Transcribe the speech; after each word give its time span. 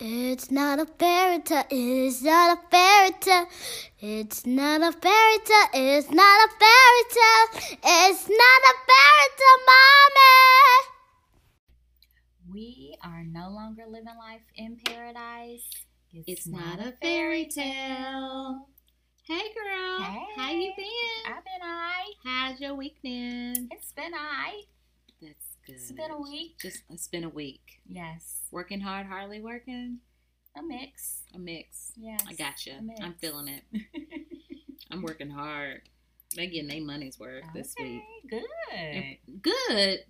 It's 0.00 0.50
not 0.50 0.80
a 0.80 0.86
fairy 0.86 1.40
tale. 1.40 1.64
It's 1.70 2.20
not 2.22 2.58
a 2.58 2.60
fairy 2.70 3.12
tale. 3.20 3.46
It's 4.00 4.44
not 4.44 4.80
a 4.82 4.92
fairy 4.92 5.38
tale. 5.44 5.68
It's 5.72 6.10
not 6.10 6.48
a 6.48 6.48
fairy 6.58 7.04
tale. 7.10 7.78
It's 7.82 8.28
not 8.28 8.60
a 8.70 8.74
fairy 8.90 9.30
tale, 9.38 9.60
mommy. 9.70 10.90
We 12.52 12.96
are 13.02 13.24
no 13.24 13.50
longer 13.50 13.84
living 13.88 14.16
life 14.18 14.42
in 14.56 14.76
paradise. 14.84 15.68
It's 16.12 16.46
not 16.46 16.80
a 16.80 16.92
fairy 17.00 17.46
tale. 17.46 18.68
Hey 19.26 19.40
girl, 19.54 20.02
Hey. 20.02 20.26
how 20.36 20.50
you 20.50 20.72
been? 20.76 21.32
I've 21.32 21.44
been 21.44 21.62
I. 21.62 22.02
How's 22.24 22.60
your 22.60 22.74
week 22.74 22.96
been? 23.02 23.68
It's 23.70 23.92
been 23.92 24.12
I. 24.14 24.60
Good. 25.66 25.76
It's 25.76 25.92
been 25.92 26.10
a 26.10 26.20
week. 26.20 26.58
Just 26.60 26.82
it's 26.90 27.08
been 27.08 27.24
a 27.24 27.28
week. 27.28 27.80
Yes. 27.86 28.42
Working 28.50 28.80
hard, 28.80 29.06
hardly 29.06 29.40
working. 29.40 29.98
A 30.56 30.62
mix. 30.62 31.22
A 31.34 31.38
mix. 31.38 31.92
Yes. 31.96 32.20
I 32.28 32.34
gotcha. 32.34 32.78
I'm 33.02 33.14
feeling 33.14 33.48
it. 33.48 33.62
I'm 34.90 35.02
working 35.02 35.30
hard. 35.30 35.80
They 36.36 36.46
getting 36.48 36.68
their 36.68 36.82
money's 36.82 37.18
worth 37.18 37.44
this 37.54 37.74
week. 37.78 38.02
Good. 38.28 39.42
Good. 39.42 40.00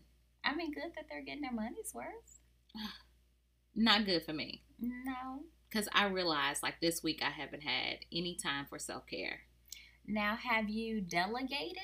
I 0.44 0.54
mean, 0.54 0.72
good 0.72 0.92
that 0.96 1.06
they're 1.08 1.22
getting 1.22 1.42
their 1.42 1.52
money's 1.52 1.92
worth. 1.94 2.40
Not 3.74 4.04
good 4.04 4.24
for 4.24 4.32
me. 4.32 4.62
No. 4.80 5.40
Because 5.70 5.88
I 5.92 6.06
realized 6.06 6.62
like 6.62 6.80
this 6.80 7.02
week 7.02 7.22
I 7.24 7.30
haven't 7.30 7.62
had 7.62 7.98
any 8.12 8.36
time 8.36 8.66
for 8.68 8.78
self 8.78 9.06
care. 9.06 9.40
Now, 10.06 10.36
have 10.36 10.68
you 10.68 11.00
delegated? 11.00 11.78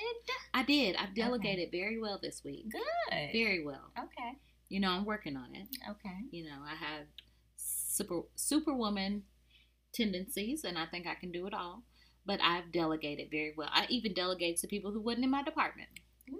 I 0.52 0.62
did. 0.62 0.96
I've 0.96 1.14
delegated 1.14 1.70
very 1.70 1.98
well 2.00 2.18
this 2.22 2.42
week. 2.44 2.66
Good. 2.70 3.32
Very 3.32 3.64
well. 3.64 3.90
Okay. 3.98 4.38
You 4.68 4.80
know, 4.80 4.90
I'm 4.90 5.04
working 5.04 5.36
on 5.36 5.54
it. 5.54 5.66
Okay. 5.88 6.16
You 6.30 6.44
know, 6.44 6.58
I 6.64 6.74
have 6.74 7.06
super 7.56 8.22
superwoman 8.36 9.24
tendencies 9.92 10.64
and 10.64 10.78
I 10.78 10.86
think 10.86 11.06
I 11.06 11.14
can 11.14 11.32
do 11.32 11.46
it 11.46 11.54
all. 11.54 11.82
But 12.26 12.40
I've 12.42 12.70
delegated 12.70 13.28
very 13.30 13.54
well. 13.56 13.70
I 13.72 13.86
even 13.88 14.12
delegated 14.12 14.58
to 14.58 14.68
people 14.68 14.92
who 14.92 15.00
wasn't 15.00 15.24
in 15.24 15.30
my 15.30 15.42
department. 15.42 15.88
Look 16.28 16.38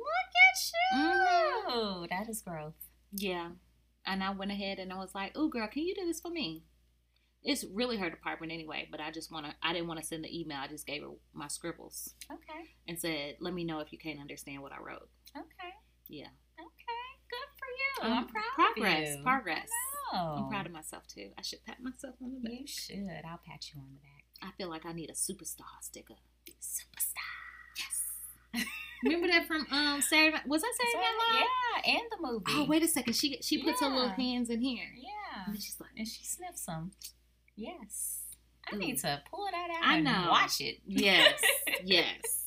at 0.53 0.73
you. 0.93 1.71
Mhm. 1.73 2.09
That 2.11 2.29
is 2.29 2.43
growth. 2.43 2.75
Yeah. 3.11 3.53
And 4.07 4.23
I 4.23 4.31
went 4.31 4.51
ahead 4.53 4.79
and 4.79 4.93
I 4.93 4.97
was 4.97 5.15
like, 5.15 5.33
"Oh, 5.35 5.49
girl, 5.49 5.67
can 5.69 5.83
you 5.85 5.95
do 5.95 6.05
this 6.05 6.21
for 6.21 6.31
me?" 6.31 6.65
It's 7.43 7.65
really 7.73 7.97
her 7.97 8.11
department 8.11 8.53
anyway, 8.53 8.87
but 8.91 9.01
I 9.01 9.11
just 9.11 9.33
want 9.33 9.47
to. 9.47 9.55
I 9.63 9.73
didn't 9.73 9.89
want 9.89 9.99
to 10.01 10.07
send 10.07 10.25
the 10.25 10.41
email. 10.41 10.59
I 10.59 10.67
just 10.69 10.87
gave 10.87 11.03
her 11.03 11.09
my 11.33 11.49
scribbles 11.49 12.15
Okay. 12.31 12.69
and 12.87 12.99
said, 12.99 13.37
"Let 13.41 13.55
me 13.55 13.65
know 13.65 13.81
if 13.81 13.93
you 13.93 13.99
can't 13.99 14.21
understand 14.21 14.61
what 14.63 14.73
I 14.73 14.79
wrote." 14.79 15.09
Okay. 15.37 15.73
Yeah. 16.09 16.27
Okay. 16.59 17.01
Good 17.31 17.49
for 17.57 17.67
you. 18.07 18.13
Um, 18.13 18.19
I'm 18.19 18.27
proud 18.29 18.43
progress, 18.75 19.11
of 19.11 19.17
you. 19.19 19.23
Progress. 19.25 19.69
I'm 20.13 20.49
proud 20.49 20.67
of 20.67 20.73
myself 20.73 21.07
too. 21.07 21.31
I 21.39 21.43
should 21.43 21.65
pat 21.65 21.81
myself 21.83 22.17
on 22.23 22.35
the 22.35 22.41
back. 22.41 22.61
You 22.61 22.67
should. 22.67 23.23
I'll 23.25 23.41
pat 23.47 23.71
you 23.73 23.81
on 23.81 23.87
the 23.95 24.01
back. 24.01 24.25
I 24.43 24.51
feel 24.59 24.69
like 24.69 24.85
I 24.85 24.93
need 24.93 25.09
a 25.09 25.15
superstar 25.15 25.65
sticker. 25.81 26.15
Superstar. 26.61 27.31
Yes. 27.79 28.67
Remember 29.05 29.29
that 29.29 29.47
from 29.47 29.67
um 29.71 30.03
Saturday? 30.03 30.33
Night- 30.37 30.47
Was 30.49 30.61
that 30.63 30.75
Saturday 30.77 30.99
Night 30.99 31.33
Live? 31.33 31.45
Yeah, 31.87 31.93
and 31.95 32.03
the 32.11 32.17
movie. 32.21 32.45
Oh 32.49 32.65
wait 32.65 32.83
a 32.83 32.89
second. 32.89 33.15
She 33.15 33.39
she 33.41 33.63
puts 33.63 33.81
her 33.81 33.89
little 33.89 34.09
hands 34.11 34.51
in 34.51 34.61
here. 34.61 34.89
Yeah. 34.97 35.45
And 35.47 35.57
she's 35.63 35.77
like, 35.81 35.91
And 35.97 36.07
she 36.09 36.25
sniffs 36.25 36.67
them. 36.67 36.91
Yes. 37.61 38.21
I 38.71 38.75
Ooh. 38.77 38.79
need 38.79 38.99
to 39.01 39.23
pull 39.31 39.47
that 39.51 39.71
out 39.71 39.85
I 39.89 39.97
and 39.97 40.05
know. 40.05 40.27
watch 40.31 40.61
it. 40.61 40.79
yes, 40.87 41.41
yes. 41.85 42.47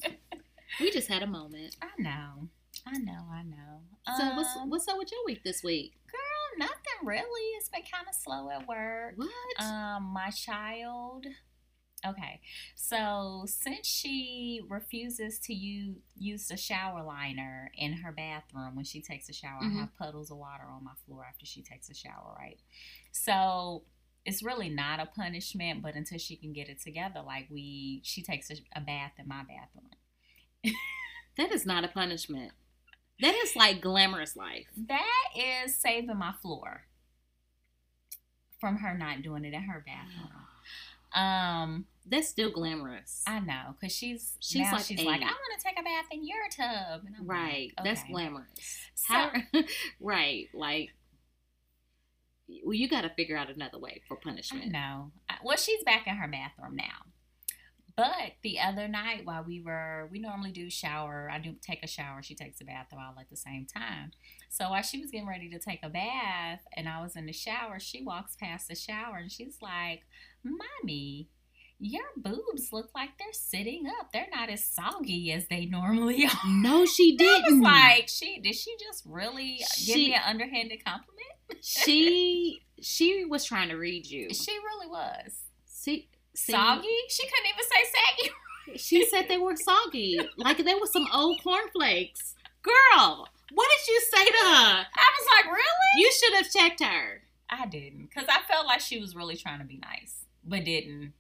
We 0.80 0.92
just 0.92 1.08
had 1.08 1.22
a 1.24 1.28
moment. 1.28 1.76
I 1.82 1.90
know. 2.02 2.50
I 2.86 2.98
know. 2.98 3.26
I 3.32 3.44
know. 3.44 3.82
So 4.18 4.36
what's 4.36 4.56
Um, 4.58 4.70
what's 4.70 4.88
up 4.88 4.98
with 4.98 5.12
your 5.12 5.24
week 5.26 5.44
this 5.44 5.64
week? 5.64 5.94
girl? 6.12 6.20
Nothing 6.68 7.06
really. 7.08 7.42
It's 7.58 7.70
been 7.70 7.84
kind 7.84 8.08
of 8.08 8.16
slow 8.16 8.50
at 8.50 8.68
work. 8.68 9.14
What? 9.16 9.64
Um, 9.66 10.04
my 10.14 10.30
child. 10.30 11.26
Okay, 12.06 12.42
so 12.76 13.46
since 13.48 13.88
she 13.88 14.60
refuses 14.68 15.40
to 15.40 15.54
use 15.54 15.96
use 16.18 16.48
the 16.50 16.58
shower 16.58 17.02
liner 17.02 17.72
in 17.78 17.94
her 17.94 18.12
bathroom 18.12 18.76
when 18.76 18.84
she 18.84 19.02
takes 19.02 19.30
a 19.30 19.34
shower, 19.34 19.62
Mhm. 19.62 19.78
I 19.78 19.80
have 19.82 19.96
puddles 19.98 20.30
of 20.30 20.38
water 20.38 20.66
on 20.66 20.84
my 20.84 20.96
floor 21.06 21.24
after 21.26 21.46
she 21.46 21.62
takes 21.62 21.90
a 21.90 21.94
shower, 21.94 22.36
right? 22.38 22.60
So 23.14 23.86
it's 24.26 24.44
really 24.44 24.70
not 24.70 25.00
a 25.00 25.06
punishment, 25.06 25.82
but 25.82 25.96
until 25.96 26.18
she 26.18 26.36
can 26.36 26.54
get 26.54 26.70
it 26.70 26.82
together, 26.82 27.22
like 27.26 27.48
we, 27.50 28.02
she 28.04 28.22
takes 28.24 28.50
a, 28.50 28.56
a 28.76 28.82
bath 28.82 29.14
in 29.20 29.28
my 29.28 29.42
bathroom. 29.44 29.90
that 31.38 31.52
is 31.52 31.66
not 31.66 31.84
a 31.84 31.90
punishment. 31.90 32.52
That 33.22 33.36
is 33.36 33.56
like 33.56 33.82
glamorous 33.82 34.36
life. 34.36 34.68
That 34.88 35.30
is 35.36 35.76
saving 35.78 36.18
my 36.18 36.34
floor 36.42 36.84
from 38.60 38.78
her 38.78 38.98
not 38.98 39.22
doing 39.22 39.44
it 39.46 39.54
in 39.54 39.64
her 39.64 39.84
bathroom. 39.86 40.30
Um, 41.14 41.86
That's 42.08 42.28
still 42.28 42.50
glamorous. 42.50 43.22
I 43.28 43.40
know, 43.40 43.76
cause 43.80 43.92
she's 43.92 44.36
She's 44.40 44.62
like 44.72 44.84
she's 44.84 44.98
like. 45.06 45.22
I 45.22 45.26
want 45.26 45.60
to 45.60 45.64
take 45.64 45.80
a 45.80 45.84
bath 45.84 46.06
in 46.12 46.26
your 46.26 46.40
tub, 46.50 47.02
and 47.06 47.16
I'm 47.20 47.28
right. 47.28 47.72
like, 47.78 47.86
That's 47.86 48.04
glamorous. 48.10 48.48
So- 48.96 49.14
How, 49.14 49.32
right. 50.02 50.48
Like, 50.56 50.90
well, 52.64 52.74
you 52.74 52.90
got 52.90 53.02
to 53.02 53.10
figure 53.10 53.38
out 53.38 53.50
another 53.50 53.80
way 53.80 54.02
for 54.08 54.18
punishment. 54.18 54.72
No. 54.72 55.12
Well, 55.44 55.58
she's 55.58 55.84
back 55.84 56.08
in 56.08 56.16
her 56.16 56.28
bathroom 56.28 56.76
now. 56.76 57.06
But 57.96 58.34
the 58.42 58.60
other 58.60 58.88
night, 58.88 59.22
while 59.24 59.44
we 59.44 59.62
were, 59.62 60.10
we 60.12 60.18
normally 60.18 60.52
do 60.52 60.68
shower. 60.70 61.30
I 61.32 61.38
do 61.38 61.56
take 61.62 61.84
a 61.84 61.88
shower. 61.88 62.24
She 62.24 62.34
takes 62.34 62.60
a 62.60 62.66
bath 62.66 62.88
all 62.92 63.16
at 63.20 63.30
the 63.30 63.38
same 63.38 63.68
time. 63.68 64.12
So 64.50 64.72
while 64.72 64.82
she 64.82 65.00
was 65.00 65.12
getting 65.12 65.28
ready 65.28 65.48
to 65.50 65.60
take 65.60 65.82
a 65.84 65.90
bath, 65.90 66.62
and 66.76 66.90
I 66.90 67.04
was 67.04 67.16
in 67.16 67.28
the 67.28 67.34
shower, 67.34 67.80
she 67.80 68.04
walks 68.04 68.36
past 68.36 68.68
the 68.68 68.76
shower 68.76 69.18
and 69.18 69.32
she's 69.32 69.58
like, 69.62 70.02
"Mommy, 70.44 71.30
your 71.84 72.06
boobs 72.18 72.72
look 72.72 72.90
like 72.96 73.10
they're 73.20 73.28
sitting 73.34 73.86
up. 74.00 74.12
They're 74.14 74.28
not 74.34 74.50
as 74.50 74.64
soggy 74.64 75.32
as 75.32 75.48
they 75.48 75.66
normally 75.66 76.26
are." 76.26 76.48
No, 76.50 76.86
she 76.86 77.16
didn't. 77.18 77.60
was 77.60 77.64
like, 77.64 78.08
"She 78.10 78.40
did 78.40 78.56
she 78.56 78.76
just 78.80 79.04
really 79.06 79.58
give 79.86 79.96
me 79.98 80.06
She- 80.06 80.14
an 80.14 80.22
underhanded 80.26 80.84
compliment?" 80.84 81.20
she 81.62 82.62
she 82.82 83.26
was 83.26 83.46
trying 83.46 83.70
to 83.70 83.76
read 83.76 84.06
you. 84.06 84.34
She 84.34 84.52
really 84.52 84.88
was. 84.88 85.34
See, 85.66 86.08
see, 86.36 86.52
Soggy? 86.54 86.88
She 87.10 87.24
couldn't 87.28 87.50
even 87.54 87.64
say 87.64 87.92
saggy. 87.94 88.32
She 88.78 89.06
said 89.06 89.28
they 89.28 89.38
were 89.38 89.56
soggy, 89.58 90.20
like 90.38 90.58
they 90.58 90.74
were 90.74 90.88
some 90.88 91.06
old 91.14 91.40
cornflakes. 91.44 92.34
Girl, 92.62 93.28
what 93.52 93.70
did 93.78 93.94
you 93.94 94.02
say 94.02 94.26
to 94.26 94.38
her? 94.38 94.86
I 94.96 95.12
was 95.20 95.28
like, 95.38 95.52
really? 95.54 95.98
You 95.98 96.12
should 96.12 96.34
have 96.36 96.50
checked 96.52 96.82
her. 96.82 97.22
I 97.50 97.66
didn't, 97.66 98.04
because 98.10 98.30
I 98.30 98.40
felt 98.52 98.66
like 98.66 98.80
she 98.80 99.00
was 99.00 99.16
really 99.18 99.36
trying 99.36 99.60
to 99.60 99.66
be 99.66 99.78
nice, 99.78 100.26
but 100.46 100.64
didn't. 100.64 101.12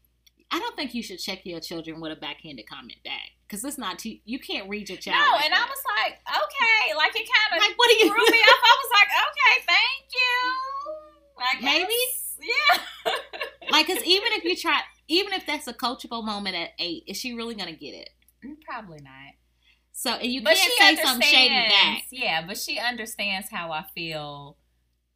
I 0.56 0.60
don't 0.60 0.76
think 0.76 0.94
you 0.94 1.02
should 1.02 1.18
check 1.18 1.40
your 1.46 1.60
children 1.60 2.00
with 2.00 2.12
a 2.12 2.16
backhanded 2.16 2.68
comment 2.70 3.00
back, 3.04 3.32
because 3.48 3.64
it's 3.66 3.78
not 3.80 3.98
too. 3.98 4.18
You 4.24 4.38
can't 4.40 4.70
read 4.70 4.88
your 4.88 4.98
No, 4.98 5.02
child. 5.02 5.32
like 5.34 5.46
and 5.46 5.54
I 5.54 5.62
was 5.66 5.84
like, 5.98 6.20
okay, 6.30 6.96
like 6.96 7.12
it 7.16 7.28
kind 7.28 7.58
of 7.62 7.68
like, 7.68 7.76
what 7.78 7.90
are 7.90 7.94
you? 7.94 8.08
threw 8.08 8.26
me 8.26 8.38
off. 8.52 8.62
I 8.64 8.78
was 8.78 8.92
like, 8.94 9.10
okay, 9.26 9.66
thank 9.66 10.06
you. 10.14 10.38
Like 11.38 11.64
Maybe? 11.64 11.94
yeah. 12.40 13.72
like, 13.72 13.88
because 13.88 14.04
even 14.04 14.28
if 14.34 14.44
you 14.44 14.56
try, 14.62 14.82
even 15.08 15.34
if 15.34 15.46
that's 15.48 15.68
a 15.68 15.74
coachable 15.74 16.24
moment 16.24 16.56
at 16.56 16.70
eight, 16.78 17.04
is 17.08 17.18
she 17.18 17.34
really 17.34 17.56
gonna 17.56 17.72
get 17.76 17.96
it? 17.96 18.10
Mm, 18.46 18.58
Probably 18.64 19.00
not. 19.02 19.34
So, 19.92 20.12
and 20.12 20.32
you 20.32 20.44
But 20.44 20.56
can't 20.56 20.98
say 20.98 21.04
something 21.04 21.28
shady 21.28 21.54
back. 21.70 22.04
Yeah, 22.12 22.46
but 22.46 22.58
she 22.58 22.78
understands 22.80 23.50
how 23.50 23.72
I 23.72 23.86
feel 23.96 24.58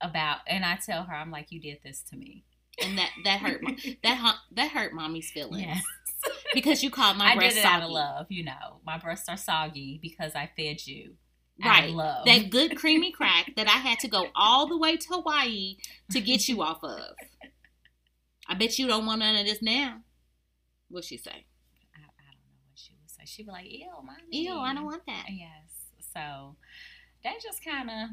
about, 0.02 0.40
and 0.48 0.64
I 0.66 0.78
tell 0.84 1.04
her, 1.04 1.14
I'm 1.14 1.32
like, 1.32 1.52
you 1.52 1.60
did 1.60 1.80
this 1.84 2.02
to 2.10 2.16
me. 2.16 2.44
And 2.84 2.98
that 2.98 3.10
that 3.24 3.40
hurt 3.40 3.62
mo- 3.64 3.76
that 4.04 4.36
that 4.52 4.72
hurt 4.72 4.94
mommy's 4.94 5.30
feelings 5.32 5.64
Yes. 5.66 5.84
because 6.54 6.84
you 6.84 6.90
called 6.92 7.18
my 7.18 7.32
I 7.32 7.36
breast 7.36 7.56
did 7.56 7.62
it 7.62 7.66
out 7.66 7.84
of 7.84 7.90
love, 7.90 8.26
you 8.30 8.44
know. 8.44 8.80
My 8.86 8.98
breasts 8.98 9.30
are 9.30 9.38
soggy 9.38 10.00
because 10.02 10.34
I 10.36 10.50
fed 10.58 10.86
you. 10.86 11.16
Right. 11.64 11.90
love. 11.92 12.26
That 12.26 12.50
good 12.50 12.76
creamy 12.82 13.12
crack 13.12 13.52
that 13.56 13.68
I 13.68 13.78
had 13.80 14.00
to 14.00 14.08
go 14.08 14.28
all 14.36 14.68
the 14.68 14.78
way 14.78 14.98
to 14.98 15.08
Hawaii 15.10 15.78
to 16.12 16.22
get 16.22 16.48
you 16.48 16.62
off 16.62 16.84
of. 16.84 17.16
I 18.48 18.54
bet 18.56 18.78
you 18.80 18.88
don't 18.88 19.06
want 19.06 19.20
none 19.20 19.36
of 19.36 19.46
this 19.46 19.62
now. 19.62 20.02
What'd 20.90 21.08
she 21.08 21.18
say? 21.18 21.32
I, 21.32 22.00
I 22.00 22.32
don't 22.32 22.46
know 22.54 22.62
what 22.70 22.76
she 22.78 22.94
would 23.02 23.10
say. 23.10 23.24
She'd 23.26 23.46
be 23.48 23.52
like, 23.52 23.66
ew, 23.70 23.88
mommy. 24.04 24.22
Ew, 24.32 24.54
I 24.58 24.74
don't 24.74 24.86
want 24.86 25.06
that. 25.08 25.26
Yes. 25.30 25.50
So 26.14 26.56
that 27.24 27.34
just 27.42 27.64
kind 27.64 27.90
of 27.90 28.10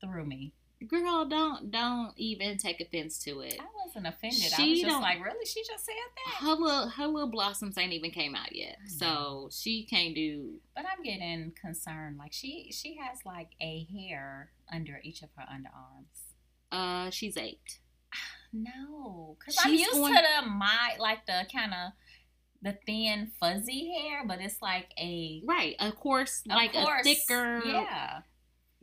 threw 0.00 0.24
me. 0.24 0.52
Girl, 0.88 1.24
don't 1.24 1.70
don't 1.70 2.12
even 2.16 2.58
take 2.58 2.80
offense 2.80 3.18
to 3.20 3.40
it. 3.40 3.56
I 3.58 3.64
wasn't 3.86 4.06
offended. 4.06 4.52
I 4.52 4.56
She 4.56 4.70
was 4.70 4.80
just 4.82 5.00
like, 5.00 5.22
really? 5.24 5.46
She 5.46 5.62
just 5.66 5.84
said 5.86 5.94
that? 6.26 6.44
Her 6.44 6.52
little 6.52 6.88
her 6.88 7.06
little 7.06 7.30
blossoms 7.30 7.78
ain't 7.78 7.92
even 7.92 8.10
came 8.10 8.34
out 8.34 8.54
yet. 8.54 8.76
I 8.84 8.88
So 8.88 9.48
she 9.52 9.84
can't 9.86 10.14
do 10.14 10.60
But 10.76 10.84
I'm 10.90 11.02
getting 11.02 11.52
concerned. 11.58 12.18
Like 12.18 12.32
she 12.32 12.70
she 12.72 12.96
has 12.96 13.18
like 13.24 13.50
a 13.60 13.86
hair 13.92 14.50
under 14.70 15.00
each 15.02 15.22
of 15.22 15.30
her 15.36 15.44
underarms. 15.44 16.32
uh 16.72 17.10
she's 17.10 17.36
eight. 17.36 17.78
No, 18.52 19.36
because 19.38 19.56
I'm 19.64 19.74
used 19.74 19.92
going- 19.92 20.14
to 20.14 20.22
the 20.42 20.48
my 20.48 20.96
like 21.00 21.26
the 21.26 21.44
kind 21.52 21.72
of 21.72 21.92
the 22.62 22.78
thin 22.86 23.30
fuzzy 23.40 23.92
hair, 23.92 24.22
but 24.26 24.40
it's 24.40 24.62
like 24.62 24.90
a 24.98 25.42
Right. 25.44 25.74
Of 25.80 25.96
course 25.96 26.42
like 26.46 26.72
course, 26.72 27.00
a 27.00 27.14
thicker 27.14 27.62
Yeah, 27.66 28.20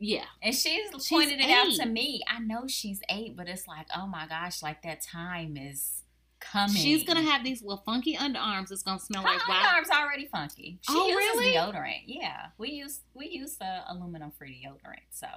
Yeah. 0.04 0.24
And 0.42 0.52
she's, 0.52 0.90
She's 0.92 1.08
pointed 1.08 1.40
it 1.40 1.48
out 1.48 1.70
to 1.74 1.86
me. 1.86 2.22
I 2.28 2.40
know 2.40 2.66
she's 2.66 3.00
eight, 3.08 3.36
but 3.36 3.48
it's 3.48 3.68
like, 3.68 3.86
oh 3.96 4.06
my 4.08 4.26
gosh, 4.26 4.60
like 4.62 4.82
that 4.82 5.00
time 5.00 5.56
is 5.56 6.02
coming. 6.40 6.74
She's 6.74 7.04
gonna 7.04 7.22
have 7.22 7.44
these 7.44 7.62
little 7.62 7.84
funky 7.86 8.16
underarms. 8.16 8.72
It's 8.72 8.82
gonna 8.82 8.98
smell 8.98 9.22
Her 9.22 9.28
like 9.28 9.40
underarms 9.42 9.90
already 9.90 10.26
funky. 10.26 10.80
She 10.82 10.92
Oh, 10.92 11.06
uses 11.06 11.18
really? 11.40 11.52
deodorant. 11.54 12.02
Yeah, 12.06 12.46
we 12.58 12.70
use 12.70 13.00
we 13.14 13.28
use 13.28 13.56
the 13.58 13.82
aluminum 13.88 14.32
free 14.36 14.60
deodorant. 14.66 15.06
So 15.10 15.28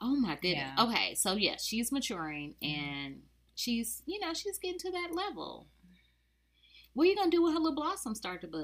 Oh 0.00 0.16
my 0.16 0.36
goodness. 0.36 0.54
Yeah. 0.56 0.74
Mm-hmm. 0.78 0.90
Okay, 0.92 1.14
so 1.14 1.34
yeah, 1.34 1.56
she's 1.60 1.92
maturing 1.92 2.54
and 2.62 3.20
she's 3.54 4.02
you 4.06 4.18
know 4.18 4.32
she's 4.32 4.58
getting 4.58 4.78
to 4.78 4.90
that 4.92 5.10
level. 5.12 5.68
What 6.94 7.04
are 7.04 7.06
you 7.10 7.16
gonna 7.16 7.30
do 7.30 7.42
when 7.42 7.52
her 7.52 7.58
little 7.58 7.74
blossoms 7.76 8.16
start 8.16 8.40
to 8.40 8.46
bud? 8.46 8.60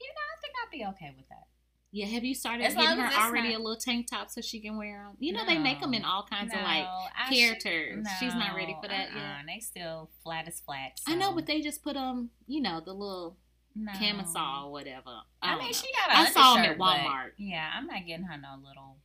you 0.00 0.08
know, 0.10 0.24
I 0.30 0.40
think 0.40 0.54
I'd 0.62 0.70
be 0.70 0.84
okay 0.94 1.14
with 1.16 1.28
that. 1.30 1.46
Yeah, 1.94 2.06
have 2.06 2.24
you 2.24 2.34
started 2.34 2.64
As 2.64 2.74
getting 2.74 2.98
her 2.98 3.22
already 3.22 3.50
not- 3.50 3.60
a 3.60 3.62
little 3.62 3.76
tank 3.76 4.08
top 4.10 4.28
so 4.28 4.40
she 4.40 4.58
can 4.60 4.76
wear 4.76 5.04
them? 5.04 5.16
You 5.20 5.32
know 5.32 5.46
they 5.46 5.58
make 5.58 5.80
them 5.80 5.94
in 5.94 6.04
all 6.04 6.26
kinds 6.28 6.52
no, 6.52 6.58
of 6.58 6.64
like 6.64 6.86
characters. 7.30 8.04
should- 8.08 8.18
She's 8.18 8.34
not 8.34 8.56
ready 8.56 8.76
for 8.82 8.88
that 8.88 9.10
uh-uh, 9.10 9.16
yet. 9.16 9.36
They 9.46 9.60
still 9.60 10.10
flat 10.24 10.48
as 10.48 10.58
flat. 10.58 10.98
I 11.06 11.14
know, 11.14 11.32
but 11.32 11.46
they 11.46 11.60
just 11.60 11.84
put 11.84 11.94
them, 11.94 12.30
you 12.48 12.60
know, 12.60 12.80
the 12.84 12.92
little 12.92 13.38
no. 13.76 13.92
camisole, 13.92 14.72
whatever. 14.72 15.20
I, 15.40 15.52
I, 15.54 15.56
mean, 15.56 15.66
know. 15.66 15.72
she 15.72 15.86
got. 15.92 16.16
a. 16.16 16.18
I 16.18 16.30
saw 16.32 16.54
them 16.54 16.64
at 16.64 16.78
Walmart. 16.78 17.30
Yeah, 17.38 17.70
I'm 17.72 17.86
not 17.86 18.04
getting 18.04 18.24
her 18.24 18.38
no 18.38 18.56
little. 18.66 18.98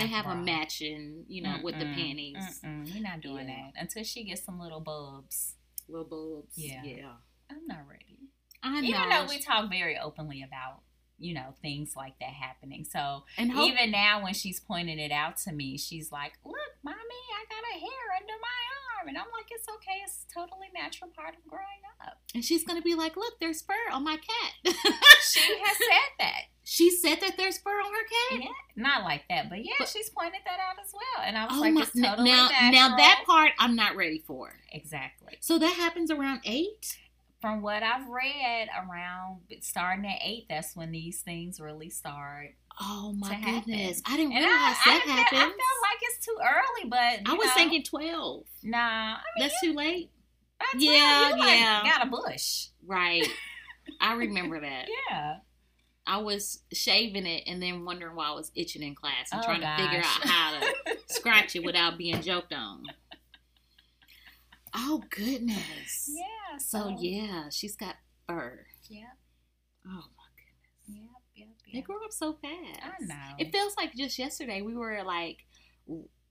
They 0.00 0.08
have 0.08 0.24
bra. 0.24 0.32
a 0.34 0.36
matching, 0.36 1.24
you 1.28 1.42
know, 1.42 1.58
with 1.62 1.78
the 1.78 1.84
panties, 1.84 2.60
Mm-mm, 2.64 2.92
we're 2.92 3.02
not 3.02 3.20
doing 3.20 3.48
Yeah. 3.48 3.70
that 3.74 3.82
until 3.82 4.02
she 4.02 4.24
gets 4.24 4.42
some 4.42 4.58
little 4.58 4.80
bubs. 4.80 5.54
little 5.86 6.06
boobs. 6.08 6.54
Yeah. 6.56 6.82
yeah. 6.82 7.12
I'm 7.50 7.66
not 7.68 7.86
ready. 7.88 8.18
I 8.64 8.80
know. 8.80 8.88
Even 8.88 9.08
though 9.10 9.26
we 9.28 9.38
talk 9.38 9.68
very 9.70 9.96
openly 9.98 10.42
about 10.42 10.80
you 11.22 11.34
know 11.34 11.54
things 11.62 11.94
like 11.96 12.18
that 12.20 12.30
happening, 12.30 12.84
so 12.84 13.24
and 13.38 13.52
hope, 13.52 13.68
even 13.70 13.90
now 13.90 14.22
when 14.22 14.34
she's 14.34 14.60
pointing 14.60 14.98
it 14.98 15.12
out 15.12 15.36
to 15.38 15.52
me, 15.52 15.78
she's 15.78 16.10
like, 16.12 16.32
"Look, 16.44 16.72
mommy, 16.82 16.98
I 17.00 17.44
got 17.48 17.64
a 17.76 17.78
hair 17.80 18.04
under 18.20 18.34
my 18.40 18.98
arm," 18.98 19.08
and 19.08 19.16
I'm 19.18 19.30
like, 19.32 19.46
"It's 19.50 19.68
okay. 19.68 20.02
It's 20.04 20.26
a 20.30 20.34
totally 20.34 20.68
natural 20.74 21.10
part 21.10 21.34
of 21.36 21.46
growing 21.48 21.64
up." 22.06 22.18
and 22.34 22.44
she's 22.44 22.64
gonna 22.64 22.82
be 22.82 22.94
like, 22.94 23.16
"Look, 23.16 23.38
there's 23.40 23.62
fur 23.62 23.90
on 23.92 24.02
my 24.04 24.16
cat." 24.16 24.74
She 25.30 25.40
has 25.40 25.76
said 25.78 26.10
that. 26.18 26.40
she 26.64 26.90
said 26.90 27.20
that 27.20 27.36
there's 27.36 27.58
fur 27.58 27.70
on 27.80 27.92
her 27.92 28.38
cat. 28.38 28.40
Yeah, 28.42 28.82
not 28.82 29.04
like 29.04 29.22
that, 29.28 29.48
but 29.50 29.64
yeah, 29.64 29.72
But- 29.78 29.88
she's 29.88 30.10
pointed 30.10 30.40
that 30.44 30.58
out 30.60 30.76
as 30.84 30.92
well, 30.92 31.24
and 31.26 31.36
I 31.38 31.44
was 31.46 31.54
Oh 31.56 31.60
like, 31.60 31.74
my! 31.74 31.82
"It's 31.82 31.92
totally 31.92 32.30
now, 32.30 32.48
natural." 32.48 32.72
now 32.72 32.96
that 32.96 33.22
part 33.26 33.52
I'm 33.58 33.76
not 33.76 33.94
ready 33.96 34.18
for. 34.26 34.54
exactly. 34.72 35.36
So 35.40 35.58
that 35.58 35.74
happens 35.74 36.10
around 36.10 36.40
eight. 36.44 36.98
From 37.42 37.60
what 37.60 37.82
I've 37.82 38.08
read, 38.08 38.68
around 38.88 39.40
starting 39.60 40.06
at 40.06 40.20
eight, 40.24 40.46
that's 40.48 40.74
when 40.74 40.92
these 40.92 41.20
things 41.20 41.60
really 41.60 41.90
start. 41.90 42.54
Oh 42.80 43.12
my 43.18 43.34
happen. 43.34 43.72
goodness! 43.72 44.00
I 44.06 44.16
didn't 44.16 44.32
I, 44.32 44.38
realize 44.38 44.52
I, 44.56 44.76
that 44.86 45.02
feel, 45.04 45.12
I 45.12 45.16
happens. 45.16 45.40
felt 45.40 45.50
like 45.50 45.98
it's 46.02 46.24
too 46.24 46.36
early, 46.40 46.88
but 46.88 47.30
I 47.30 47.34
was 47.34 47.48
know, 47.48 47.54
thinking 47.54 47.82
twelve. 47.82 48.44
nah. 48.62 48.78
I 48.78 49.18
mean, 49.36 49.48
That's 49.48 49.60
too 49.60 49.74
late. 49.74 50.10
Uh, 50.60 50.64
12, 50.78 50.82
Yeah, 50.82 51.30
like 51.36 51.58
yeah. 51.60 51.82
got 51.84 52.06
a 52.06 52.10
bush. 52.10 52.68
Right. 52.86 53.26
I 54.00 54.12
remember 54.14 54.60
that. 54.60 54.86
Yeah. 55.10 55.36
I 56.06 56.18
was 56.18 56.60
shaving 56.72 57.26
it 57.26 57.44
and 57.46 57.60
then 57.62 57.84
wondering 57.84 58.14
why 58.16 58.28
I 58.28 58.32
was 58.34 58.50
itching 58.54 58.82
in 58.82 58.94
class 58.94 59.28
and 59.32 59.40
Oh, 59.40 59.44
trying 59.44 59.60
to 59.60 59.76
figure 59.82 59.98
out 59.98 60.04
how 60.28 60.60
to 60.60 60.96
scratch 61.08 61.54
it 61.56 61.64
without 61.64 61.98
being 61.98 62.22
joked 62.22 62.52
on. 62.52 62.84
Oh 64.74 65.02
goodness. 65.10 66.08
Yeah. 66.08 66.58
So 66.58 66.96
yeah, 66.98 67.48
she's 67.50 67.76
got 67.76 67.96
fur. 68.28 68.66
Yep. 68.88 69.04
Oh 69.86 69.90
my 69.90 70.28
goodness. 70.36 70.86
Yep. 70.88 71.10
Yep. 71.34 71.48
Yep. 71.66 71.74
They 71.74 71.80
grew 71.80 72.04
up 72.04 72.12
so 72.12 72.34
fast. 72.40 72.80
I 72.82 73.04
know. 73.04 73.34
It 73.38 73.52
feels 73.52 73.76
like 73.76 73.94
just 73.94 74.18
yesterday 74.18 74.62
we 74.62 74.74
were 74.74 75.02
like 75.04 75.38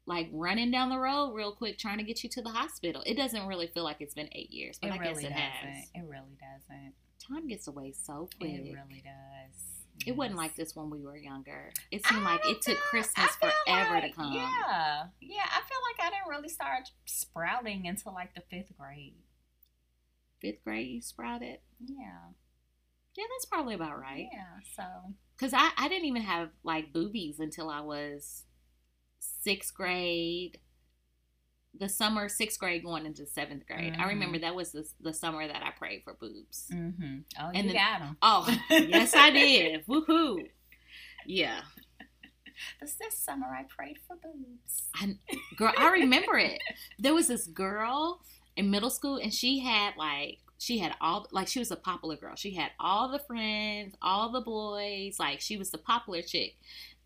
like 0.08 0.30
running 0.34 0.72
down 0.72 0.90
the 0.90 0.98
road 0.98 1.34
real 1.34 1.54
quick 1.54 1.78
trying 1.78 1.98
to 1.98 2.04
get 2.04 2.24
you 2.24 2.30
to 2.32 2.42
the 2.42 2.50
hospital. 2.50 3.04
It 3.06 3.16
doesn't 3.16 3.46
really 3.46 3.68
feel 3.68 3.84
like 3.84 3.98
it's 4.00 4.14
been 4.16 4.30
eight 4.32 4.52
years, 4.52 4.80
but 4.82 4.88
it 4.88 4.94
I 4.94 4.98
really 4.98 5.24
guess 5.24 5.32
it 5.32 5.36
doesn't. 5.36 5.76
has. 5.76 5.90
It 5.96 6.04
really 6.08 6.38
doesn't. 6.40 6.94
Time 7.28 7.48
gets 7.48 7.68
away 7.68 7.94
so 7.94 8.28
quick. 8.40 8.52
It 8.52 8.74
really 8.74 9.04
does. 9.04 9.81
It 10.08 10.16
wasn't 10.16 10.38
like 10.38 10.56
this 10.56 10.76
when 10.76 10.90
we 10.90 11.02
were 11.02 11.16
younger. 11.18 11.72
It 11.92 12.06
seemed 12.06 12.22
I 12.26 12.34
like 12.34 12.42
it 12.46 12.62
took. 12.62 12.78
Christmas 12.78 13.32
forever 13.36 13.94
like- 13.96 14.04
to 14.04 14.12
come. 14.12 14.34
Yeah, 14.34 15.06
yeah. 15.22 15.46
I 15.46 15.62
feel 15.62 15.78
like 15.90 16.00
I 16.02 16.10
didn't 16.10 16.30
really 16.30 16.50
start 16.50 16.90
sprouting 17.06 17.88
until 17.88 18.14
like 18.14 18.34
the 18.34 18.42
fifth 18.50 18.76
grade. 18.78 19.14
Fifth 20.42 20.64
grade, 20.64 20.88
you 20.90 21.02
sprouted. 21.02 21.60
Yeah, 21.86 22.30
Yeah, 23.16 23.26
that's 23.36 23.46
probably 23.46 23.76
about 23.76 24.00
right. 24.00 24.28
Yeah. 24.32 24.60
So 24.76 24.84
Cause 25.40 25.54
I 25.54 25.72
I 25.78 25.88
didn't 25.88 26.06
even 26.06 26.22
have 26.24 26.50
like 26.64 26.94
boobies 26.94 27.40
until 27.40 27.70
I 27.70 27.82
was 27.82 28.44
sixth 29.20 29.74
grade. 29.74 30.60
The 31.80 31.88
summer 31.90 32.28
sixth 32.30 32.60
grade 32.60 32.84
going 32.84 33.06
into 33.06 33.26
seventh 33.26 33.66
grade. 33.66 33.94
I 33.98 34.04
Mhm. 34.04 34.08
remember 34.10 34.40
that 34.40 34.54
was 34.56 34.72
the, 34.74 34.86
the 35.00 35.14
summer 35.14 35.48
that 35.48 35.64
I 35.64 35.72
prayed 35.72 36.04
for 36.04 36.14
boobs. 36.14 36.68
mm-hmm. 36.72 37.20
Oh, 37.40 37.48
And 37.54 37.68
you 37.68 37.74
then- 37.74 37.76
got 37.76 38.00
them. 38.00 38.18
Oh 38.22 38.58
yes, 38.70 39.16
I 39.16 39.30
did. 39.32 39.86
Woohoo! 39.88 40.50
Yeah, 41.26 41.62
This 42.80 42.96
this 42.96 43.18
summer 43.18 43.48
I 43.48 43.64
prayed 43.64 43.98
for 44.08 44.16
boobs. 44.18 44.84
I, 44.96 45.18
girl, 45.56 45.74
I 45.78 45.92
remember 45.92 46.38
it. 46.38 46.62
There 47.00 47.14
was 47.14 47.28
this 47.28 47.48
girl 47.48 48.22
in 48.56 48.70
middle 48.70 48.90
school, 48.90 49.16
and 49.18 49.34
she 49.34 49.60
had 49.60 49.96
like 49.98 50.40
she 50.60 50.78
had 50.80 50.96
all 51.02 51.28
like 51.32 51.48
she 51.48 51.60
was 51.60 51.72
a 51.72 51.76
popular 51.76 52.18
girl. 52.18 52.36
She 52.36 52.52
had 52.52 52.72
all 52.80 53.08
the 53.10 53.20
friends, 53.20 53.96
all 54.02 54.30
the 54.32 54.42
boys. 54.42 55.20
Like 55.20 55.40
she 55.42 55.58
was 55.58 55.72
the 55.72 55.78
popular 55.78 56.22
chick, 56.22 56.56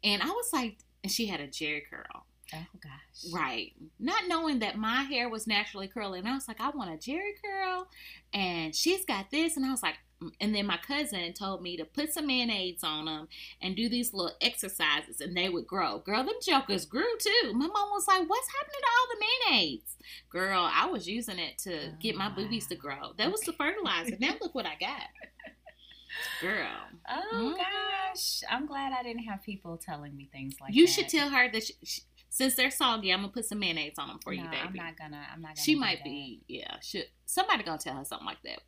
and 0.03 0.21
I 0.23 0.27
was 0.29 0.50
like, 0.51 0.77
and 1.03 1.11
she 1.11 1.27
had 1.27 1.39
a 1.39 1.47
Jheri 1.47 1.81
curl, 1.89 2.25
Oh 2.53 2.65
gosh. 2.81 3.31
right? 3.33 3.74
Not 4.00 4.27
knowing 4.27 4.59
that 4.59 4.77
my 4.77 5.01
hair 5.03 5.30
was 5.30 5.47
naturally 5.47 5.88
curly, 5.88 6.19
and 6.19 6.27
I 6.27 6.33
was 6.36 6.47
like, 6.47 6.62
I 6.62 6.69
want 6.69 6.92
a 6.94 6.97
Jheri 6.97 7.31
curl, 7.44 7.88
and 8.33 8.75
she's 8.75 9.03
got 9.06 9.31
this, 9.31 9.57
and 9.57 9.65
I 9.65 9.71
was 9.71 9.81
like. 9.83 9.95
mm, 10.21 10.31
And 10.39 10.53
then 10.56 10.65
my 10.68 10.77
cousin 10.77 11.33
told 11.33 11.62
me 11.62 11.75
to 11.77 11.86
put 11.86 12.13
some 12.13 12.27
mayonnaise 12.27 12.83
on 12.83 13.06
them 13.06 13.27
and 13.62 13.75
do 13.75 13.89
these 13.89 14.13
little 14.13 14.36
exercises, 14.42 15.19
and 15.21 15.36
they 15.36 15.50
would 15.50 15.65
grow. 15.68 16.00
Girl, 16.00 16.24
them 16.24 16.36
jokers 16.45 16.86
grew 16.86 17.18
too. 17.19 17.51
My 17.53 17.68
mom 17.68 17.89
was 17.92 18.07
like, 18.07 18.30
"What's 18.30 18.47
happening 18.56 18.80
to 18.81 18.88
all 18.95 19.07
the 19.09 19.25
mayonnaise?" 19.56 19.97
Girl, 20.30 20.69
I 20.71 20.86
was 20.86 21.07
using 21.07 21.39
it 21.39 21.57
to 21.59 21.88
Oh, 21.89 21.94
get 22.00 22.15
my 22.15 22.30
boobies 22.30 22.68
to 22.68 22.75
grow. 22.75 23.13
That 23.18 23.31
was 23.31 23.42
the 23.42 23.53
fertilizer. 23.53 24.15
now 24.19 24.36
look 24.39 24.53
what 24.56 24.65
I 24.68 24.75
got, 24.80 25.07
girl. 26.42 26.68
Oh 27.09 27.33
Mhm. 27.33 27.57
gosh. 27.57 28.42
I'm 28.50 28.65
glad 28.65 28.94
I 28.94 29.03
didn't 29.03 29.24
have 29.24 29.44
people 29.44 29.77
telling 29.77 30.15
me 30.15 30.30
things 30.31 30.56
like 30.62 30.74
you 30.74 30.86
that. 30.86 30.92
should 30.94 31.09
tell 31.09 31.30
her 31.30 31.50
that 31.51 31.63
she, 31.63 31.74
she- 31.83 32.01
since 32.35 32.55
they're 32.55 32.69
soggy, 32.69 33.13
I'm 33.13 33.21
gonna 33.21 33.31
put 33.31 33.45
some 33.45 33.59
mayonnaise 33.59 33.93
on 33.97 34.09
them 34.09 34.19
for 34.21 34.33
you, 34.33 34.43
No, 34.43 34.49
baby. 34.49 34.61
I'm 34.67 34.73
not 34.73 34.97
gonna. 34.97 35.23
I'm 35.33 35.41
not 35.41 35.55
gonna. 35.55 35.63
she 35.63 35.73
might 35.73 35.99
that. 35.99 36.03
be, 36.03 36.41
yeah. 36.49 36.75
Should 36.81 37.05
somebody 37.25 37.63
gonna 37.63 37.77
tell 37.77 37.95
her 37.95 38.04
something 38.04 38.25
like 38.25 38.42
that 38.44 38.59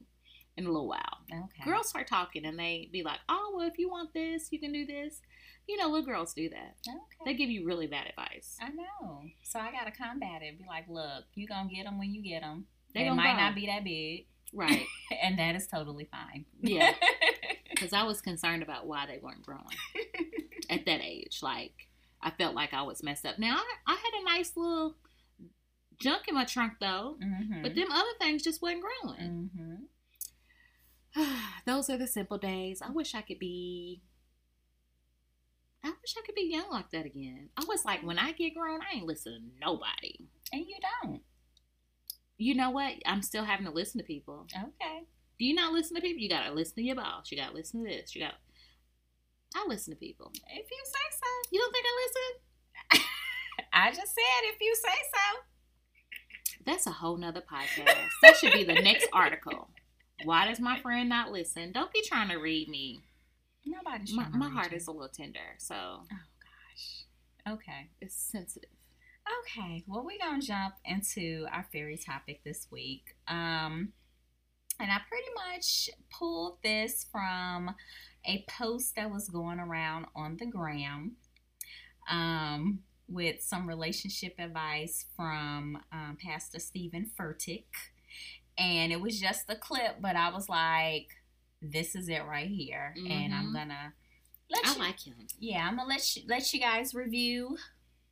in 0.56 0.66
a 0.66 0.70
little 0.72 0.88
while? 0.88 1.18
Okay. 1.30 1.64
Girls 1.70 1.90
start 1.90 2.08
talking 2.08 2.46
and 2.46 2.58
they 2.58 2.88
be 2.94 3.04
like, 3.04 3.20
"Oh, 3.28 3.54
well, 3.58 3.68
if 3.68 3.78
you 3.78 3.90
want 3.90 4.14
this, 4.14 4.48
you 4.54 4.60
can 4.62 4.72
do 4.72 4.86
this." 4.86 5.20
You 5.68 5.76
know, 5.76 5.90
little 5.90 6.06
girls 6.06 6.34
do 6.34 6.48
that. 6.48 6.76
Okay. 6.88 6.98
They 7.26 7.34
give 7.34 7.50
you 7.50 7.66
really 7.66 7.88
bad 7.88 8.08
advice. 8.08 8.56
I 8.62 8.70
know. 8.70 9.24
So 9.44 9.60
I 9.60 9.70
gotta 9.72 9.92
combat 9.92 10.42
it. 10.44 10.58
Be 10.58 10.64
like, 10.66 10.86
look, 10.88 11.26
you 11.36 11.46
gonna 11.46 11.68
get 11.68 11.84
them 11.84 12.00
when 12.00 12.14
you 12.14 12.24
get 12.24 12.42
them. 12.44 12.68
They 12.94 13.04
They 13.04 13.10
might 13.10 13.34
grow. 13.34 13.44
not 13.44 13.54
be 13.56 13.66
that 13.66 13.84
big, 13.84 14.28
Right? 14.54 14.86
and 15.22 15.38
that 15.40 15.56
is 15.58 15.68
totally 15.68 16.08
fine. 16.10 16.46
Yeah. 16.62 16.94
Because 17.70 17.94
I 17.94 18.02
was 18.04 18.22
concerned 18.22 18.64
about 18.64 18.88
why 18.88 19.06
they 19.06 19.20
weren't 19.22 19.44
growing 19.46 19.62
at 20.72 20.86
that 20.88 21.00
age. 21.04 21.42
Like, 21.44 21.74
I 22.28 22.32
felt 22.32 22.56
like 22.56 22.74
I 22.74 22.82
was 22.82 23.02
messed 23.04 23.26
up. 23.26 23.40
Now, 23.40 23.56
I, 23.56 23.94
I 23.94 23.96
had 23.96 24.22
a 24.22 24.26
nice 24.26 24.52
little 24.58 24.96
junk 25.98 26.28
in 26.28 26.36
my 26.36 26.44
trunk, 26.44 26.74
though. 26.82 27.16
mm-hmm. 27.24 27.62
But 27.64 27.74
them 27.74 27.90
other 27.90 28.10
things 28.20 28.44
just 28.44 28.62
wasn't 28.62 28.84
growing. 28.84 29.50
mm-hmm. 31.16 31.24
Those 31.66 31.90
are 31.90 31.98
the 31.98 32.06
simple 32.06 32.38
days. 32.38 32.82
I 32.82 32.92
wish 32.92 33.16
I 33.16 33.22
could 33.22 33.40
be. 33.40 34.02
I 35.86 35.88
wish 35.88 36.16
I 36.18 36.26
could 36.26 36.36
be 36.36 36.50
young 36.52 36.70
like 36.70 36.92
that 36.92 37.06
again. 37.06 37.48
I 37.56 37.64
was 37.66 37.86
like, 37.86 38.04
when 38.06 38.20
I 38.20 38.34
get 38.34 38.56
grown, 38.56 38.82
I 38.82 38.98
ain't 38.98 39.06
listen 39.08 39.34
to 39.34 39.66
nobody. 39.66 40.18
and 40.52 40.66
you 40.68 40.76
don't. 41.02 41.22
You 42.38 42.56
know 42.56 42.72
what? 42.72 42.96
I'm 43.06 43.22
still 43.22 43.46
having 43.46 43.66
to 43.68 43.72
listen 43.72 44.00
to 44.00 44.06
people. 44.06 44.48
Okay. 44.54 45.04
Do 45.40 45.46
you 45.46 45.56
not 45.56 45.72
listen 45.72 45.96
to 45.96 46.02
people? 46.02 46.22
You 46.22 46.30
gotta 46.30 46.54
listen 46.54 46.76
to 46.76 46.82
your 46.84 46.98
boss. 46.98 47.32
You 47.32 47.38
gotta 47.38 47.56
listen 47.56 47.84
to 47.86 47.90
this. 47.90 48.14
You 48.16 48.22
got. 48.24 48.34
I 49.58 49.66
listen 49.68 49.94
to 49.94 49.98
people. 50.00 50.32
If 50.34 50.68
you 50.72 50.78
say 50.86 51.18
so. 51.20 51.28
You 51.52 51.60
don't 51.60 51.72
think 51.74 51.86
I 51.88 52.06
listen? 52.06 53.06
I 53.74 53.90
just 53.90 54.14
said 54.14 54.44
if 54.54 54.58
you 54.62 54.76
say 54.76 54.98
so. 55.14 56.64
That's 56.66 56.86
a 56.88 56.92
whole 56.92 57.18
nother 57.18 57.42
podcast. 57.42 57.96
That 58.22 58.38
should 58.38 58.54
be 58.54 58.64
the 58.64 58.74
next 58.76 59.08
article. 59.14 59.70
Why 60.26 60.48
does 60.48 60.60
my 60.60 60.80
friend 60.80 61.10
not 61.10 61.32
listen? 61.32 61.72
Don't 61.72 61.92
be 61.94 62.02
trying 62.06 62.30
to 62.30 62.36
read 62.38 62.68
me. 62.70 63.02
Nobody's 63.66 64.14
My, 64.14 64.28
my 64.30 64.50
heart 64.50 64.72
you. 64.72 64.78
is 64.78 64.88
a 64.88 64.92
little 64.92 65.10
tender, 65.10 65.40
so 65.58 65.76
Oh 65.76 66.06
gosh. 66.12 67.54
Okay. 67.54 67.90
it's 68.02 68.16
sensitive. 68.16 68.70
Okay, 69.42 69.84
well, 69.88 70.06
we're 70.06 70.18
gonna 70.20 70.42
jump 70.42 70.76
into 70.86 71.46
our 71.52 71.66
fairy 71.72 71.98
topic 71.98 72.42
this 72.46 72.68
week. 72.72 73.16
Um, 73.28 73.92
and 74.80 74.92
I 74.92 75.00
pretty 75.10 75.28
much 75.36 75.90
pulled 76.18 76.60
this 76.64 77.06
from 77.12 77.76
a 78.28 78.46
post 78.50 78.96
that 78.96 79.10
was 79.12 79.30
going 79.30 79.60
around 79.60 80.06
on 80.16 80.38
the 80.38 80.46
gram. 80.46 81.16
um, 82.10 82.80
with 83.10 83.42
some 83.42 83.68
relationship 83.68 84.36
advice 84.40 85.06
from 85.16 85.78
um, 85.92 86.18
Pastor 86.22 86.60
Steven 86.60 87.10
Furtick. 87.20 87.66
And 88.58 88.92
it 88.94 89.00
was 89.02 89.20
just 89.20 89.50
a 89.50 89.56
clip, 89.56 89.98
but 90.02 90.16
I 90.16 90.30
was 90.30 90.48
like, 90.50 91.08
this 91.62 91.96
is 91.96 92.08
it 92.10 92.24
right 92.26 92.48
here. 92.50 92.94
And 92.98 93.34
I'm 93.34 93.48
Mhm. 93.50 93.54
gonna 93.54 93.94
let 94.50 94.66
I 94.66 94.74
you, 94.74 94.80
like 94.80 95.00
him. 95.02 95.28
yeah, 95.40 95.68
I'm 95.68 95.76
gonna 95.78 95.88
let 95.90 96.16
you, 96.16 96.24
let 96.28 96.54
you 96.54 96.60
guys 96.62 96.94
review 96.94 97.58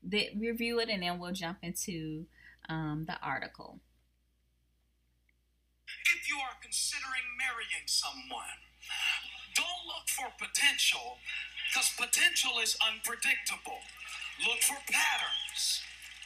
the 0.04 0.30
review 0.36 0.80
it, 0.80 0.90
and 0.90 1.02
then 1.04 1.20
we'll 1.20 1.32
jump 1.34 1.60
into 1.62 2.26
um, 2.70 3.06
the 3.06 3.18
article. 3.22 3.80
If 6.06 6.30
you 6.30 6.38
are 6.40 6.56
considering 6.62 7.24
marrying 7.38 7.88
someone, 7.88 8.60
don't 9.56 9.84
look 9.88 10.08
for 10.12 10.28
potential 10.38 11.18
because 11.72 11.90
potential 11.98 12.60
is 12.62 12.78
unpredictable. 12.84 13.82
Look 14.44 14.62
for 14.62 14.80
patterns. 14.92 15.82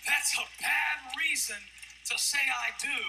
That's 0.06 0.34
a 0.38 0.46
bad 0.62 0.98
reason 1.18 1.62
to 2.10 2.18
say 2.18 2.42
I 2.42 2.74
do 2.82 3.00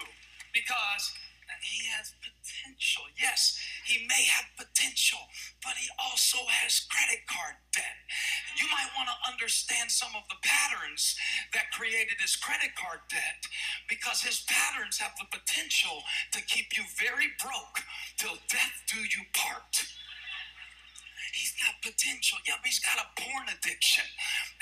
because 0.53 1.13
he 1.61 1.85
has 1.93 2.13
potential. 2.21 3.05
Yes, 3.19 3.59
he 3.85 4.07
may 4.07 4.23
have 4.25 4.49
potential, 4.57 5.19
but 5.61 5.77
he 5.77 5.89
also 5.99 6.41
has 6.47 6.87
credit 6.89 7.27
card 7.27 7.59
debt. 7.75 7.97
You 8.57 8.65
might 8.71 8.89
want 8.97 9.09
to 9.09 9.17
understand 9.29 9.91
some 9.91 10.15
of 10.15 10.25
the 10.29 10.39
patterns 10.41 11.15
that 11.53 11.73
created 11.75 12.17
his 12.21 12.35
credit 12.35 12.73
card 12.73 13.05
debt 13.09 13.45
because 13.89 14.21
his 14.21 14.45
patterns 14.47 14.97
have 14.97 15.13
the 15.19 15.29
potential 15.29 16.01
to 16.33 16.41
keep 16.45 16.77
you 16.77 16.83
very 16.97 17.29
broke 17.37 17.85
till 18.17 18.41
death 18.49 18.81
do 18.89 19.01
you 19.01 19.23
part. 19.33 19.85
Got 21.61 21.93
potential. 21.93 22.41
Yeah, 22.49 22.57
but 22.57 22.65
he's 22.65 22.81
got 22.81 22.97
a 22.97 23.05
porn 23.21 23.45
addiction. 23.53 24.07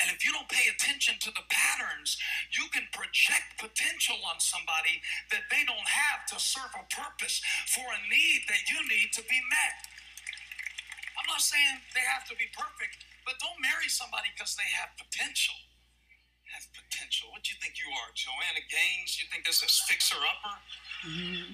And 0.03 0.11
if 0.11 0.19
you 0.27 0.35
don't 0.35 0.51
pay 0.51 0.67
attention 0.67 1.15
to 1.23 1.31
the 1.31 1.47
patterns, 1.47 2.19
you 2.51 2.67
can 2.75 2.91
project 2.91 3.55
potential 3.55 4.19
on 4.27 4.43
somebody 4.43 4.99
that 5.31 5.47
they 5.47 5.63
don't 5.63 5.87
have 5.87 6.27
to 6.35 6.37
serve 6.43 6.75
a 6.75 6.83
purpose 6.91 7.39
for 7.71 7.87
a 7.87 7.99
need 8.11 8.51
that 8.51 8.67
you 8.67 8.83
need 8.91 9.15
to 9.15 9.23
be 9.31 9.39
met. 9.47 9.87
I'm 11.15 11.27
not 11.31 11.39
saying 11.39 11.79
they 11.95 12.03
have 12.03 12.27
to 12.27 12.35
be 12.35 12.51
perfect, 12.51 13.07
but 13.23 13.39
don't 13.39 13.63
marry 13.63 13.87
somebody 13.87 14.27
because 14.35 14.59
they 14.59 14.67
have 14.75 14.91
potential. 14.99 15.55
Have 16.51 16.67
potential. 16.73 17.29
What 17.31 17.45
do 17.45 17.53
you 17.53 17.59
think 17.61 17.77
you 17.77 17.87
are, 17.93 18.09
Joanna 18.17 18.65
Gaines? 18.67 19.21
You 19.21 19.29
think 19.29 19.45
this 19.45 19.61
is 19.61 19.85
fixer 19.85 20.17
upper? 20.17 20.55
Mm-hmm. 21.05 21.53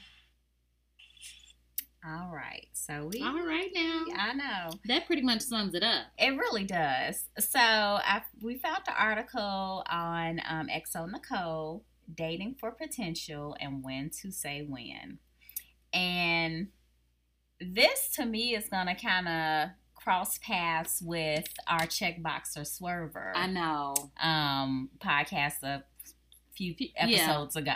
All 2.08 2.30
right, 2.32 2.68
so 2.74 3.10
we. 3.12 3.22
All 3.22 3.34
right 3.46 3.72
now. 3.74 4.04
I 4.18 4.34
know. 4.34 4.78
That 4.86 5.08
pretty 5.08 5.24
much 5.24 5.42
sums 5.42 5.74
it 5.74 5.82
up. 5.84 6.06
It 6.20 6.38
really 6.38 6.64
does. 6.66 7.24
So 7.40 7.60
I, 7.60 8.22
we 8.42 8.58
found 8.58 8.80
the 8.86 8.94
article 8.94 9.84
on 9.90 10.40
um, 10.48 10.68
xoNecole, 10.96 11.82
dating 12.14 12.58
for 12.60 12.72
potential 12.72 13.56
and 13.60 13.84
when 13.84 14.12
to 14.22 14.32
say 14.32 14.62
when. 14.68 15.18
And 15.94 16.68
this 17.60 18.10
to 18.16 18.26
me 18.26 18.54
is 18.56 18.70
going 18.70 18.88
to 18.88 18.96
kind 18.96 19.28
of 19.28 19.70
cross 19.96 20.38
paths 20.38 21.02
with 21.02 21.48
our 21.68 21.88
checkboxer 21.88 22.60
swerver 22.70 23.32
I 23.34 23.48
know. 23.48 23.96
um, 24.22 24.90
podcast 25.00 25.64
a 25.64 25.84
few 26.56 26.76
Yeah. 26.78 26.90
episodes 26.98 27.56
ago. 27.56 27.74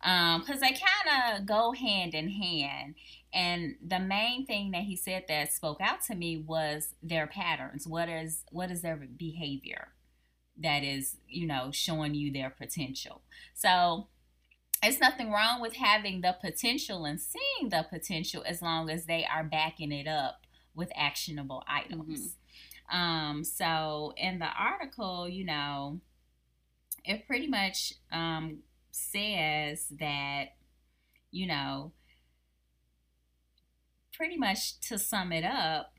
Because 0.00 0.60
they 0.60 0.70
kind 0.72 1.38
of 1.40 1.46
go 1.46 1.70
hand 1.72 2.14
in 2.14 2.28
hand. 2.30 2.94
And 3.34 3.76
the 3.84 3.98
main 3.98 4.44
thing 4.44 4.72
that 4.72 4.82
he 4.82 4.96
said 4.96 5.24
that 5.28 5.52
spoke 5.52 5.80
out 5.80 6.02
to 6.08 6.14
me 6.14 6.36
was 6.36 6.94
their 7.02 7.26
patterns. 7.26 7.86
What 7.86 8.08
is 8.08 8.44
what 8.50 8.70
is 8.70 8.82
their 8.82 8.96
behavior 8.96 9.88
that 10.58 10.84
is, 10.84 11.16
you 11.28 11.46
know, 11.46 11.70
showing 11.72 12.14
you 12.14 12.30
their 12.30 12.50
potential. 12.50 13.22
So 13.54 14.08
it's 14.82 15.00
nothing 15.00 15.30
wrong 15.30 15.60
with 15.60 15.76
having 15.76 16.20
the 16.20 16.36
potential 16.40 17.04
and 17.04 17.20
seeing 17.20 17.70
the 17.70 17.86
potential 17.88 18.42
as 18.46 18.60
long 18.60 18.90
as 18.90 19.06
they 19.06 19.24
are 19.24 19.44
backing 19.44 19.92
it 19.92 20.06
up 20.06 20.46
with 20.74 20.90
actionable 20.94 21.62
items. 21.68 22.36
Um, 22.90 23.44
so 23.44 24.12
in 24.16 24.38
the 24.38 24.48
article, 24.58 25.28
you 25.28 25.44
know, 25.44 26.00
it 27.04 27.26
pretty 27.26 27.46
much 27.46 27.94
um, 28.10 28.58
says 28.90 29.86
that, 29.98 30.54
you 31.30 31.46
know, 31.46 31.92
pretty 34.22 34.36
much 34.36 34.78
to 34.78 34.96
sum 34.96 35.32
it 35.32 35.42
up, 35.44 35.94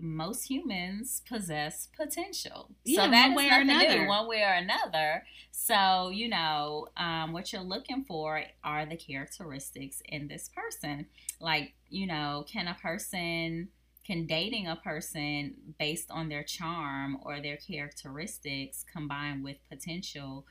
most 0.00 0.44
humans 0.44 1.20
possess 1.28 1.86
potential. 1.94 2.70
Yeah, 2.86 3.04
so 3.04 3.10
that 3.10 3.26
one 3.26 3.34
way 3.36 3.50
or 3.50 3.62
nothing 3.62 3.88
new, 3.88 3.94
another. 3.94 4.08
one 4.08 4.26
way 4.26 4.40
or 4.40 4.54
another. 4.54 5.24
So, 5.50 6.08
you 6.08 6.30
know, 6.30 6.86
um, 6.96 7.34
what 7.34 7.52
you're 7.52 7.60
looking 7.60 8.04
for 8.04 8.42
are 8.64 8.86
the 8.86 8.96
characteristics 8.96 10.00
in 10.06 10.28
this 10.28 10.48
person. 10.48 11.08
Like, 11.40 11.74
you 11.90 12.06
know, 12.06 12.46
can 12.48 12.68
a 12.68 12.74
person, 12.80 13.68
can 14.02 14.24
dating 14.24 14.66
a 14.66 14.76
person 14.76 15.74
based 15.78 16.10
on 16.10 16.30
their 16.30 16.44
charm 16.44 17.18
or 17.20 17.42
their 17.42 17.58
characteristics 17.58 18.82
combined 18.90 19.44
with 19.44 19.58
potential 19.68 20.46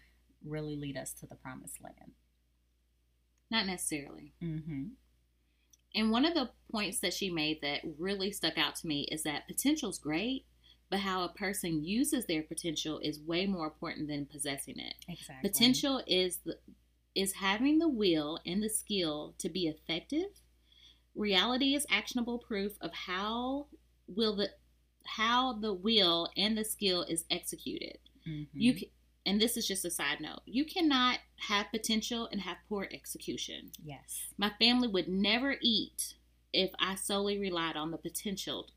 really 0.45 0.75
lead 0.75 0.97
us 0.97 1.13
to 1.13 1.25
the 1.25 1.33
promised 1.33 1.81
land? 1.81 2.12
Not 3.50 3.65
necessarily. 3.65 4.33
Mm-hmm. 4.43 4.83
And 5.97 6.11
one 6.11 6.25
of 6.25 6.35
the 6.35 6.51
points 6.71 6.99
that 6.99 7.13
she 7.13 7.31
made 7.31 7.59
that 7.61 7.81
really 7.97 8.31
stuck 8.31 8.55
out 8.55 8.75
to 8.75 8.87
me 8.87 9.07
is 9.11 9.23
that 9.23 9.47
potential's 9.47 9.97
great, 9.97 10.45
but 10.91 10.99
how 10.99 11.23
a 11.23 11.29
person 11.29 11.83
uses 11.83 12.27
their 12.27 12.43
potential 12.43 12.99
is 12.99 13.19
way 13.19 13.47
more 13.47 13.65
important 13.65 14.07
than 14.07 14.27
possessing 14.27 14.77
it. 14.77 14.93
Exactly. 15.09 15.49
Potential 15.49 16.03
is 16.05 16.37
the 16.45 16.59
is 17.15 17.33
having 17.33 17.79
the 17.79 17.89
will 17.89 18.39
and 18.45 18.61
the 18.61 18.69
skill 18.69 19.33
to 19.39 19.49
be 19.49 19.67
effective. 19.67 20.39
Reality 21.15 21.73
is 21.73 21.87
actionable 21.89 22.37
proof 22.37 22.73
of 22.79 22.93
how 22.93 23.65
will 24.07 24.35
the 24.35 24.51
how 25.03 25.53
the 25.53 25.73
will 25.73 26.29
and 26.37 26.55
the 26.55 26.63
skill 26.63 27.01
is 27.01 27.25
executed. 27.31 27.97
Mhm. 28.27 28.47
You 28.53 28.73
can, 28.75 28.89
and 29.27 29.39
this 29.39 29.57
is 29.57 29.67
just 29.67 29.86
a 29.86 29.91
side 29.91 30.19
note. 30.22 30.39
You 30.46 30.65
cannot 30.65 31.19
have 31.48 31.67
potential 31.72 32.27
and 32.31 32.41
have 32.41 32.57
poor 32.67 32.88
execution. 32.91 33.72
Yes. 33.84 34.27
My 34.38 34.51
family 34.60 34.88
would 34.88 35.07
never 35.07 35.57
eat 35.62 36.15
if 36.53 36.72
I 36.79 36.96
solely 36.96 37.38
relied 37.38 37.75
on 37.75 37.91
the 37.91 37.98
potential 37.98 38.67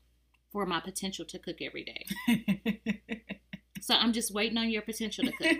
for 0.51 0.65
my 0.65 0.81
potential 0.81 1.25
to 1.25 1.39
cook 1.39 1.61
every 1.61 1.85
day. 1.85 3.21
So 3.81 3.95
I'm 3.95 4.13
just 4.13 4.33
waiting 4.33 4.57
on 4.57 4.69
your 4.69 4.83
potential 4.83 5.25
to 5.25 5.31
cook. 5.31 5.57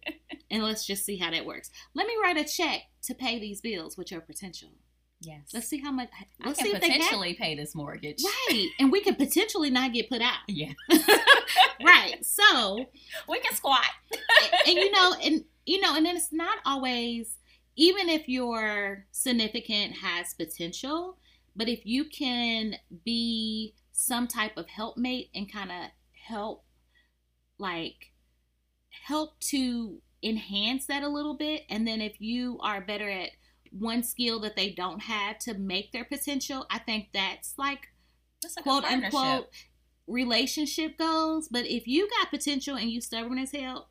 and 0.50 0.62
let's 0.62 0.84
just 0.84 1.04
see 1.04 1.16
how 1.16 1.30
that 1.30 1.46
works. 1.46 1.70
Let 1.94 2.06
me 2.06 2.14
write 2.22 2.36
a 2.36 2.44
check 2.44 2.82
to 3.04 3.14
pay 3.14 3.38
these 3.38 3.60
bills 3.60 3.96
with 3.96 4.10
your 4.10 4.20
potential. 4.20 4.70
Yes. 5.20 5.50
Let's 5.52 5.68
see 5.68 5.78
how 5.78 5.92
much. 5.92 6.08
I 6.12 6.48
Let's 6.48 6.58
can 6.58 6.68
see 6.68 6.74
if 6.74 6.80
they 6.80 6.90
potentially 6.90 7.34
pay 7.34 7.54
this 7.54 7.74
mortgage. 7.74 8.22
Right. 8.24 8.68
And 8.78 8.90
we 8.90 9.00
can 9.00 9.14
potentially 9.14 9.70
not 9.70 9.92
get 9.92 10.08
put 10.08 10.22
out. 10.22 10.38
Yeah. 10.48 10.72
right. 11.84 12.24
So, 12.24 12.86
We 13.28 13.40
can 13.40 13.54
squat. 13.54 13.84
and, 14.12 14.68
and 14.68 14.78
you 14.78 14.90
know, 14.92 15.14
and 15.22 15.44
you 15.64 15.80
know, 15.80 15.96
and 15.96 16.04
then 16.04 16.16
it's 16.16 16.32
not 16.32 16.58
always 16.66 17.36
even 17.76 18.08
if 18.08 18.28
your 18.28 19.06
significant 19.10 19.94
has 19.96 20.34
potential, 20.34 21.16
but 21.56 21.68
if 21.68 21.86
you 21.86 22.04
can 22.04 22.74
be 23.04 23.74
some 23.92 24.26
type 24.26 24.56
of 24.56 24.66
helpmate 24.68 25.30
and 25.34 25.50
kind 25.52 25.70
of 25.70 25.90
help 26.26 26.64
like 27.58 28.12
help 29.06 29.38
to 29.40 30.00
enhance 30.22 30.86
that 30.86 31.02
a 31.02 31.08
little 31.08 31.34
bit 31.34 31.62
and 31.68 31.86
then 31.86 32.00
if 32.00 32.20
you 32.20 32.58
are 32.62 32.80
better 32.80 33.08
at 33.08 33.30
one 33.70 34.02
skill 34.02 34.40
that 34.40 34.56
they 34.56 34.70
don't 34.70 35.00
have 35.00 35.38
to 35.40 35.54
make 35.54 35.92
their 35.92 36.04
potential, 36.04 36.66
I 36.70 36.78
think 36.78 37.08
that's 37.12 37.54
like 37.56 37.88
It's 38.44 38.56
like 38.56 38.64
quote 38.64 38.84
unquote 38.84 39.48
relationship 40.06 40.98
goals. 40.98 41.48
But 41.48 41.66
if 41.66 41.86
you 41.86 42.08
got 42.08 42.30
potential 42.30 42.76
and 42.76 42.90
you 42.90 43.00
stubborn 43.00 43.38
as 43.38 43.52
hell, 43.52 43.88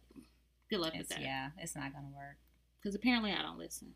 good 0.70 0.80
luck 0.80 0.94
with 0.96 1.10
that. 1.10 1.22
yeah, 1.22 1.50
it's 1.58 1.76
not 1.76 1.94
gonna 1.94 2.10
work. 2.16 2.38
Because 2.82 2.96
apparently 2.96 3.32
I 3.32 3.42
don't 3.42 3.58
listen. 3.58 3.94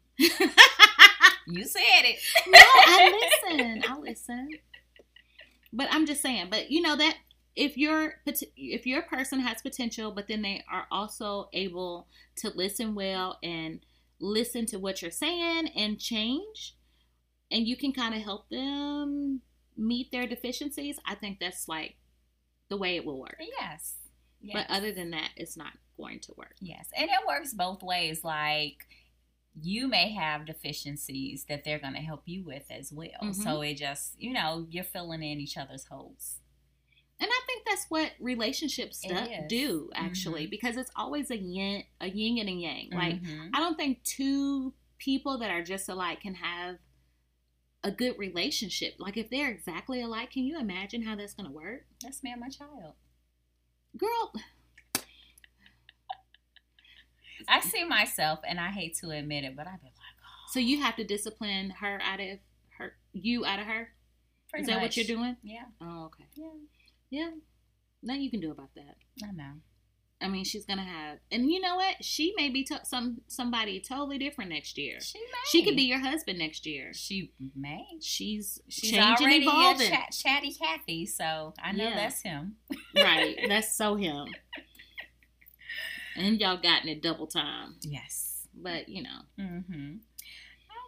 You 1.48 1.66
said 1.66 2.04
it. 2.04 2.20
no, 2.48 2.60
I 2.60 3.30
listen. 3.52 3.84
I 3.88 3.98
listen. 4.00 4.50
But 5.72 5.88
I'm 5.92 6.06
just 6.06 6.22
saying. 6.22 6.48
But 6.50 6.72
you 6.72 6.82
know 6.82 6.96
that 6.96 7.18
if 7.56 7.78
your 7.78 8.16
if 8.26 8.86
your 8.88 9.02
person 9.04 9.40
has 9.40 9.62
potential, 9.62 10.12
but 10.12 10.28
then 10.28 10.42
they 10.42 10.64
are 10.72 10.88
also 10.92 11.50
able 11.54 12.08
to 12.38 12.50
listen 12.56 12.96
well 12.96 13.38
and 13.44 13.80
listen 14.20 14.66
to 14.68 14.78
what 14.78 15.02
you're 15.02 15.12
saying 15.12 15.70
and 15.76 16.00
change, 16.00 16.76
and 17.52 17.68
you 17.68 17.76
can 17.76 17.92
kind 17.92 18.16
of 18.16 18.22
help 18.22 18.50
them 18.50 19.42
meet 19.78 20.12
their 20.12 20.28
deficiencies. 20.28 21.00
I 21.06 21.16
think 21.16 21.40
that's 21.40 21.68
like 21.68 21.96
the 22.70 22.78
way 22.78 22.96
it 22.96 23.06
will 23.06 23.20
work. 23.20 23.38
Yes. 23.40 23.96
yes. 24.42 24.54
But 24.54 24.74
other 24.74 24.92
than 24.92 25.12
that, 25.12 25.30
it's 25.36 25.58
not 25.58 25.74
going 25.98 26.20
to 26.22 26.34
work. 26.38 26.56
Yes, 26.60 26.90
and 26.96 27.10
it 27.10 27.28
works 27.28 27.54
both 27.54 27.84
ways. 27.84 28.24
Like 28.24 28.88
you 29.62 29.88
may 29.88 30.12
have 30.14 30.46
deficiencies 30.46 31.46
that 31.48 31.64
they're 31.64 31.80
going 31.80 31.94
to 31.94 32.00
help 32.00 32.24
you 32.26 32.44
with 32.44 32.64
as 32.72 32.92
well. 32.92 33.10
Mhm. 33.22 33.36
So 33.36 33.62
it 33.62 33.76
just, 33.76 34.20
you 34.20 34.34
know, 34.34 34.66
you're 34.70 34.84
filling 34.84 35.22
in 35.22 35.40
each 35.40 35.58
other's 35.58 35.86
holes. 35.86 36.40
And 37.24 37.32
I 37.32 37.42
think 37.48 37.54
think 37.54 37.66
that's 37.68 37.86
what 37.90 38.12
relationships 38.20 39.00
do, 39.02 39.14
is. 39.16 39.48
do 39.48 39.90
actually, 39.96 40.48
Mhm. 40.48 40.50
because 40.50 40.76
it's 40.76 40.92
always 40.96 41.30
a 41.32 41.38
yin, 41.38 41.84
a 42.02 42.10
yin 42.10 42.38
and 42.40 42.50
a 42.50 42.52
yang. 42.52 42.90
Like 42.92 43.22
Mhm. 43.22 43.52
I 43.54 43.60
don't 43.60 43.76
think 43.78 44.04
two 44.04 44.74
people 44.98 45.38
that 45.38 45.50
are 45.52 45.64
just 45.64 45.88
alike 45.88 46.22
can 46.22 46.34
have 46.36 46.80
a 47.84 47.92
good 47.92 48.18
relationship. 48.18 48.96
Like 48.98 49.16
if 49.18 49.30
they're 49.30 49.52
exactly 49.52 50.02
alike, 50.02 50.32
can 50.32 50.44
you 50.44 50.58
imagine 50.60 51.04
how 51.04 51.16
that's 51.16 51.34
gonna 51.34 51.52
work, 51.52 51.86
that's 52.02 52.24
me 52.24 52.32
and 52.32 52.42
my 52.42 52.50
child. 52.50 52.96
girl? 53.96 54.34
I 57.48 57.60
see 57.62 57.84
myself, 57.84 58.40
and 58.48 58.60
I 58.60 58.70
hate 58.72 58.96
to 58.98 59.10
admit 59.12 59.44
it, 59.44 59.56
but 59.56 59.68
I've 59.68 59.80
been 59.82 59.92
like, 59.92 60.16
oh, 60.24 60.52
So 60.52 60.60
you 60.60 60.82
have 60.82 60.96
to 60.98 61.04
discipline 61.04 61.70
her 61.72 62.02
out 62.02 62.20
of 62.20 62.40
her, 62.78 62.98
you 63.14 63.46
out 63.46 63.60
of 63.60 63.68
her. 63.68 63.94
pretty 64.50 64.64
Is 64.64 64.68
that 64.68 64.82
what 64.82 64.98
you're 64.98 65.06
doing? 65.06 65.38
Yeah, 65.44 65.66
Oh, 65.82 66.06
okay. 66.06 66.26
yeah, 66.36 66.50
Yeah. 67.14 67.30
Nothing 68.02 68.22
you 68.24 68.32
can 68.32 68.40
do 68.40 68.52
about 68.52 68.74
that. 68.76 68.96
I 69.24 69.32
know. 69.32 69.54
I 70.20 70.28
mean, 70.30 70.46
she's 70.46 70.66
gonna 70.66 70.84
have, 70.86 71.20
and 71.32 71.52
you 71.52 71.60
know 71.60 71.76
what? 71.76 72.04
She 72.04 72.34
may 72.38 72.50
be 72.50 72.64
to- 72.66 72.84
some 72.86 73.22
somebody 73.28 73.80
totally 73.82 74.18
different 74.18 74.50
next 74.52 74.78
year. 74.78 75.00
She 75.02 75.20
may. 75.20 75.38
She 75.52 75.64
could 75.64 75.76
be 75.76 75.84
your 75.84 76.00
husband 76.00 76.40
next 76.40 76.66
year. 76.66 76.92
She 76.94 77.34
may. 77.56 77.84
She's 78.02 78.60
She's 78.70 78.92
changing, 78.92 79.28
already 79.28 79.46
evolving. 79.46 79.88
a 79.88 79.90
chat, 79.90 80.12
chatty 80.12 80.54
Cathy, 80.54 81.06
so 81.06 81.54
I 81.62 81.72
know 81.74 81.90
Yeah. 81.90 81.96
that's 81.96 82.22
him. 82.22 82.56
right. 82.96 83.38
That's 83.48 83.76
so 83.76 83.96
him. 83.96 84.28
And 86.16 86.40
y'all 86.40 86.58
gotten 86.58 86.90
it 86.90 87.02
double 87.02 87.28
time, 87.28 87.76
Yes. 87.82 88.48
but 88.56 88.88
you 88.90 89.04
know, 89.04 89.20
Mm-hmm. 89.40 89.96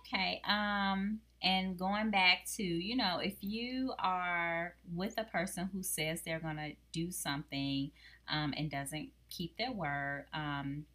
Okay. 0.05 0.41
Um, 0.47 1.19
and 1.41 1.77
going 1.77 2.11
back 2.11 2.45
to, 2.55 2.63
you 2.63 2.95
know, 2.95 3.19
if 3.19 3.35
you 3.41 3.93
are 3.99 4.75
with 4.93 5.15
a 5.17 5.23
person 5.25 5.69
who 5.71 5.83
says 5.83 6.21
they're 6.21 6.39
gonna 6.39 6.71
do 6.91 7.11
something 7.11 7.91
um, 8.27 8.53
and 8.57 8.69
doesn't 8.69 9.09
keep 9.29 9.57
their 9.57 9.71
word, 9.71 10.25
um, 10.33 10.85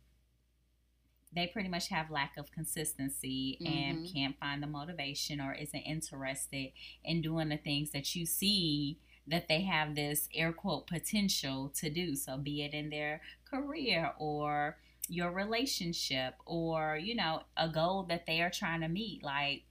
they 1.32 1.46
pretty 1.46 1.68
much 1.68 1.88
have 1.88 2.10
lack 2.10 2.36
of 2.36 2.50
consistency 2.50 3.60
and 3.64 3.98
Mhm. 3.98 4.04
can't 4.04 4.38
find 4.38 4.62
the 4.62 4.66
motivation 4.66 5.40
or 5.40 5.52
isn't 5.54 5.80
interested 5.80 6.72
in 7.04 7.22
doing 7.22 7.48
the 7.48 7.56
things 7.56 7.90
that 7.92 8.14
you 8.16 8.26
see 8.26 8.98
that 9.26 9.46
they 9.48 9.60
have 9.62 9.94
this 9.94 10.28
air 10.34 10.52
quote 10.52 10.86
potential 10.88 11.68
to 11.76 11.88
do. 11.88 12.16
So 12.16 12.36
be 12.36 12.62
it 12.64 12.74
in 12.74 12.90
their 12.90 13.20
career 13.44 14.12
or 14.18 14.78
your 15.10 15.32
relationship 15.32 16.34
or, 16.46 16.96
you 16.96 17.16
know, 17.16 17.42
a 17.56 17.68
goal 17.68 18.04
that 18.08 18.26
they 18.26 18.40
are 18.40 18.50
trying 18.50 18.80
to 18.82 18.88
meet. 18.88 19.22
Like 19.24 19.64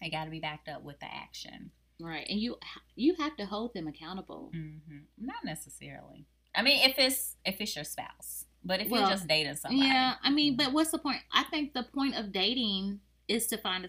it 0.00 0.10
got 0.10 0.24
to 0.24 0.30
be 0.30 0.40
backed 0.40 0.68
up 0.68 0.82
with 0.82 0.98
the 1.00 1.06
action. 1.06 1.70
right? 2.00 2.26
And 2.28 2.40
you 2.40 2.56
you 2.94 3.14
have 3.18 3.36
to 3.36 3.44
hold 3.46 3.74
them 3.74 3.86
accountable. 3.86 4.50
hmm 4.52 4.98
Not 5.18 5.44
necessarily. 5.44 6.26
I 6.54 6.62
mean, 6.62 6.88
if 6.88 6.98
it's 6.98 7.36
if 7.44 7.60
it's 7.60 7.76
your 7.76 7.84
spouse, 7.84 8.46
but 8.64 8.80
if 8.80 8.88
Well, 8.88 9.02
you're 9.02 9.10
just 9.10 9.28
dating 9.28 9.56
somebody, 9.56 9.86
Yeah, 9.88 10.14
I 10.22 10.30
mean, 10.30 10.56
but 10.56 10.72
what's 10.72 10.90
the 10.90 10.98
point? 10.98 11.20
I 11.32 11.44
think 11.44 11.74
the 11.74 11.82
point 11.82 12.16
of 12.16 12.32
dating 12.32 13.00
is 13.28 13.46
to 13.48 13.58
find 13.58 13.84
a, 13.84 13.88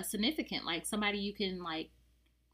a 0.00 0.04
significant, 0.04 0.64
like 0.64 0.86
somebody 0.86 1.18
you 1.18 1.34
can 1.34 1.60
like 1.62 1.90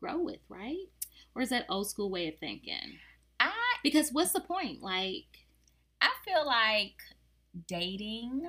grow 0.00 0.18
with, 0.18 0.40
right? 0.48 0.86
Or 1.34 1.42
is 1.42 1.50
that 1.50 1.66
old 1.68 1.90
school 1.90 2.10
way 2.10 2.26
of 2.28 2.38
thinking? 2.38 2.98
I 3.38 3.52
Because 3.82 4.10
what's 4.12 4.32
the 4.32 4.40
point? 4.40 4.80
Like 4.82 5.26
I 6.00 6.10
feel 6.24 6.46
like 6.46 6.94
dating, 7.66 8.42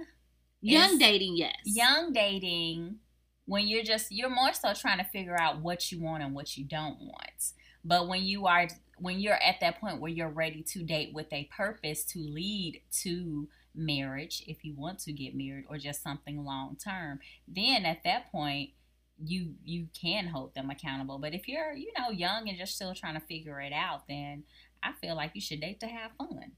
young 0.61 0.97
dating, 0.97 1.37
yes. 1.37 1.55
young 1.65 2.13
dating, 2.13 2.97
when 3.45 3.67
you're 3.67 3.83
just 3.83 4.11
you're 4.11 4.29
more 4.29 4.53
so 4.53 4.73
trying 4.73 4.99
to 4.99 5.03
figure 5.03 5.39
out 5.39 5.61
what 5.61 5.91
you 5.91 6.01
want 6.01 6.23
and 6.23 6.33
what 6.33 6.57
you 6.57 6.65
don't 6.65 6.99
want. 6.99 7.53
But 7.83 8.07
when 8.07 8.23
you 8.23 8.47
are 8.47 8.67
when 8.97 9.19
you're 9.19 9.41
at 9.41 9.59
that 9.61 9.79
point 9.79 9.99
where 9.99 10.11
you're 10.11 10.29
ready 10.29 10.61
to 10.61 10.83
date 10.83 11.13
with 11.13 11.31
a 11.33 11.49
purpose 11.55 12.03
to 12.05 12.19
lead 12.19 12.81
to 13.01 13.47
marriage, 13.73 14.43
if 14.47 14.63
you 14.63 14.75
want 14.75 14.99
to 14.99 15.13
get 15.13 15.35
married 15.35 15.65
or 15.67 15.77
just 15.77 16.03
something 16.03 16.43
long 16.43 16.77
term, 16.83 17.19
then 17.47 17.85
at 17.85 18.03
that 18.03 18.31
point 18.31 18.71
you 19.23 19.55
you 19.63 19.87
can 19.99 20.27
hold 20.27 20.53
them 20.53 20.69
accountable. 20.69 21.19
But 21.19 21.33
if 21.33 21.47
you're, 21.47 21.73
you 21.73 21.91
know, 21.97 22.09
young 22.11 22.49
and 22.49 22.57
just 22.57 22.75
still 22.75 22.93
trying 22.93 23.19
to 23.19 23.25
figure 23.25 23.59
it 23.59 23.73
out, 23.73 24.07
then 24.07 24.43
I 24.83 24.93
feel 24.93 25.15
like 25.15 25.31
you 25.33 25.41
should 25.41 25.61
date 25.61 25.79
to 25.81 25.87
have 25.87 26.11
fun. 26.17 26.53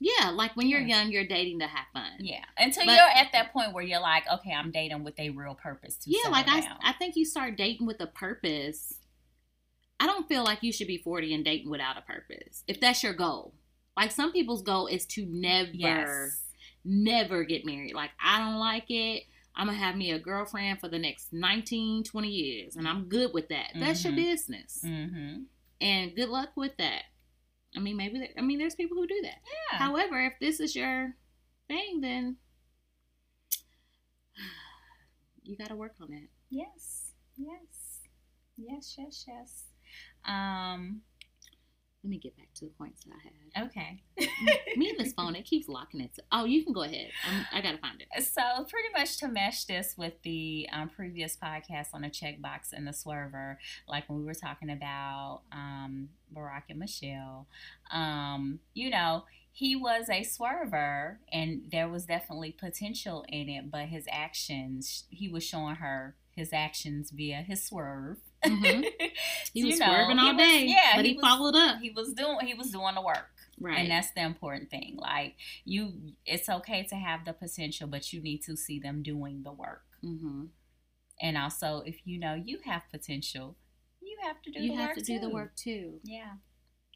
Yeah, 0.00 0.30
like 0.30 0.56
when 0.56 0.68
you're 0.68 0.80
young, 0.80 1.10
you're 1.10 1.26
dating 1.26 1.58
to 1.58 1.66
have 1.66 1.86
fun. 1.92 2.12
Yeah. 2.20 2.44
Until 2.56 2.86
But- 2.86 2.92
you're 2.96 3.08
at 3.08 3.32
that 3.32 3.52
point 3.52 3.72
where 3.72 3.82
you're 3.82 4.00
like, 4.00 4.24
okay, 4.32 4.52
I'm 4.52 4.70
dating 4.70 5.02
with 5.04 5.18
a 5.18 5.30
real 5.30 5.54
purpose 5.54 5.96
to 5.96 6.10
Yeah, 6.10 6.30
like 6.30 6.46
I, 6.48 6.60
down. 6.60 6.78
I 6.82 6.92
think 6.92 7.16
you 7.16 7.24
start 7.24 7.56
dating 7.56 7.86
with 7.86 8.00
a 8.00 8.06
purpose. 8.06 8.94
I 10.00 10.06
don't 10.06 10.28
feel 10.28 10.44
like 10.44 10.62
you 10.62 10.72
should 10.72 10.86
be 10.86 10.98
40 10.98 11.34
and 11.34 11.44
dating 11.44 11.70
without 11.70 11.96
a 11.98 12.02
purpose. 12.02 12.62
If 12.68 12.78
that's 12.80 13.02
your 13.02 13.12
goal. 13.14 13.54
Like 13.96 14.12
some 14.12 14.30
people's 14.30 14.62
goal 14.62 14.86
is 14.86 15.04
to 15.06 15.26
never, 15.28 15.70
yes. 15.74 16.44
never 16.84 17.42
get 17.42 17.66
married. 17.66 17.94
Like 17.94 18.10
I 18.22 18.38
don't 18.38 18.60
like 18.60 18.88
it. 18.90 19.24
I'm 19.56 19.66
going 19.66 19.76
to 19.76 19.84
have 19.84 19.96
me 19.96 20.12
a 20.12 20.20
girlfriend 20.20 20.78
for 20.78 20.86
the 20.88 21.00
next 21.00 21.32
19, 21.32 22.04
20 22.04 22.28
years. 22.28 22.76
And 22.76 22.86
I'm 22.86 23.06
good 23.08 23.32
with 23.34 23.48
that. 23.48 23.72
That's 23.74 24.04
your 24.04 24.12
Mhm. 24.12 24.16
business. 24.16 24.80
Mm-hmm. 24.84 25.42
And 25.80 26.14
good 26.14 26.28
luck 26.28 26.50
with 26.54 26.76
that. 26.76 27.02
I 27.76 27.80
mean, 27.80 27.96
maybe, 27.96 28.30
I 28.36 28.40
mean, 28.40 28.58
there's 28.58 28.74
people 28.74 28.96
who 28.96 29.06
do 29.06 29.20
that. 29.22 29.38
Yeah. 29.72 29.78
However, 29.78 30.20
if 30.20 30.34
this 30.40 30.58
is 30.60 30.74
your 30.74 31.14
thing, 31.68 32.00
then 32.00 32.36
you 35.42 35.56
got 35.56 35.68
to 35.68 35.76
work 35.76 35.94
on 36.00 36.08
that. 36.10 36.28
yes. 36.50 37.12
Yes. 37.36 38.00
Yes. 38.56 38.96
Yes. 38.98 39.24
Yes. 39.28 39.64
Um. 40.24 41.02
Let 42.04 42.10
me 42.10 42.18
get 42.18 42.36
back 42.36 42.48
to 42.54 42.64
the 42.66 42.70
points 42.70 43.04
that 43.04 43.12
I 43.12 43.58
had. 43.58 43.66
Okay. 43.66 44.02
Me 44.76 44.90
and 44.90 44.98
this 45.04 45.12
phone, 45.14 45.34
it 45.34 45.44
keeps 45.44 45.68
locking 45.68 46.00
it. 46.00 46.16
Oh, 46.30 46.44
you 46.44 46.62
can 46.62 46.72
go 46.72 46.82
ahead. 46.82 47.10
I'm, 47.28 47.44
I 47.52 47.60
got 47.60 47.72
to 47.72 47.78
find 47.78 48.00
it. 48.00 48.22
So 48.22 48.40
pretty 48.70 48.88
much 48.96 49.18
to 49.18 49.28
mesh 49.28 49.64
this 49.64 49.94
with 49.98 50.14
the 50.22 50.68
um, 50.72 50.90
previous 50.90 51.36
podcast 51.36 51.88
on 51.94 52.02
the 52.02 52.08
checkbox 52.08 52.72
and 52.72 52.86
the 52.86 52.92
swerver, 52.92 53.56
like 53.88 54.08
when 54.08 54.20
we 54.20 54.24
were 54.24 54.34
talking 54.34 54.70
about 54.70 55.42
um, 55.50 56.10
Barack 56.32 56.64
and 56.70 56.78
Michelle, 56.78 57.48
um, 57.90 58.60
you 58.74 58.90
know, 58.90 59.24
he 59.50 59.74
was 59.74 60.08
a 60.08 60.20
swerver 60.20 61.16
and 61.32 61.62
there 61.72 61.88
was 61.88 62.06
definitely 62.06 62.52
potential 62.52 63.24
in 63.28 63.48
it, 63.48 63.72
but 63.72 63.86
his 63.86 64.04
actions, 64.08 65.04
he 65.10 65.28
was 65.28 65.42
showing 65.42 65.74
her 65.76 66.14
his 66.30 66.52
actions 66.52 67.10
via 67.10 67.38
his 67.38 67.64
swerve. 67.64 68.18
Mhm. 68.44 68.84
He 69.54 69.64
was 69.64 69.74
You 69.74 69.78
know, 69.80 69.86
swerving 69.86 70.18
all 70.18 70.34
was- 70.34 70.42
day, 70.42 70.66
yeah, 70.68 70.92
but 70.96 71.04
he, 71.04 71.14
was- 71.14 71.22
followed 71.22 71.56
up. 71.56 71.80
He 71.80 71.90
was 71.90 72.12
doing 72.12 72.38
he 72.46 72.54
was 72.54 72.70
doing 72.70 72.94
the 72.94 73.02
work. 73.02 73.30
Right. 73.60 73.78
And 73.80 73.90
that's 73.90 74.12
the 74.12 74.22
important 74.22 74.70
thing. 74.70 74.96
Like 74.96 75.34
you 75.64 76.12
it's 76.24 76.48
okay 76.48 76.84
to 76.84 76.94
have 76.94 77.24
the 77.24 77.32
potential, 77.32 77.88
but 77.88 78.12
you 78.12 78.20
need 78.22 78.42
to 78.44 78.56
see 78.56 78.78
them 78.78 79.02
doing 79.02 79.42
the 79.42 79.52
work. 79.52 79.82
mm-hmm. 80.04 80.44
And 81.20 81.36
also 81.36 81.82
if 81.84 81.96
you 82.06 82.18
know 82.18 82.34
you 82.34 82.60
have 82.64 82.82
potential, 82.92 83.56
you 84.00 84.16
have 84.22 84.40
to 84.42 84.50
do 84.52 84.60
You 84.60 84.70
the 84.70 84.76
have 84.76 84.88
work 84.90 84.96
to 84.98 85.02
do 85.02 85.18
the 85.18 85.26
too. 85.26 85.32
work 85.34 85.56
too. 85.56 86.00
Yeah. 86.04 86.32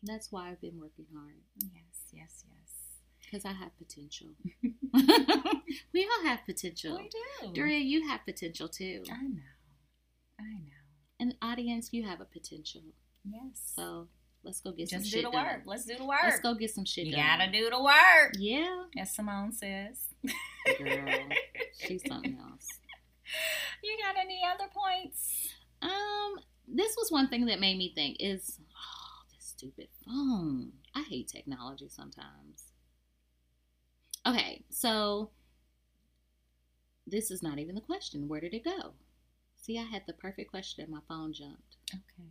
That's 0.04 0.30
why 0.32 0.50
I've 0.50 0.60
been 0.60 0.78
working 0.80 1.06
hard 1.14 1.34
Yes, 1.58 1.94
yes, 2.12 2.44
yes. 2.48 2.70
because 3.20 3.44
I 3.44 3.52
have 3.52 3.76
potential. 3.78 4.28
we 5.92 6.08
all 6.10 6.24
have 6.26 6.40
potential. 6.46 6.96
We 6.96 7.08
do. 7.08 7.52
Doria, 7.54 7.78
you 7.78 8.08
have 8.08 8.24
potential 8.24 8.68
too. 8.68 9.02
I 9.10 9.22
know. 9.22 9.50
I 10.40 10.54
know. 10.54 10.71
And 11.22 11.36
audience, 11.40 11.90
you 11.92 12.02
have 12.02 12.20
a 12.20 12.24
potential. 12.24 12.80
Yes. 13.24 13.72
So 13.76 14.08
let's 14.42 14.60
go 14.60 14.72
get 14.72 14.88
some 14.90 14.98
shit. 14.98 15.02
Just 15.04 15.12
do 15.14 15.18
shit 15.20 15.26
the 15.26 15.30
done. 15.30 15.46
work. 15.46 15.62
Let's 15.66 15.84
do 15.84 15.96
the 15.96 16.04
work. 16.04 16.18
Let's 16.24 16.40
go 16.40 16.54
get 16.54 16.70
some 16.74 16.84
shit 16.84 17.06
You 17.06 17.12
done. 17.12 17.38
gotta 17.38 17.52
do 17.52 17.70
the 17.70 17.80
work. 17.80 18.32
Yeah, 18.38 18.86
As 18.98 19.14
Simone 19.14 19.52
says. 19.52 20.08
girl, 20.78 21.06
she's 21.78 22.02
something 22.08 22.36
else. 22.50 22.66
You 23.84 23.96
got 24.04 24.16
any 24.20 24.40
other 24.52 24.68
points? 24.74 25.54
Um, 25.80 26.40
this 26.66 26.96
was 26.96 27.12
one 27.12 27.28
thing 27.28 27.46
that 27.46 27.60
made 27.60 27.78
me 27.78 27.92
think 27.94 28.16
is, 28.18 28.58
oh, 28.74 29.22
this 29.32 29.44
stupid 29.46 29.86
phone. 30.04 30.72
I 30.92 31.02
hate 31.08 31.28
technology 31.28 31.88
sometimes. 31.88 32.64
Okay, 34.26 34.64
so 34.70 35.30
this 37.06 37.30
is 37.30 37.44
not 37.44 37.60
even 37.60 37.76
the 37.76 37.80
question. 37.80 38.26
Where 38.26 38.40
did 38.40 38.54
it 38.54 38.64
go? 38.64 38.94
See, 39.62 39.78
I 39.78 39.84
had 39.84 40.02
the 40.06 40.12
perfect 40.12 40.50
question 40.50 40.82
and 40.84 40.92
my 40.92 41.00
phone 41.08 41.32
jumped. 41.32 41.76
Okay. 41.94 42.28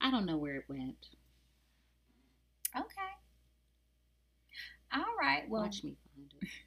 I 0.00 0.10
don't 0.10 0.26
know 0.26 0.36
where 0.36 0.56
it 0.56 0.64
went. 0.68 1.08
Okay. 2.76 3.12
All 4.92 5.14
right. 5.20 5.48
Well, 5.48 5.62
Watch 5.62 5.84
me 5.84 5.96
find 6.14 6.32
it. 6.40 6.48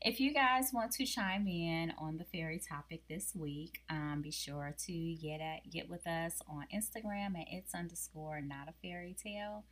If 0.00 0.20
you 0.20 0.32
guys 0.32 0.70
want 0.72 0.92
to 0.92 1.04
chime 1.04 1.46
in 1.46 1.92
on 1.98 2.16
the 2.16 2.24
fairy 2.24 2.58
topic 2.66 3.02
this 3.08 3.34
week, 3.34 3.80
um, 3.90 4.20
be 4.22 4.30
sure 4.30 4.74
to 4.86 5.14
get 5.16 5.40
at 5.40 5.70
get 5.70 5.90
with 5.90 6.06
us 6.06 6.40
on 6.48 6.64
Instagram 6.74 7.38
at 7.38 7.46
it's 7.50 7.74
underscore 7.74 8.40
not 8.40 8.68
a 8.68 8.74
fairy 8.82 9.14
tale, 9.22 9.64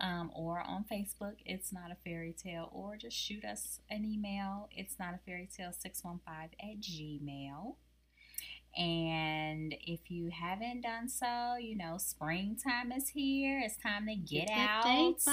um, 0.00 0.30
or 0.34 0.60
on 0.60 0.84
Facebook 0.90 1.36
it's 1.44 1.72
not 1.72 1.90
a 1.90 1.96
fairy 2.04 2.34
tale, 2.36 2.70
or 2.72 2.96
just 2.96 3.16
shoot 3.16 3.44
us 3.44 3.80
an 3.90 4.04
email. 4.04 4.68
It's 4.70 4.98
not 4.98 5.14
a 5.14 5.18
fairy 5.24 5.48
tale 5.54 5.72
six 5.72 6.04
one 6.04 6.20
five 6.24 6.50
at 6.60 6.80
gmail. 6.80 7.76
And 8.76 9.74
if 9.80 10.10
you 10.10 10.28
haven't 10.28 10.82
done 10.82 11.08
so, 11.08 11.56
you 11.58 11.76
know, 11.78 11.96
springtime 11.96 12.92
is 12.92 13.08
here. 13.08 13.62
It's 13.64 13.78
time 13.78 14.06
to 14.06 14.14
get, 14.14 14.48
that 14.48 14.84
out. 14.84 14.84
box. 14.84 15.24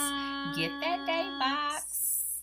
Get 0.58 0.71
that 0.80 1.06
date 1.06 1.39
box 1.39 2.41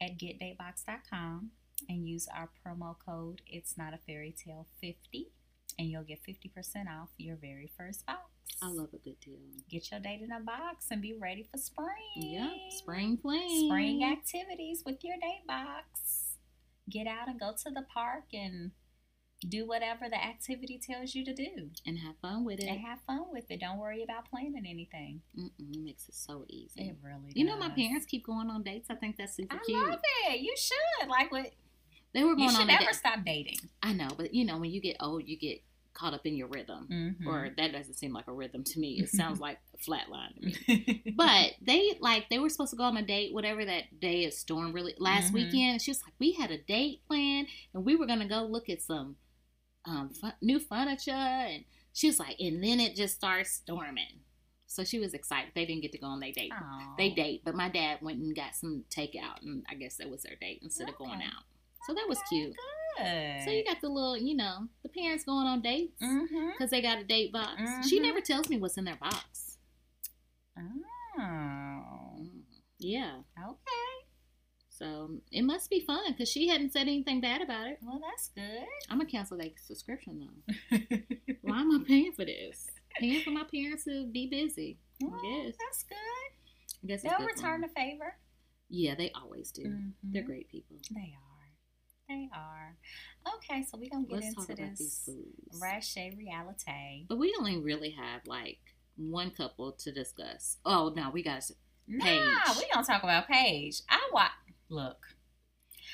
at 0.00 0.18
getdatebox.com 0.18 1.50
and 1.88 2.08
use 2.08 2.28
our 2.34 2.48
promo 2.64 2.96
code 3.04 3.42
It's 3.46 3.76
Not 3.76 3.92
a 3.92 3.98
Fairy 3.98 4.34
Tale 4.44 4.66
50 4.80 5.28
and 5.78 5.88
you'll 5.88 6.04
get 6.04 6.20
50% 6.22 6.86
off 6.88 7.10
your 7.18 7.36
very 7.36 7.70
first 7.76 8.06
box. 8.06 8.35
I 8.62 8.68
love 8.68 8.88
a 8.94 8.98
good 8.98 9.20
deal. 9.20 9.38
Get 9.68 9.90
your 9.90 10.00
date 10.00 10.22
in 10.22 10.32
a 10.32 10.40
box 10.40 10.86
and 10.90 11.02
be 11.02 11.14
ready 11.20 11.46
for 11.50 11.58
spring. 11.58 11.86
Yep, 12.16 12.50
spring 12.70 13.18
fling. 13.18 13.66
Spring 13.68 14.04
activities 14.04 14.82
with 14.86 15.04
your 15.04 15.16
date 15.16 15.46
box. 15.46 16.36
Get 16.88 17.06
out 17.06 17.28
and 17.28 17.38
go 17.40 17.52
to 17.64 17.70
the 17.70 17.82
park 17.92 18.24
and 18.32 18.70
do 19.46 19.66
whatever 19.66 20.08
the 20.08 20.16
activity 20.16 20.80
tells 20.82 21.14
you 21.14 21.22
to 21.24 21.34
do 21.34 21.70
and 21.84 21.98
have 21.98 22.14
fun 22.22 22.44
with 22.44 22.58
it. 22.58 22.64
and 22.66 22.80
have 22.80 23.00
fun 23.06 23.24
with 23.30 23.44
it. 23.50 23.60
Don't 23.60 23.78
worry 23.78 24.02
about 24.02 24.30
planning 24.30 24.64
anything. 24.66 25.20
Mm-mm, 25.38 25.50
it 25.74 25.80
makes 25.82 26.08
it 26.08 26.14
so 26.14 26.46
easy. 26.48 26.88
It 26.88 26.96
really 27.02 27.26
does. 27.26 27.36
you 27.36 27.44
know, 27.44 27.56
my 27.58 27.68
parents 27.68 28.06
keep 28.06 28.24
going 28.24 28.48
on 28.48 28.62
dates. 28.62 28.88
I 28.88 28.94
think 28.94 29.16
that's 29.18 29.34
super 29.36 29.56
I 29.56 29.64
cute. 29.66 29.86
love 29.86 29.98
it. 30.30 30.40
You 30.40 30.54
should. 30.56 31.08
Like 31.10 31.30
what 31.30 31.50
They 32.14 32.24
were 32.24 32.30
you 32.30 32.36
going 32.36 32.50
should 32.50 32.60
on 32.62 32.70
a 32.70 32.72
never 32.72 32.84
date. 32.86 32.94
stop 32.94 33.18
dating. 33.26 33.58
I 33.82 33.92
know, 33.92 34.08
but 34.16 34.32
you 34.32 34.46
know, 34.46 34.56
when 34.56 34.70
you 34.70 34.80
get 34.80 34.96
old, 35.00 35.24
you 35.26 35.36
get 35.36 35.60
caught 35.96 36.14
up 36.14 36.26
in 36.26 36.36
your 36.36 36.48
rhythm. 36.48 36.86
Mm-hmm. 36.92 37.26
Or 37.28 37.48
that 37.56 37.72
doesn't 37.72 37.94
seem 37.94 38.12
like 38.12 38.28
a 38.28 38.32
rhythm 38.32 38.62
to 38.64 38.78
me. 38.78 39.00
It 39.00 39.08
sounds 39.08 39.40
like 39.46 39.58
a 39.74 39.78
flat 39.78 40.08
line 40.10 40.34
to 40.34 40.40
me. 40.46 41.14
But 41.16 41.52
they 41.62 41.96
like 42.00 42.28
they 42.28 42.38
were 42.38 42.50
supposed 42.50 42.70
to 42.72 42.76
go 42.76 42.84
on 42.84 42.96
a 42.96 43.02
date, 43.02 43.32
whatever 43.32 43.64
that 43.64 43.98
day 44.00 44.24
is 44.24 44.38
storm 44.38 44.72
really 44.72 44.94
last 44.98 45.30
Mhm. 45.32 45.34
weekend. 45.34 45.82
She 45.82 45.90
was 45.90 46.02
like, 46.04 46.14
we 46.18 46.32
had 46.32 46.50
a 46.50 46.58
date 46.58 47.00
planned, 47.08 47.48
and 47.74 47.84
we 47.84 47.96
were 47.96 48.06
gonna 48.06 48.28
go 48.28 48.44
look 48.44 48.68
at 48.68 48.82
some 48.82 49.16
um 49.86 50.10
new 50.42 50.58
furniture, 50.60 51.12
and 51.12 51.64
she 51.92 52.06
was 52.08 52.18
like, 52.18 52.36
and 52.40 52.62
then 52.62 52.78
it 52.80 52.94
just 52.96 53.14
starts 53.14 53.50
storming. 53.52 54.20
So 54.68 54.82
she 54.84 54.98
was 54.98 55.14
excited. 55.14 55.52
They 55.54 55.64
didn't 55.64 55.82
get 55.82 55.92
to 55.92 55.98
go 55.98 56.08
on 56.08 56.20
their 56.20 56.32
date. 56.32 56.52
Aw. 56.52 56.94
They 56.98 57.10
date, 57.10 57.42
but 57.44 57.54
my 57.54 57.68
dad 57.68 57.98
went 58.02 58.18
and 58.18 58.34
got 58.36 58.54
some 58.56 58.84
takeout, 58.90 59.40
and 59.42 59.64
I 59.70 59.74
guess 59.76 59.96
that 59.96 60.10
was 60.10 60.22
their 60.24 60.36
date 60.40 60.58
instead 60.62 60.88
of 60.88 60.96
going 60.98 61.22
out. 61.22 61.44
So 61.86 61.94
that 61.94 62.06
was 62.08 62.18
cute. 62.28 62.50
Good. 62.50 62.56
So 63.44 63.50
you 63.50 63.64
got 63.64 63.80
the 63.80 63.88
little, 63.88 64.16
you 64.16 64.34
know, 64.36 64.68
the 64.82 64.88
parents 64.88 65.24
going 65.24 65.46
on 65.46 65.60
dates 65.60 66.00
mm-hmm. 66.02 66.50
because 66.52 66.70
they 66.70 66.80
got 66.80 66.98
a 66.98 67.04
date 67.04 67.32
box. 67.32 67.60
She 67.88 67.98
Mhm. 67.98 68.02
never 68.02 68.20
tells 68.20 68.48
me 68.48 68.58
what's 68.58 68.76
in 68.78 68.84
their 68.84 68.96
box. 68.96 69.58
Oh. 70.58 72.26
Yeah. 72.78 73.16
Okay. 73.38 74.06
So 74.68 75.20
it 75.32 75.42
must 75.42 75.70
be 75.70 75.80
fun 75.80 76.12
because 76.12 76.28
she 76.30 76.48
hadn't 76.48 76.72
said 76.72 76.82
anything 76.82 77.20
bad 77.20 77.40
about 77.40 77.66
it. 77.66 77.78
Well, 77.82 78.00
that's 78.02 78.28
good. 78.28 78.66
I'm 78.90 78.98
gonna 78.98 79.08
cancel 79.10 79.38
that 79.38 79.52
subscription 79.58 80.20
though. 80.20 80.78
Why 81.42 81.60
am 81.60 81.72
I 81.80 81.84
paying 81.86 82.12
for 82.12 82.24
this? 82.26 82.66
Paying 82.98 83.22
for 83.22 83.30
my 83.30 83.44
parents 83.44 83.84
to 83.84 84.06
be 84.06 84.26
busy. 84.26 84.78
Well, 85.00 85.18
guess. 85.22 85.54
that's 85.58 85.82
good. 85.84 85.96
I 86.82 86.86
guess 86.86 87.02
They'll 87.02 87.16
good 87.18 87.26
return 87.26 87.60
them. 87.62 87.70
the 87.74 87.80
favor. 87.80 88.16
Yeah, 88.68 88.94
they 88.96 89.10
always 89.12 89.50
do. 89.50 89.62
Mhm. 89.64 89.92
They're 90.02 90.22
great 90.22 90.48
people. 90.50 90.76
They 90.90 91.14
are. 91.16 91.25
They 92.08 92.28
are. 92.32 92.76
Okay, 93.36 93.64
so 93.64 93.78
we're 93.78 93.90
gonna 93.90 94.06
get 94.06 94.22
Let's 94.22 94.48
into 94.48 94.54
this. 94.54 95.10
Rache 95.60 96.14
reality. 96.16 97.06
But 97.08 97.18
we 97.18 97.34
only 97.38 97.58
really 97.58 97.90
have 97.90 98.20
like 98.26 98.58
one 98.96 99.30
couple 99.30 99.72
to 99.72 99.92
discuss. 99.92 100.58
Oh 100.64 100.92
no, 100.94 101.10
we 101.10 101.22
got 101.22 101.42
Paige. 101.88 102.20
Nah, 102.22 102.54
we 102.56 102.68
gonna 102.72 102.86
talk 102.86 103.02
about 103.02 103.26
Paige. 103.26 103.80
I 103.88 104.08
watch. 104.12 104.30
Look, 104.68 104.98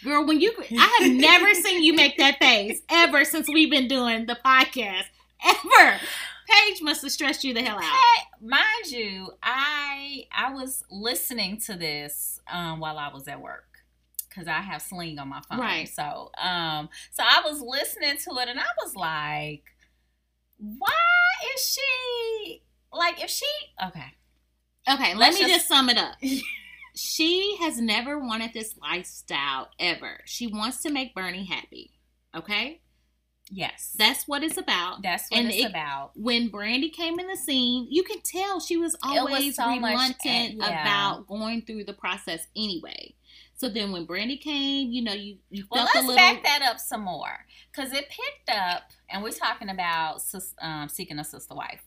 girl. 0.04 0.26
When 0.26 0.40
you, 0.40 0.52
I 0.78 0.98
have 1.00 1.12
never 1.16 1.54
seen 1.54 1.82
you 1.82 1.94
make 1.94 2.18
that 2.18 2.38
face 2.38 2.80
ever 2.90 3.24
since 3.24 3.48
we've 3.48 3.70
been 3.70 3.88
doing 3.88 4.26
the 4.26 4.38
podcast. 4.44 5.04
Ever, 5.44 5.98
Paige 6.48 6.82
must 6.82 7.02
have 7.02 7.10
stressed 7.10 7.42
you 7.42 7.54
the 7.54 7.62
hell 7.62 7.76
out. 7.78 7.82
Hey, 7.84 8.22
mind 8.42 8.90
you, 8.90 9.30
I 9.42 10.26
I 10.30 10.52
was 10.52 10.84
listening 10.90 11.58
to 11.62 11.74
this 11.74 12.38
um, 12.50 12.80
while 12.80 12.98
I 12.98 13.08
was 13.12 13.26
at 13.28 13.40
work 13.40 13.71
because 14.32 14.48
I 14.48 14.60
have 14.60 14.82
Sling 14.82 15.18
on 15.18 15.28
my 15.28 15.40
phone. 15.48 15.58
Right. 15.60 15.88
So 15.88 16.30
um, 16.40 16.88
so 17.12 17.22
I 17.22 17.42
was 17.44 17.60
listening 17.60 18.16
to 18.16 18.30
it 18.42 18.48
and 18.48 18.58
I 18.60 18.64
was 18.82 18.94
like, 18.96 19.64
why 20.58 20.92
is 21.54 21.64
she 21.76 22.62
like 22.92 23.22
if 23.22 23.30
she 23.30 23.46
okay? 23.86 24.14
Okay, 24.88 25.14
let 25.14 25.32
me 25.34 25.40
just- 25.40 25.52
just 25.54 25.68
sum 25.68 25.88
it 25.88 25.96
up. 25.98 26.16
she 26.96 27.56
has 27.60 27.78
never 27.80 28.18
wanted 28.18 28.52
this 28.52 28.74
lifestyle 28.76 29.68
ever. 29.78 30.20
She 30.24 30.46
wants 30.48 30.82
to 30.82 30.90
make 30.90 31.14
Bernie 31.14 31.44
happy. 31.46 31.92
Okay? 32.34 32.80
Yes, 33.54 33.94
That's 33.98 34.26
what 34.26 34.42
it's 34.42 34.56
about. 34.56 35.02
that's 35.02 35.30
what 35.30 35.38
and 35.40 35.48
it's 35.48 35.58
it- 35.64 35.70
about. 35.70 36.12
When 36.14 36.48
Brandy 36.48 36.88
came 36.88 37.18
in 37.20 37.26
the 37.26 37.36
scene, 37.36 37.86
you 37.90 38.02
can 38.02 38.20
tell 38.22 38.60
she 38.60 38.76
was 38.78 38.96
was 39.04 39.18
always 39.18 39.56
so 39.56 39.76
much- 39.78 39.92
reluctant 39.92 40.62
uh, 40.62 40.66
yeah. 40.66 40.82
about 40.82 41.26
going 41.26 41.62
through 41.62 41.84
the 41.84 41.92
process 41.92 42.46
anyway. 42.56 43.14
So 43.56 43.68
then 43.68 43.92
when 43.92 44.06
Brandy 44.06 44.36
came, 44.38 44.90
you 44.90 45.02
know, 45.02 45.12
you, 45.12 45.36
you 45.50 45.64
Well, 45.70 45.86
felt 45.86 45.94
let's 45.94 46.06
a 46.06 46.08
little 46.08 46.16
back 46.16 46.42
that 46.42 46.62
up 46.62 46.78
some 46.78 47.02
more 47.02 47.46
because 47.70 47.92
it 47.92 48.08
picked 48.08 48.50
up, 48.50 48.90
and 49.08 49.22
we're 49.22 49.30
talking 49.30 49.68
about 49.68 50.20
sis- 50.20 50.54
um, 50.60 50.88
seeking 50.88 51.18
a 51.18 51.24
sister 51.24 51.54
wife, 51.54 51.82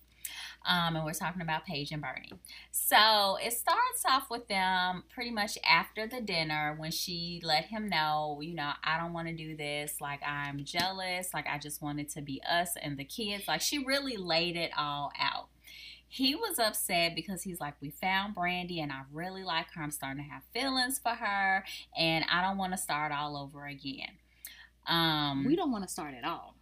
um, 0.66 0.96
and 0.96 1.06
we're 1.06 1.14
talking 1.14 1.42
about 1.42 1.66
Paige 1.66 1.92
and 1.92 2.02
Bernie. 2.02 2.32
So 2.72 3.38
it 3.42 3.54
starts 3.54 4.04
off 4.08 4.30
with 4.30 4.48
them 4.48 5.04
pretty 5.14 5.32
much 5.32 5.58
after 5.68 6.08
the 6.08 6.22
dinner 6.22 6.76
when 6.78 6.92
she 6.92 7.42
let 7.44 7.66
him 7.66 7.90
know, 7.90 8.40
you 8.42 8.56
know, 8.56 8.72
I 8.84 8.98
don't 8.98 9.14
want 9.14 9.28
to 9.28 9.36
do 9.36 9.56
this. 9.56 10.00
Like 10.00 10.22
I'm 10.26 10.64
jealous. 10.64 11.34
Like 11.34 11.46
I 11.48 11.58
just 11.58 11.82
wanted 11.82 12.10
to 12.12 12.22
be 12.22 12.42
us 12.50 12.70
and 12.82 12.98
the 12.98 13.04
kids. 13.04 13.48
Like 13.48 13.62
she 13.62 13.84
really 13.84 14.18
laid 14.18 14.56
it 14.56 14.72
all 14.78 15.12
out. 15.20 15.50
He 16.16 16.34
was 16.34 16.60
upset 16.60 17.14
because 17.14 17.44
he's 17.44 17.60
like, 17.60 17.74
we 17.82 17.90
found 17.90 18.36
Brandy 18.36 18.80
and 18.80 18.90
I 18.90 19.02
really 19.12 19.44
like 19.44 19.66
her. 19.74 19.84
I'm 19.84 19.92
starting 19.92 20.24
to 20.24 20.30
have 20.30 20.44
feelings 20.54 20.98
for 20.98 21.10
her 21.10 21.66
and 21.98 22.24
I 22.32 22.42
don't 22.42 22.58
want 22.58 22.72
to 22.72 22.78
start 22.78 23.12
all 23.12 23.36
over 23.36 23.66
again. 23.66 24.12
Um, 24.88 25.44
we 25.46 25.58
don't 25.58 25.74
want 25.74 25.84
to 25.84 25.90
start 25.90 26.14
at 26.14 26.24
all. 26.24 26.56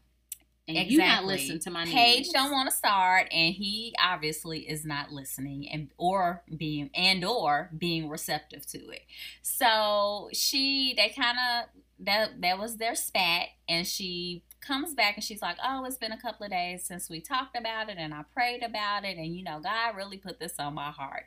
And 0.68 0.76
exactly. 0.76 0.96
you 0.96 1.02
not 1.02 1.26
listen 1.26 1.60
to 1.60 1.70
my 1.70 1.86
Paige 1.86 2.18
needs. 2.20 2.32
don't 2.32 2.52
want 2.52 2.70
to 2.72 2.76
start, 2.76 3.28
and 3.34 3.54
he 3.54 3.94
obviously 4.02 4.60
is 4.60 4.86
not 4.86 5.12
listening 5.12 5.68
and 5.70 5.90
or 5.98 6.42
being 6.56 6.90
and 6.96 7.26
or 7.26 7.70
being 7.78 8.08
receptive 8.08 8.66
to 8.68 8.80
it. 8.90 9.02
So 9.42 10.30
she, 10.32 10.94
they 10.96 11.10
kind 11.10 11.38
of 11.38 11.66
that 12.06 12.42
that 12.42 12.58
was 12.58 12.78
their 12.78 12.96
spat, 12.96 13.50
and 13.68 13.86
she 13.86 14.44
comes 14.66 14.94
back 14.96 15.16
and 15.16 15.24
she's 15.24 15.42
like, 15.42 15.58
"Oh, 15.64 15.84
it's 15.86 15.98
been 15.98 16.12
a 16.12 16.22
couple 16.22 16.46
of 16.46 16.52
days 16.52 16.84
since 16.86 17.10
we 17.10 17.20
talked 17.22 17.56
about 17.58 17.90
it, 17.90 17.98
and 18.00 18.14
I 18.14 18.24
prayed 18.34 18.64
about 18.64 19.04
it, 19.06 19.18
and 19.18 19.36
you 19.36 19.44
know, 19.44 19.60
God 19.60 19.96
really 19.96 20.18
put 20.18 20.40
this 20.40 20.56
on 20.60 20.74
my 20.74 20.92
heart." 20.92 21.26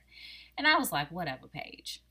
And 0.58 0.66
I 0.66 0.78
was 0.78 0.90
like, 0.92 1.10
"Whatever, 1.12 1.46
Paige." 1.48 2.02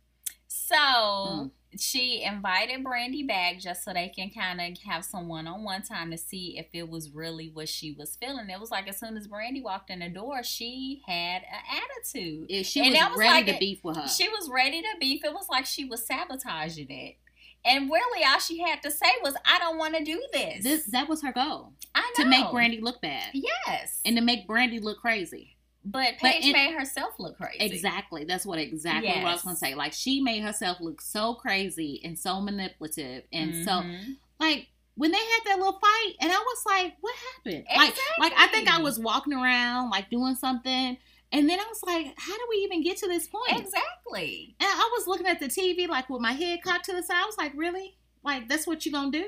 So 0.47 0.75
Mm. 0.75 1.51
she 1.77 2.23
invited 2.23 2.83
Brandy 2.83 3.23
back 3.23 3.59
just 3.59 3.83
so 3.83 3.91
they 3.93 4.07
can 4.09 4.29
kind 4.29 4.61
of 4.61 4.81
have 4.83 5.03
some 5.03 5.27
one 5.27 5.47
on 5.47 5.63
one 5.63 5.81
time 5.81 6.11
to 6.11 6.17
see 6.17 6.57
if 6.57 6.67
it 6.73 6.87
was 6.89 7.09
really 7.09 7.49
what 7.49 7.67
she 7.67 7.91
was 7.91 8.15
feeling. 8.15 8.49
It 8.49 8.59
was 8.59 8.71
like 8.71 8.87
as 8.87 8.97
soon 8.99 9.17
as 9.17 9.27
Brandy 9.27 9.61
walked 9.61 9.89
in 9.89 9.99
the 9.99 10.09
door, 10.09 10.43
she 10.43 11.01
had 11.07 11.41
an 11.43 11.81
attitude. 11.81 12.45
If 12.49 12.67
she 12.67 12.81
And 12.81 12.93
was, 12.93 13.09
was 13.11 13.19
ready 13.19 13.31
like 13.33 13.45
to 13.47 13.55
a- 13.55 13.59
beef 13.59 13.83
with 13.83 13.97
her. 13.97 14.07
She 14.07 14.29
was 14.29 14.49
ready 14.49 14.81
to 14.81 14.87
beef. 14.99 15.25
It 15.25 15.33
was 15.33 15.49
like 15.49 15.65
she 15.65 15.83
was 15.85 16.05
sabotaging 16.07 16.89
it. 16.89 17.17
And 17.65 17.89
really, 17.89 18.23
all 18.25 18.39
she 18.39 18.59
had 18.61 18.81
to 18.83 18.91
say 18.91 19.07
was, 19.23 19.33
I 19.45 19.57
don't 19.59 19.77
want 19.77 19.95
to 19.97 20.03
do 20.03 20.23
this. 20.31 20.63
this 20.63 20.85
that 20.87 21.09
was 21.09 21.21
her 21.23 21.31
goal 21.33 21.73
I 21.95 22.13
know. 22.17 22.23
to 22.23 22.29
make 22.29 22.51
Brandy 22.51 22.79
look 22.81 23.01
bad 23.01 23.29
Yes. 23.33 23.99
and 24.05 24.15
to 24.17 24.21
make 24.21 24.47
Brandy 24.47 24.79
look 24.79 24.99
crazy. 24.99 25.57
but 25.83 26.15
but 26.21 26.31
Paige 26.31 26.45
it- 26.47 26.53
made 26.53 26.73
herself 26.73 27.13
look 27.19 27.37
crazy. 27.37 27.63
Exactly. 27.63 28.23
That's 28.25 28.45
what 28.45 28.59
exactly 28.59 29.09
what 29.09 29.17
I 29.27 29.33
was 29.33 29.41
gonna 29.43 29.55
say. 29.55 29.75
Like 29.75 29.93
she 29.93 30.19
made 30.21 30.41
herself 30.43 30.77
look 30.81 31.01
so 31.01 31.33
crazy 31.35 32.01
and 32.03 32.17
so 32.17 32.41
manipulative 32.41 33.23
and 33.33 33.63
so 33.65 33.71
Mhm. 33.71 34.17
like 34.39 34.67
when 34.95 35.11
they 35.11 35.17
had 35.17 35.39
that 35.45 35.57
little 35.59 35.77
fight 35.79 36.13
and 36.21 36.31
I 36.31 36.37
was 36.37 36.63
like, 36.65 36.95
what 37.01 37.13
happened? 37.35 37.65
Like 37.75 37.95
like 38.19 38.33
I 38.37 38.47
think 38.47 38.67
I 38.67 38.79
was 38.81 38.97
walking 38.99 39.33
around 39.33 39.89
like 39.89 40.09
doing 40.09 40.35
something 40.35 40.97
and 41.35 41.49
then 41.49 41.59
I 41.59 41.65
was 41.67 41.81
like, 41.85 42.13
how 42.17 42.35
do 42.35 42.45
we 42.49 42.55
even 42.57 42.81
get 42.81 42.97
to 42.97 43.07
this 43.07 43.27
point? 43.27 43.51
Exactly. 43.59 44.55
And 44.59 44.69
I 44.69 44.89
was 44.97 45.05
looking 45.07 45.27
at 45.27 45.39
the 45.39 45.47
TV 45.47 45.87
like 45.87 46.09
with 46.09 46.21
my 46.21 46.31
head 46.31 46.61
cocked 46.63 46.85
to 46.85 46.93
the 46.93 47.03
side. 47.03 47.17
I 47.21 47.25
was 47.25 47.37
like, 47.37 47.51
really? 47.55 47.97
Like 48.23 48.47
that's 48.47 48.65
what 48.65 48.85
you're 48.85 48.93
gonna 48.93 49.11
do? 49.11 49.25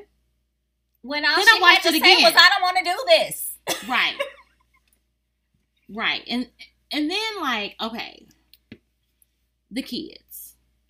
When 1.01 1.25
all 1.25 1.35
Then 1.35 1.45
she 1.45 1.57
I 1.57 1.61
watched 1.61 1.83
had 1.83 1.91
to 1.91 1.97
it 1.97 2.03
say 2.03 2.13
again. 2.15 2.23
was, 2.23 2.33
I 2.35 2.49
don't 2.49 2.61
want 2.61 2.77
to 2.77 2.83
do 2.83 2.97
this. 3.07 3.53
Right. 3.89 4.17
right. 5.89 6.23
And 6.27 6.47
and 6.91 7.09
then 7.11 7.41
like, 7.41 7.75
okay, 7.81 8.25
the 9.71 9.81
kids. 9.81 10.26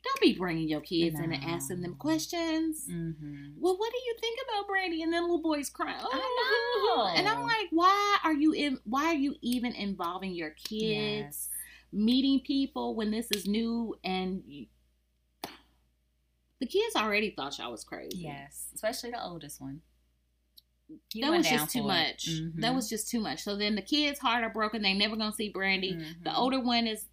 Don't 0.08 0.22
be 0.22 0.38
bringing 0.38 0.70
your 0.70 0.80
kids 0.82 1.20
in 1.20 1.34
and 1.34 1.44
asking 1.44 1.82
them 1.82 1.96
questions. 1.96 2.88
Mm-hmm. 2.90 3.60
Well, 3.60 3.78
what 3.78 3.92
do 3.92 3.98
you 4.06 4.16
think 4.22 4.40
about 4.48 4.68
Brandy? 4.68 5.02
And 5.04 5.12
then 5.12 5.24
little 5.24 5.42
boys 5.42 5.70
crying. 5.70 5.98
I 6.02 6.94
know. 6.96 7.08
And 7.16 7.28
I'm 7.28 7.42
like, 7.44 7.68
why 7.72 8.18
are 8.24 8.34
you 8.34 8.54
in? 8.54 8.80
Why 8.86 9.06
are 9.08 9.14
you 9.16 9.36
even 9.42 9.74
involving 9.74 10.32
your 10.34 10.52
kids, 10.52 10.70
Yes. 10.82 11.50
meeting 11.92 12.40
people 12.40 12.96
when 12.96 13.12
this 13.12 13.30
is 13.32 13.46
new? 13.48 13.96
And 14.04 14.44
you, 14.48 14.68
the 16.62 16.68
kids 16.68 16.96
already 16.96 17.32
thought 17.32 17.58
y'all 17.60 17.72
was 17.72 17.84
crazy. 17.84 18.20
Yes. 18.20 18.68
Especially 18.74 19.12
the 19.12 19.22
oldest 19.24 19.60
one. 19.60 19.82
That 21.20 21.32
was 21.32 21.50
just 21.50 21.70
too 21.72 21.84
much. 21.84 22.28
That 22.56 22.72
Mhm. 22.72 22.76
was 22.76 22.90
just 22.90 23.10
too 23.10 23.20
much. 23.20 23.44
So 23.44 23.58
then 23.58 23.76
the 23.76 23.82
kids' 23.82 24.20
heart 24.20 24.44
are 24.44 24.50
broken. 24.50 24.82
They 24.82 24.94
never 24.94 25.18
gonna 25.18 25.34
see 25.34 25.50
Brandy. 25.50 25.94
The 26.24 26.30
Mhm. 26.30 26.38
older 26.38 26.60
one 26.62 26.88
is. 26.88 27.08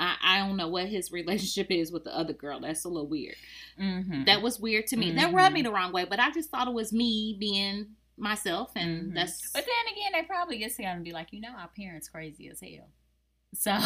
I, 0.00 0.16
I 0.22 0.38
don't 0.38 0.56
know 0.56 0.68
what 0.68 0.86
his 0.88 1.12
relationship 1.12 1.66
is 1.70 1.92
with 1.92 2.04
the 2.04 2.16
other 2.16 2.32
girl. 2.32 2.58
That's 2.60 2.84
a 2.84 2.88
little 2.88 3.06
weird. 3.08 3.34
Mhm. 3.78 4.24
That 4.26 4.40
was 4.42 4.58
weird 4.58 4.86
to 4.88 4.96
me. 4.96 5.12
That 5.12 5.32
rubbed 5.34 5.54
me 5.54 5.62
the 5.62 5.70
wrong 5.70 5.92
way, 5.92 6.04
but 6.06 6.18
I 6.18 6.30
just 6.30 6.48
thought 6.50 6.66
it 6.68 6.74
was 6.74 6.92
me 6.92 7.36
being 7.38 7.96
myself, 8.16 8.72
and 8.76 9.12
Mhm. 9.12 9.14
that's. 9.14 9.52
But 9.52 9.64
then 9.66 9.92
again, 9.94 10.12
they 10.12 10.26
probably 10.26 10.58
get 10.58 10.74
together 10.74 10.96
and 10.96 11.04
be 11.04 11.12
like, 11.12 11.32
you 11.32 11.40
know, 11.40 11.50
our 11.56 11.68
parents 11.68 12.08
crazy 12.08 12.48
as 12.48 12.60
hell. 12.60 12.88
So 13.54 13.76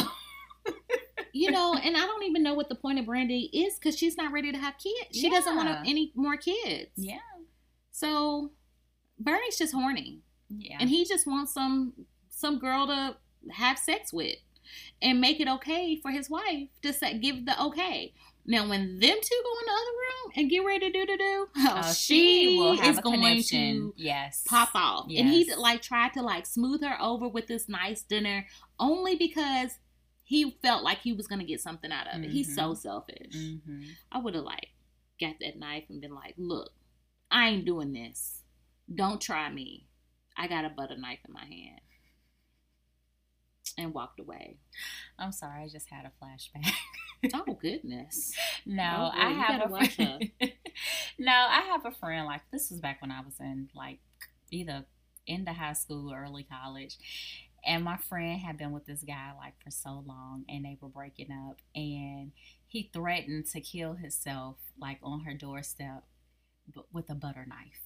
you 1.32 1.50
know, 1.50 1.74
and 1.74 1.96
I 1.96 2.00
don't 2.00 2.22
even 2.24 2.42
know 2.42 2.54
what 2.54 2.68
the 2.68 2.74
point 2.74 2.98
of 3.00 3.06
Brandy 3.06 3.50
is 3.52 3.74
because 3.74 3.98
she's 3.98 4.16
not 4.16 4.32
ready 4.32 4.52
to 4.52 4.58
have 4.58 4.74
kids. 4.78 5.18
She 5.18 5.28
doesn't 5.30 5.56
want 5.56 5.68
any 5.88 6.12
more 6.14 6.36
kids. 6.36 6.90
yeah, 6.96 7.18
So 7.90 8.52
Bernie's 9.18 9.58
just 9.58 9.72
horny, 9.74 10.20
yeah, 10.56 10.76
and 10.80 10.88
he 10.88 11.04
just 11.04 11.26
wants 11.26 11.52
some 11.52 11.92
some 12.28 12.58
girl 12.58 12.86
to 12.86 13.16
have 13.52 13.78
sex 13.78 14.12
with, 14.12 14.36
and 15.02 15.20
make 15.20 15.40
it 15.40 15.48
okay 15.48 15.96
for 16.00 16.10
his 16.10 16.28
wife 16.30 16.68
to 16.82 16.92
say, 16.92 17.18
give 17.18 17.46
the 17.46 17.60
okay. 17.64 18.12
Now, 18.46 18.68
when 18.68 18.98
them 19.00 19.16
two 19.22 19.42
go 19.42 19.58
in 19.60 19.66
the 19.66 19.72
other 19.72 19.90
room 19.90 20.32
and 20.36 20.50
get 20.50 20.64
ready 20.64 20.90
to 20.90 20.92
do 20.92 21.06
to 21.06 21.16
do, 21.16 21.46
oh, 21.56 21.80
Oh, 21.84 21.92
she 21.92 22.56
will 22.58 22.76
have 22.76 22.92
is 22.92 22.98
a 22.98 23.02
going 23.02 23.12
connection. 23.12 23.76
to 23.78 23.94
yes 23.96 24.44
pop 24.46 24.70
off. 24.74 25.06
And 25.16 25.28
he 25.28 25.50
like 25.54 25.80
tried 25.80 26.12
to 26.14 26.22
like 26.22 26.44
smooth 26.46 26.82
her 26.82 27.00
over 27.00 27.26
with 27.28 27.46
this 27.46 27.68
nice 27.68 28.02
dinner 28.02 28.46
only 28.78 29.16
because 29.16 29.78
he 30.22 30.58
felt 30.62 30.82
like 30.82 30.98
he 30.98 31.12
was 31.14 31.26
gonna 31.26 31.44
get 31.44 31.60
something 31.60 31.90
out 31.90 32.06
of 32.14 32.22
it. 32.22 32.30
He's 32.30 32.54
so 32.54 32.72
Mhm. 32.72 32.76
selfish. 32.78 33.34
hmm 33.34 33.82
I 34.12 34.18
would 34.18 34.34
have 34.34 34.44
like 34.44 34.68
got 35.20 35.36
that 35.40 35.58
knife 35.58 35.84
and 35.88 36.00
been 36.00 36.14
like, 36.14 36.34
look, 36.36 36.70
I 37.30 37.48
ain't 37.48 37.64
doing 37.64 37.92
this. 37.92 38.42
Don't 38.94 39.20
try 39.20 39.50
me. 39.50 39.86
I 40.36 40.46
got 40.48 40.64
a 40.66 40.68
butter 40.70 40.96
knife 40.98 41.20
in 41.26 41.32
my 41.32 41.44
hand. 41.44 41.80
And 43.76 43.92
walked 43.92 44.20
away. 44.20 44.58
I'm 45.18 45.32
sorry, 45.32 45.64
I 45.64 45.68
just 45.68 45.90
had 45.90 46.04
a 46.06 46.12
flashback. 46.24 46.70
Oh 47.34 47.54
goodness. 47.60 48.32
No, 48.66 49.10
Oh, 49.12 49.16
boy, 49.16 49.18
I 49.22 49.30
have 49.30 49.60
a 49.60 49.68
friend. 49.68 50.30
no, 51.18 51.32
I 51.32 51.60
have 51.70 51.84
a 51.84 51.90
friend 51.92 52.24
like 52.26 52.42
this 52.50 52.70
was 52.70 52.80
back 52.80 53.02
when 53.02 53.10
I 53.10 53.20
was 53.20 53.34
in 53.40 53.68
like 53.74 53.98
either 54.50 54.84
into 55.26 55.52
high 55.52 55.72
school 55.74 56.10
or 56.12 56.22
early 56.24 56.44
college. 56.44 56.96
And 57.66 57.84
my 57.84 57.96
friend 57.96 58.40
had 58.40 58.58
been 58.58 58.72
with 58.72 58.86
this 58.86 59.02
guy 59.02 59.32
like 59.38 59.54
for 59.62 59.70
so 59.70 60.04
long 60.06 60.44
and 60.48 60.64
they 60.64 60.76
were 60.80 60.88
breaking 60.88 61.30
up 61.32 61.58
and 61.74 62.32
he 62.66 62.90
threatened 62.92 63.46
to 63.52 63.60
kill 63.60 63.94
himself 63.94 64.56
like 64.78 64.98
on 65.02 65.20
her 65.20 65.34
doorstep 65.34 66.04
but 66.74 66.86
with 66.92 67.10
a 67.10 67.14
butter 67.14 67.46
knife. 67.48 67.80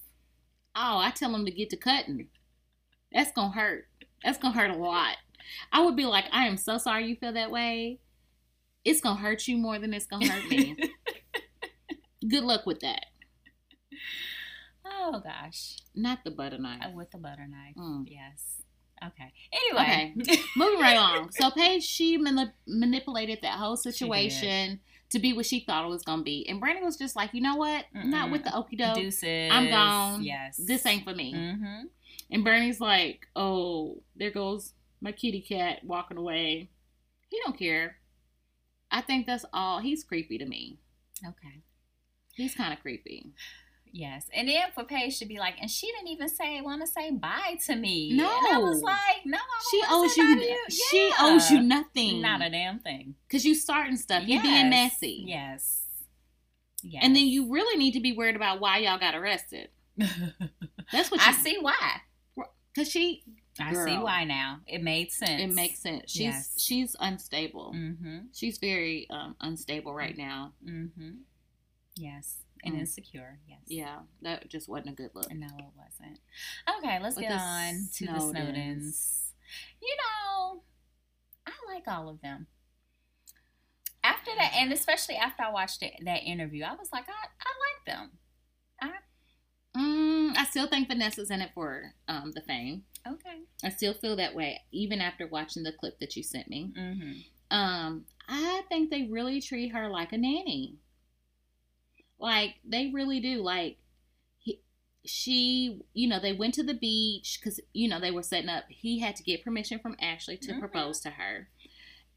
Oh, 0.75 0.97
I 0.99 1.11
tell 1.11 1.33
him 1.35 1.45
to 1.45 1.51
get 1.51 1.69
to 1.71 1.77
cutting. 1.77 2.27
That's 3.11 3.31
gonna 3.31 3.51
hurt. 3.53 3.87
That's 4.23 4.37
gonna 4.37 4.55
hurt 4.55 4.71
a 4.71 4.75
lot. 4.77 5.17
I 5.71 5.83
would 5.83 5.95
be 5.95 6.05
like, 6.05 6.25
I 6.31 6.47
am 6.47 6.57
so 6.57 6.77
sorry 6.77 7.07
you 7.07 7.15
feel 7.15 7.33
that 7.33 7.51
way. 7.51 7.99
It's 8.85 9.01
gonna 9.01 9.19
hurt 9.19 9.47
you 9.47 9.57
more 9.57 9.77
than 9.79 9.93
it's 9.93 10.05
gonna 10.07 10.27
hurt 10.27 10.49
me. 10.49 10.77
Good 12.27 12.43
luck 12.43 12.65
with 12.65 12.79
that. 12.81 13.05
oh 14.85 15.21
gosh. 15.23 15.77
Not 15.95 16.19
the 16.23 16.31
butter 16.31 16.57
knife. 16.57 16.81
Uh, 16.85 16.91
With 16.95 17.11
the 17.11 17.17
butter 17.17 17.47
knife. 17.47 17.75
Mm. 17.77 18.05
Yes. 18.07 18.61
Okay. 19.05 19.31
Anyway. 19.53 20.13
Moving 20.55 20.79
right 20.79 20.95
along. 20.95 21.31
So 21.31 21.49
Paige, 21.51 21.83
she 21.83 22.17
manip- 22.17 22.51
manipulated 22.67 23.39
that 23.41 23.57
whole 23.57 23.77
situation 23.77 24.79
to 25.09 25.19
be 25.19 25.33
what 25.33 25.45
she 25.45 25.61
thought 25.61 25.85
it 25.85 25.89
was 25.89 26.03
gonna 26.03 26.21
be, 26.23 26.47
and 26.47 26.59
Brandon 26.59 26.85
was 26.85 26.97
just 26.97 27.15
like, 27.15 27.33
you 27.33 27.41
know 27.41 27.55
what? 27.55 27.85
Not 27.93 28.27
Mm-mm. 28.27 28.31
with 28.31 28.43
the 28.43 28.51
okie 28.51 28.77
doke. 28.77 28.95
Deuces. 28.95 29.51
I'm 29.51 29.69
gone. 29.69 30.23
Yes. 30.23 30.57
This 30.57 30.85
ain't 30.85 31.03
for 31.03 31.15
me. 31.15 31.33
Mm-hmm. 31.33 31.85
And 32.31 32.43
Bernie's 32.43 32.79
like, 32.79 33.27
oh, 33.35 34.03
there 34.15 34.29
goes 34.31 34.73
my 35.01 35.11
kitty 35.11 35.41
cat 35.41 35.79
walking 35.83 36.17
away. 36.17 36.69
He 37.29 37.39
don't 37.45 37.57
care. 37.57 37.97
I 38.91 39.01
think 39.01 39.27
that's 39.27 39.45
all. 39.53 39.79
He's 39.79 40.03
creepy 40.03 40.37
to 40.37 40.45
me. 40.45 40.79
Okay. 41.25 41.61
He's 42.33 42.55
kind 42.55 42.73
of 42.73 42.79
creepy. 42.79 43.33
Yes. 43.91 44.27
And 44.33 44.47
then 44.47 44.61
for 44.73 44.83
Paige 44.83 45.17
to 45.19 45.25
be 45.25 45.39
like, 45.39 45.55
and 45.59 45.69
she 45.69 45.87
didn't 45.87 46.09
even 46.09 46.29
say, 46.29 46.61
want 46.61 46.81
to 46.81 46.87
say 46.87 47.11
bye 47.11 47.57
to 47.65 47.75
me. 47.75 48.13
No. 48.15 48.23
And 48.25 48.55
I 48.55 48.57
was 48.59 48.81
like, 48.81 49.25
no, 49.25 49.37
I 49.37 49.67
She 49.71 49.81
owes 49.89 50.17
you. 50.17 50.23
you. 50.23 50.65
She 50.69 51.11
owes 51.19 51.49
you 51.49 51.61
nothing. 51.61 52.21
Not 52.21 52.41
a 52.41 52.49
damn 52.49 52.79
thing. 52.79 53.15
Cause 53.31 53.45
you 53.45 53.55
starting 53.55 53.97
stuff. 53.97 54.23
You're 54.25 54.41
being 54.41 54.69
messy. 54.69 55.23
Yes. 55.27 55.81
Yes. 56.83 57.03
And 57.03 57.15
then 57.15 57.25
you 57.25 57.51
really 57.51 57.77
need 57.77 57.93
to 57.93 57.99
be 57.99 58.13
worried 58.13 58.35
about 58.35 58.59
why 58.59 58.77
y'all 58.77 58.99
got 58.99 59.15
arrested. 59.15 59.69
That's 59.97 61.11
what 61.11 61.19
you, 61.19 61.27
I 61.27 61.33
see 61.33 61.57
why. 61.59 62.01
Cause 62.75 62.89
she, 62.89 63.23
I 63.59 63.73
see 63.73 63.97
why 63.97 64.23
now. 64.23 64.59
It 64.67 64.81
made 64.83 65.11
sense. 65.11 65.41
it 65.41 65.53
makes 65.53 65.79
sense. 65.79 66.03
She's 66.11 66.21
Yes. 66.21 66.53
she's 66.61 66.95
unstable. 66.99 67.73
Mm-hmm. 67.75 68.17
She's 68.33 68.57
very 68.57 69.07
um, 69.09 69.35
unstable 69.41 69.93
right 69.93 70.17
now. 70.17 70.53
Mm-hmm. 70.65 71.09
Yes. 71.95 72.37
And 72.63 72.75
Mm. 72.75 72.79
insecure. 72.79 73.39
Yes. 73.47 73.59
Yeah, 73.67 73.99
that 74.21 74.49
just 74.49 74.67
wasn't 74.67 74.89
a 74.89 74.93
good 74.93 75.11
look. 75.13 75.33
No, 75.33 75.47
it 75.47 75.65
wasn't. 75.77 76.19
Okay, 76.77 76.99
let's 77.01 77.15
With 77.15 77.23
get 77.23 77.31
on 77.39 77.87
to 77.95 78.05
the 78.05 78.11
Snowdens. 78.11 79.31
You 79.81 79.95
know, 79.97 80.61
I 81.47 81.51
like 81.73 81.87
all 81.87 82.09
of 82.09 82.21
them. 82.21 82.47
After 84.03 84.31
that, 84.37 84.53
and 84.55 84.71
especially 84.73 85.15
after 85.15 85.43
I 85.43 85.51
watched 85.51 85.83
it, 85.83 85.93
that 86.03 86.23
interview, 86.23 86.63
I 86.63 86.73
was 86.75 86.89
like, 86.91 87.05
I, 87.07 87.11
I 87.11 87.51
like 87.65 87.85
them. 87.85 88.11
Mm, 89.77 90.35
I 90.35 90.45
still 90.45 90.67
think 90.67 90.87
Vanessa's 90.87 91.29
in 91.29 91.41
it 91.41 91.51
for 91.53 91.93
um, 92.07 92.31
the 92.33 92.41
fame. 92.41 92.83
Okay. 93.07 93.39
I 93.63 93.69
still 93.69 93.93
feel 93.93 94.15
that 94.17 94.35
way, 94.35 94.61
even 94.71 95.01
after 95.01 95.25
watching 95.27 95.63
the 95.63 95.71
clip 95.71 95.99
that 95.99 96.15
you 96.15 96.23
sent 96.23 96.47
me. 96.49 96.71
Mm-hmm. 96.77 97.11
Um, 97.57 98.05
I 98.27 98.61
think 98.69 98.89
they 98.89 99.03
really 99.03 99.41
treat 99.41 99.69
her 99.69 99.89
like 99.89 100.11
a 100.13 100.17
nanny. 100.17 100.75
Like 102.19 102.55
they 102.67 102.91
really 102.93 103.19
do. 103.19 103.41
Like 103.41 103.77
he, 104.39 104.61
she, 105.05 105.81
you 105.93 106.07
know, 106.07 106.19
they 106.19 106.33
went 106.33 106.53
to 106.55 106.63
the 106.63 106.73
beach 106.73 107.39
because 107.39 107.59
you 107.73 107.87
know 107.87 107.99
they 107.99 108.11
were 108.11 108.23
setting 108.23 108.49
up. 108.49 108.65
He 108.67 108.99
had 108.99 109.15
to 109.15 109.23
get 109.23 109.43
permission 109.43 109.79
from 109.79 109.95
Ashley 110.01 110.37
to 110.37 110.53
Mhm. 110.53 110.59
propose 110.59 110.99
to 111.01 111.11
her, 111.11 111.49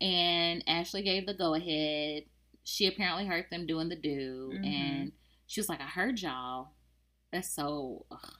and 0.01 0.65
Ashley 0.67 1.03
gave 1.03 1.27
the 1.27 1.35
go 1.35 1.55
ahead. 1.55 2.25
She 2.65 2.87
apparently 2.87 3.27
heard 3.27 3.47
them 3.51 3.67
doing 3.67 3.89
the 3.89 3.97
do, 3.97 4.53
Mhm. 4.55 4.67
and 4.67 5.13
she 5.47 5.61
was 5.61 5.69
like, 5.69 5.81
"I 5.81 5.87
heard 5.87 6.21
y'all." 6.21 6.73
That's 7.31 7.49
so. 7.55 8.05
Ugh, 8.11 8.35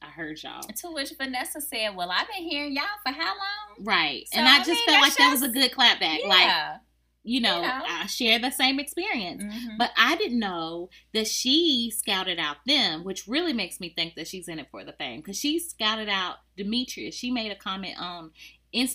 I 0.00 0.06
heard 0.06 0.42
y'all. 0.42 0.62
To 0.62 0.90
which 0.92 1.12
Vanessa 1.16 1.60
said, 1.60 1.94
Well, 1.96 2.10
I've 2.10 2.26
been 2.28 2.48
hearing 2.48 2.74
y'all 2.74 2.84
for 3.04 3.12
how 3.12 3.26
long? 3.34 3.84
Right. 3.84 4.24
So, 4.32 4.38
and 4.38 4.48
I 4.48 4.56
I 4.56 4.58
just 4.58 4.70
mean, 4.70 4.86
felt 4.86 5.00
like 5.02 5.16
that 5.16 5.30
was 5.30 5.42
a 5.42 5.48
good 5.48 5.70
clapback. 5.72 6.26
Like, 6.26 6.78
you 7.24 7.40
know, 7.40 7.56
You 7.56 7.62
know. 7.68 7.82
I 7.86 8.06
share 8.06 8.38
the 8.38 8.50
same 8.50 8.80
experience. 8.80 9.42
Mhm. 9.44 9.78
But 9.78 9.90
I 9.96 10.16
didn't 10.16 10.38
know 10.40 10.90
that 11.14 11.28
she 11.28 11.92
scouted 11.96 12.38
out 12.40 12.56
them, 12.66 13.04
which 13.04 13.28
really 13.28 13.52
makes 13.52 13.78
me 13.80 13.90
think 13.90 14.14
that 14.16 14.26
she's 14.26 14.48
in 14.48 14.58
it 14.58 14.68
for 14.70 14.82
the 14.82 14.92
fame 14.94 15.20
because 15.20 15.38
she 15.38 15.58
scouted 15.60 16.08
out 16.08 16.36
Demetrius. 16.56 17.14
She 17.14 17.30
made 17.30 17.52
a 17.52 17.56
comment 17.56 17.96
on 17.98 18.32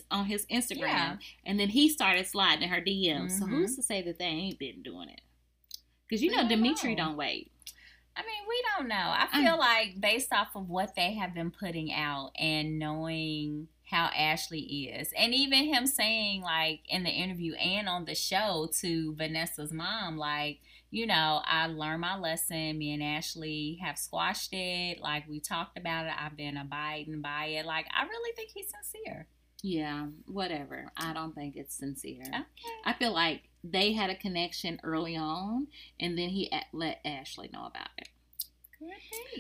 on 0.10 0.26
his 0.26 0.43
Instagram, 0.47 0.80
Yeah. 0.80 1.17
and 1.45 1.60
then 1.60 1.69
he 1.69 1.88
started 1.88 2.26
sliding 2.26 2.63
in 2.63 2.69
her 2.69 2.82
DMs. 2.82 3.38
So 3.38 3.45
Mhm. 3.45 3.50
who's 3.50 3.76
to 3.76 3.84
say 3.84 4.02
that 4.02 4.17
they 4.17 4.26
ain't 4.26 4.58
been 4.58 4.82
doing 4.82 5.08
it? 5.10 5.21
Because 6.08 6.23
you 6.23 6.32
know, 6.32 6.47
Dimitri 6.47 6.95
don't 6.95 7.15
wait. 7.15 7.52
I 8.17 8.21
mean, 8.21 8.47
we 8.49 8.63
don't 8.75 8.88
know. 8.88 8.95
I 8.95 9.27
feel 9.32 9.58
like 9.60 10.01
based 10.01 10.34
off 10.34 10.56
of 10.56 10.67
what 10.67 10.95
they 10.95 11.13
have 11.13 11.36
been 11.36 11.51
putting 11.51 11.93
out 11.93 12.32
and 12.38 12.80
knowing 12.80 13.67
how 13.89 14.10
Ashley 14.17 14.60
is, 14.60 15.13
and 15.15 15.34
even 15.34 15.65
him 15.65 15.86
saying 15.86 16.41
like 16.41 16.82
in 16.89 17.03
the 17.03 17.10
interview 17.10 17.53
and 17.53 17.88
on 17.88 18.06
the 18.06 18.15
show 18.15 18.67
to 18.82 19.13
Vanessa's 19.15 19.71
mom, 19.71 20.17
like, 20.17 20.60
you 20.89 21.06
know, 21.06 21.41
I 21.45 21.67
learned 21.67 22.01
my 22.01 22.17
lesson. 22.17 22.80
Me 22.80 22.93
and 22.93 23.03
Ashley 23.03 23.80
have 23.84 23.97
squashed 23.97 24.53
it. 24.53 24.99
Like 24.99 25.30
we 25.30 25.39
talked 25.39 25.77
about 25.77 26.08
it. 26.08 26.13
I've 26.17 26.36
been 26.36 26.58
abiding 26.58 27.21
by 27.21 27.45
it. 27.45 27.65
Like 27.65 27.86
I 27.95 28.03
really 28.03 28.36
think 28.36 28.49
he's 28.53 28.71
sincere. 28.71 29.27
Yeah, 29.63 30.08
whatever. 30.25 30.91
I 30.97 31.13
don't 31.13 31.34
think 31.34 31.56
it's 31.56 31.75
sincere. 31.75 32.23
Okay. 32.27 32.43
I 32.86 32.93
feel 32.93 33.13
like 33.13 33.46
they 33.71 33.93
had 33.93 34.10
a 34.10 34.15
connection 34.15 34.80
early 34.84 35.15
on, 35.15 35.67
and 35.99 36.17
then 36.17 36.30
he 36.30 36.51
let 36.73 36.99
Ashley 37.06 37.49
know 37.51 37.65
about 37.65 37.89
it. 37.97 38.10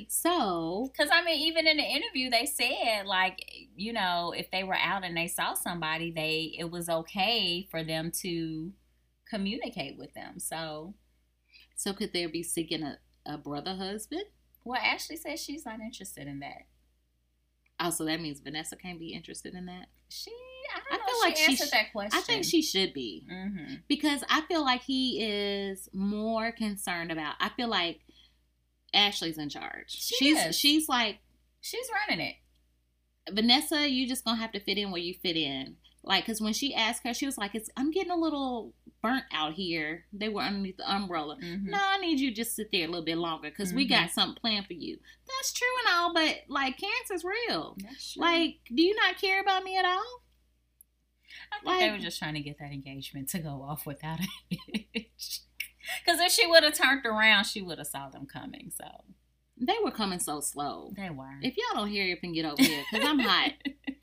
So 0.07 0.89
Because 0.91 1.09
I 1.13 1.23
mean, 1.23 1.39
even 1.47 1.67
in 1.67 1.77
the 1.77 1.83
interview, 1.83 2.29
they 2.29 2.45
said 2.45 3.05
like, 3.05 3.39
you 3.75 3.93
know, 3.93 4.33
if 4.35 4.49
they 4.51 4.63
were 4.63 4.77
out 4.77 5.03
and 5.03 5.15
they 5.15 5.27
saw 5.27 5.53
somebody, 5.53 6.11
they 6.11 6.55
it 6.57 6.71
was 6.71 6.89
okay 6.89 7.67
for 7.69 7.83
them 7.83 8.11
to 8.21 8.71
communicate 9.29 9.97
with 9.97 10.13
them. 10.13 10.39
So, 10.39 10.95
So 11.75 11.93
could 11.93 12.13
there 12.13 12.29
be 12.29 12.43
seeking 12.43 12.83
a, 12.83 12.97
a 13.25 13.37
brother 13.37 13.75
husband? 13.75 14.23
well, 14.63 14.81
Ashley 14.83 15.15
says 15.17 15.39
she's 15.41 15.65
not 15.65 15.79
interested 15.79 16.27
in 16.27 16.39
that. 16.39 16.63
Oh, 17.79 17.89
so 17.91 18.05
that 18.05 18.19
means 18.21 18.39
Vanessa 18.39 18.75
can't 18.75 18.99
be 18.99 19.13
interested 19.13 19.53
in 19.53 19.65
that. 19.67 19.87
She, 20.09 20.31
I 20.75 20.79
I 20.95 20.97
don't 20.97 21.05
feel 21.05 21.13
know. 21.13 21.19
like 21.27 21.37
she 21.37 21.43
she 21.43 21.51
answered 21.51 21.67
sh- 21.67 21.71
that 21.71 21.91
question. 21.91 22.17
I 22.17 22.21
think 22.21 22.43
she 22.43 22.61
should 22.61 22.93
be 22.93 23.25
Mm-hmm. 23.31 23.73
because 23.87 24.23
I 24.29 24.41
feel 24.41 24.63
like 24.63 24.81
he 24.81 25.21
is 25.23 25.87
more 25.93 26.51
concerned 26.51 27.11
about. 27.11 27.35
I 27.39 27.49
feel 27.49 27.67
like 27.67 27.99
Ashley's 28.93 29.37
in 29.37 29.49
charge. 29.49 29.89
She 29.91 30.15
she's 30.15 30.37
is. 30.45 30.57
she's 30.57 30.89
like 30.89 31.19
She's 31.61 31.87
running 32.07 32.25
it. 32.25 32.35
Vanessa, 33.31 33.87
you 33.89 34.07
just 34.07 34.23
gonna 34.25 34.37
have 34.39 34.53
to 34.53 34.59
fit 34.59 34.77
in 34.77 34.89
where 34.91 35.01
you 35.01 35.13
fit 35.21 35.35
in. 35.35 35.75
Like, 36.03 36.25
cause 36.25 36.39
when 36.39 36.53
she 36.53 36.73
asked 36.73 37.03
her, 37.05 37.13
she 37.13 37.25
was 37.25 37.37
like, 37.37 37.53
"It's 37.53 37.69
I'm 37.75 37.91
getting 37.91 38.11
a 38.11 38.15
little 38.15 38.73
burnt 39.07 39.25
out 39.31 39.53
here." 39.53 40.05
They 40.13 40.29
were 40.29 40.41
underneath 40.41 40.77
the 40.77 40.91
umbrella. 40.91 41.37
Mhm. 41.41 41.63
No, 41.65 41.77
I 41.79 41.97
need 41.99 42.19
you 42.19 42.29
to 42.29 42.35
just 42.35 42.55
sit 42.55 42.71
there 42.71 42.85
a 42.85 42.87
little 42.87 43.05
bit 43.05 43.17
longer, 43.17 43.49
cause 43.51 43.73
we 43.73 43.85
Mhm. 43.85 43.89
got 43.89 44.11
something 44.11 44.39
planned 44.39 44.67
for 44.67 44.73
you. 44.73 44.99
That's 45.27 45.53
true 45.53 45.67
and 45.85 45.95
all, 45.95 46.13
but 46.13 46.43
like, 46.47 46.77
cancer's 46.77 47.23
real. 47.23 47.75
That's 47.81 48.13
true. 48.13 48.21
Like, 48.21 48.59
do 48.73 48.81
you 48.81 48.95
not 48.95 49.17
care 49.19 49.41
about 49.41 49.63
me 49.63 49.77
at 49.77 49.85
all? 49.85 50.23
I 51.51 51.59
think 51.63 51.79
they 51.79 51.91
were 51.91 51.97
just 51.99 52.19
trying 52.19 52.33
to 52.33 52.39
get 52.41 52.57
that 52.59 52.71
engagement 52.71 53.29
to 53.29 53.39
go 53.39 53.61
off 53.61 53.85
without 53.85 54.19
a 54.19 54.27
hitch. 54.93 55.41
Because 56.05 56.19
if 56.19 56.33
she 56.33 56.45
would 56.45 56.63
have 56.63 56.73
turned 56.73 57.05
around, 57.05 57.45
she 57.45 57.61
would 57.61 57.77
have 57.77 57.87
saw 57.87 58.09
them 58.09 58.25
coming. 58.25 58.71
So 58.75 59.05
They 59.55 59.77
were 59.81 59.91
coming 59.91 60.19
so 60.19 60.41
slow. 60.41 60.91
they 60.97 61.09
were. 61.09 61.39
If 61.41 61.55
y'all 61.55 61.79
don't 61.81 61.89
hear 61.89 62.11
up 62.13 62.19
and 62.23 62.33
get 62.35 62.43
over 62.45 62.61
here, 62.61 62.83
cause 62.91 63.01
I'm 63.05 63.19
hot. 63.19 63.53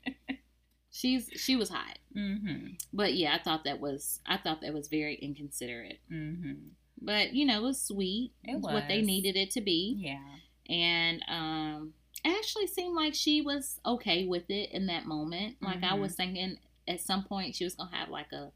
She's 0.95 1.29
she 1.35 1.57
was 1.57 1.67
hot. 1.67 1.99
mm-hmm. 2.15 2.75
But 2.93 3.15
yeah, 3.15 3.35
I 3.35 3.43
thought 3.43 3.65
that 3.65 3.81
was 3.81 4.21
I 4.25 4.37
thought 4.37 4.61
that 4.61 4.73
was 4.73 4.87
very 4.87 5.15
inconsiderate. 5.15 5.99
Mm-hmm. 6.09 6.69
But 7.01 7.33
you 7.33 7.45
know, 7.45 7.57
it 7.59 7.63
was 7.63 7.81
sweet. 7.81 8.31
It 8.45 8.61
what 8.61 8.87
they 8.87 9.01
needed 9.01 9.35
it 9.35 9.51
to 9.51 9.61
be. 9.61 9.97
Yeah. 9.99 10.73
And 10.73 11.21
um 11.27 11.93
Ashley 12.23 12.65
seemed 12.67 12.95
like 12.95 13.13
she 13.13 13.41
was 13.41 13.79
okay 13.85 14.25
with 14.25 14.49
it 14.49 14.71
in 14.71 14.85
that 14.87 15.05
moment. 15.05 15.57
Like 15.61 15.83
I 15.83 15.97
Mhm. 15.97 15.99
was 15.99 16.15
thinking 16.15 16.59
at 16.87 17.01
some 17.01 17.25
point 17.25 17.55
she 17.55 17.65
was 17.65 17.75
gonna 17.75 17.93
have 17.93 18.07
like 18.09 18.31
a, 18.31 18.53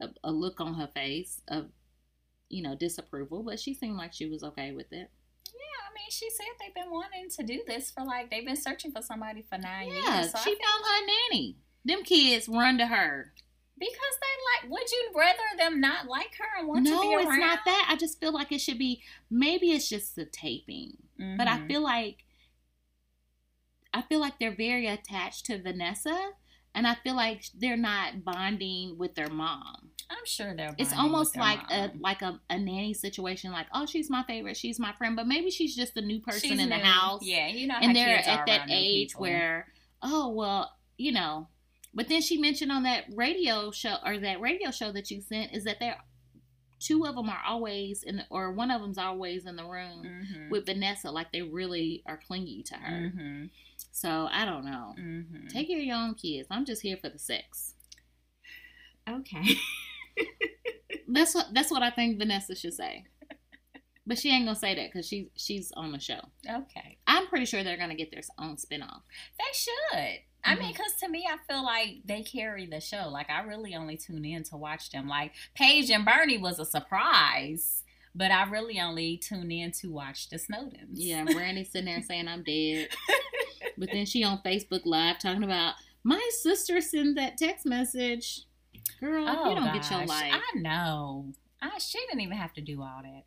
a 0.00 0.08
a 0.24 0.32
look 0.32 0.60
on 0.60 0.74
her 0.74 0.88
face 0.88 1.42
of 1.46 1.70
you 2.48 2.62
know 2.64 2.74
disapproval, 2.74 3.44
but 3.44 3.60
she 3.60 3.72
seemed 3.72 3.96
like 3.96 4.12
she 4.12 4.26
was 4.26 4.42
okay 4.42 4.72
with 4.72 4.92
it. 4.92 5.10
Yeah, 5.62 5.88
I 5.88 5.94
mean, 5.94 6.10
she 6.10 6.28
said 6.30 6.46
they've 6.60 6.74
been 6.74 6.90
wanting 6.90 7.28
to 7.30 7.42
do 7.42 7.62
this 7.66 7.90
for 7.90 8.04
like 8.04 8.30
they've 8.30 8.44
been 8.44 8.56
searching 8.56 8.90
for 8.92 9.00
somebody 9.02 9.42
for 9.42 9.56
nine 9.58 9.88
Yeah, 9.88 10.20
years. 10.20 10.32
So 10.32 10.38
she 10.38 10.50
found 10.50 10.84
her 10.84 11.06
nanny. 11.06 11.56
Them 11.84 12.02
kids 12.02 12.48
run 12.48 12.78
to 12.78 12.86
her. 12.86 13.32
because 13.78 14.16
they 14.20 14.68
like. 14.68 14.72
Would 14.72 14.90
you 14.92 15.10
rather 15.16 15.56
them 15.58 15.80
not 15.80 16.06
like 16.06 16.36
her 16.38 16.58
and 16.58 16.68
want 16.68 16.86
to 16.86 16.90
be 16.90 16.96
around? 16.96 17.24
no, 17.24 17.30
it's 17.30 17.38
not 17.38 17.58
that. 17.64 17.86
I 17.90 17.96
just 17.96 18.20
feel 18.20 18.32
like 18.32 18.52
it 18.52 18.60
should 18.60 18.78
be. 18.78 19.02
Maybe 19.30 19.72
it's 19.72 19.88
just 19.88 20.14
the 20.16 20.24
taping. 20.24 20.96
but 21.18 21.48
I 21.48 21.58
Mhm. 21.58 21.66
feel 21.68 21.80
like 21.82 22.24
I 23.94 24.02
feel 24.02 24.20
like 24.20 24.38
they're 24.38 24.54
very 24.54 24.86
attached 24.86 25.46
to 25.46 25.60
Vanessa, 25.60 26.32
and 26.74 26.86
I 26.86 26.94
feel 26.96 27.14
like 27.14 27.44
they're 27.58 27.76
not 27.76 28.24
bonding 28.24 28.96
with 28.98 29.14
their 29.14 29.28
mom. 29.28 29.90
I'm 30.10 30.26
sure 30.26 30.54
they're. 30.54 30.74
It's 30.78 30.92
almost 30.92 31.36
like 31.36 31.60
a 31.70 31.90
like 32.00 32.22
a, 32.22 32.40
a 32.50 32.58
nanny 32.58 32.94
situation. 32.94 33.52
Like, 33.52 33.66
oh, 33.74 33.86
she's 33.86 34.10
my 34.10 34.22
favorite, 34.24 34.56
she's 34.56 34.78
my 34.78 34.92
friend, 34.92 35.16
but 35.16 35.26
maybe 35.26 35.50
she's 35.50 35.74
just 35.74 35.96
a 35.96 36.02
new 36.02 36.20
person 36.20 36.50
She's 36.50 36.60
in 36.60 36.68
the 36.68 36.76
house, 36.76 37.22
Yeah, 37.22 37.48
you 37.48 37.66
know, 37.66 37.74
how 37.74 37.80
and 37.80 37.96
they're 37.96 38.18
at 38.18 38.46
that 38.46 38.66
age 38.70 39.12
where, 39.12 39.66
oh 40.02 40.30
well, 40.30 40.72
you 40.96 41.12
know. 41.12 41.48
But 41.94 42.08
then 42.08 42.22
she 42.22 42.38
mentioned 42.38 42.72
on 42.72 42.84
that 42.84 43.04
radio 43.14 43.70
show 43.70 43.96
or 44.04 44.18
that 44.18 44.40
radio 44.40 44.70
show 44.70 44.92
that 44.92 45.10
you 45.10 45.20
sent 45.20 45.52
is 45.52 45.64
that 45.64 45.78
they're 45.78 45.98
two 46.82 47.06
of 47.06 47.14
them 47.14 47.28
are 47.28 47.42
always 47.46 48.02
in 48.02 48.16
the, 48.16 48.26
or 48.30 48.52
one 48.52 48.70
of 48.70 48.80
them's 48.80 48.98
always 48.98 49.46
in 49.46 49.56
the 49.56 49.64
room 49.64 50.02
Mhm. 50.04 50.50
with 50.50 50.66
Vanessa, 50.66 51.10
like 51.10 51.30
they 51.32 51.42
really 51.42 52.02
are 52.06 52.16
clingy 52.18 52.62
to 52.64 52.74
her. 52.74 53.10
Mhm. 53.10 53.50
So 53.92 54.28
I 54.30 54.44
don't 54.44 54.64
know. 54.64 54.94
Mhm. 54.98 55.48
Take 55.48 55.68
care 55.68 55.78
of 55.78 55.84
your 55.84 55.96
own 55.96 56.14
kids. 56.14 56.48
I'm 56.50 56.64
just 56.64 56.82
here 56.82 56.96
for 56.96 57.08
the 57.08 57.18
sex. 57.18 57.74
Okay. 59.08 59.42
That's 61.08 61.34
what 61.34 61.52
that's 61.52 61.70
what 61.70 61.82
I 61.82 61.90
think 61.90 62.18
Vanessa 62.18 62.54
should 62.54 62.74
say. 62.74 63.04
But 64.06 64.18
she 64.18 64.30
ain't 64.30 64.46
gonna 64.46 64.56
say 64.58 64.74
that 64.74 64.90
because 64.92 65.06
she 65.06 65.30
she's 65.36 65.70
on 65.72 65.92
the 65.92 65.98
show. 66.00 66.20
okay. 66.48 66.98
I'm 67.06 67.26
pretty 67.28 67.44
sure 67.46 67.62
they're 67.62 67.76
gonna 67.76 67.94
get 67.94 68.10
their 68.10 68.22
own 68.38 68.56
spinoff. 68.56 69.02
They 69.38 69.44
should. 69.52 70.20
I 70.44 70.54
mean, 70.54 70.64
mm-hmm. 70.64 70.72
because 70.72 70.94
to 71.00 71.08
me, 71.08 71.26
I 71.28 71.36
feel 71.50 71.64
like 71.64 72.02
they 72.04 72.22
carry 72.22 72.66
the 72.66 72.80
show. 72.80 73.08
Like, 73.08 73.30
I 73.30 73.42
really 73.42 73.74
only 73.74 73.96
tune 73.96 74.24
in 74.24 74.42
to 74.44 74.56
watch 74.56 74.90
them. 74.90 75.08
Like, 75.08 75.32
Paige 75.54 75.90
and 75.90 76.04
Bernie 76.04 76.38
was 76.38 76.58
a 76.58 76.64
surprise, 76.64 77.84
but 78.14 78.30
I 78.30 78.48
really 78.50 78.80
only 78.80 79.18
tune 79.18 79.52
in 79.52 79.70
to 79.72 79.88
watch 79.88 80.28
the 80.30 80.36
Snowdens. 80.36 80.88
Yeah, 80.92 81.24
Brandy 81.24 81.64
sitting 81.64 81.86
there 81.86 82.02
saying 82.02 82.26
I'm 82.26 82.42
dead, 82.42 82.88
but 83.78 83.90
then 83.92 84.04
she 84.04 84.24
on 84.24 84.40
Facebook 84.44 84.82
Live 84.84 85.20
talking 85.20 85.44
about 85.44 85.74
my 86.02 86.20
sister 86.40 86.80
sent 86.80 87.16
that 87.16 87.38
text 87.38 87.64
message. 87.64 88.42
Girl, 88.98 89.24
Oh, 89.28 89.48
you 89.48 89.54
don't 89.54 89.72
get 89.72 89.90
your 89.90 90.06
life. 90.06 90.32
I 90.32 90.58
know. 90.58 91.32
I, 91.60 91.78
she 91.78 91.98
didn't 91.98 92.20
even 92.20 92.36
have 92.36 92.52
to 92.54 92.60
do 92.60 92.82
all 92.82 93.00
that. 93.02 93.24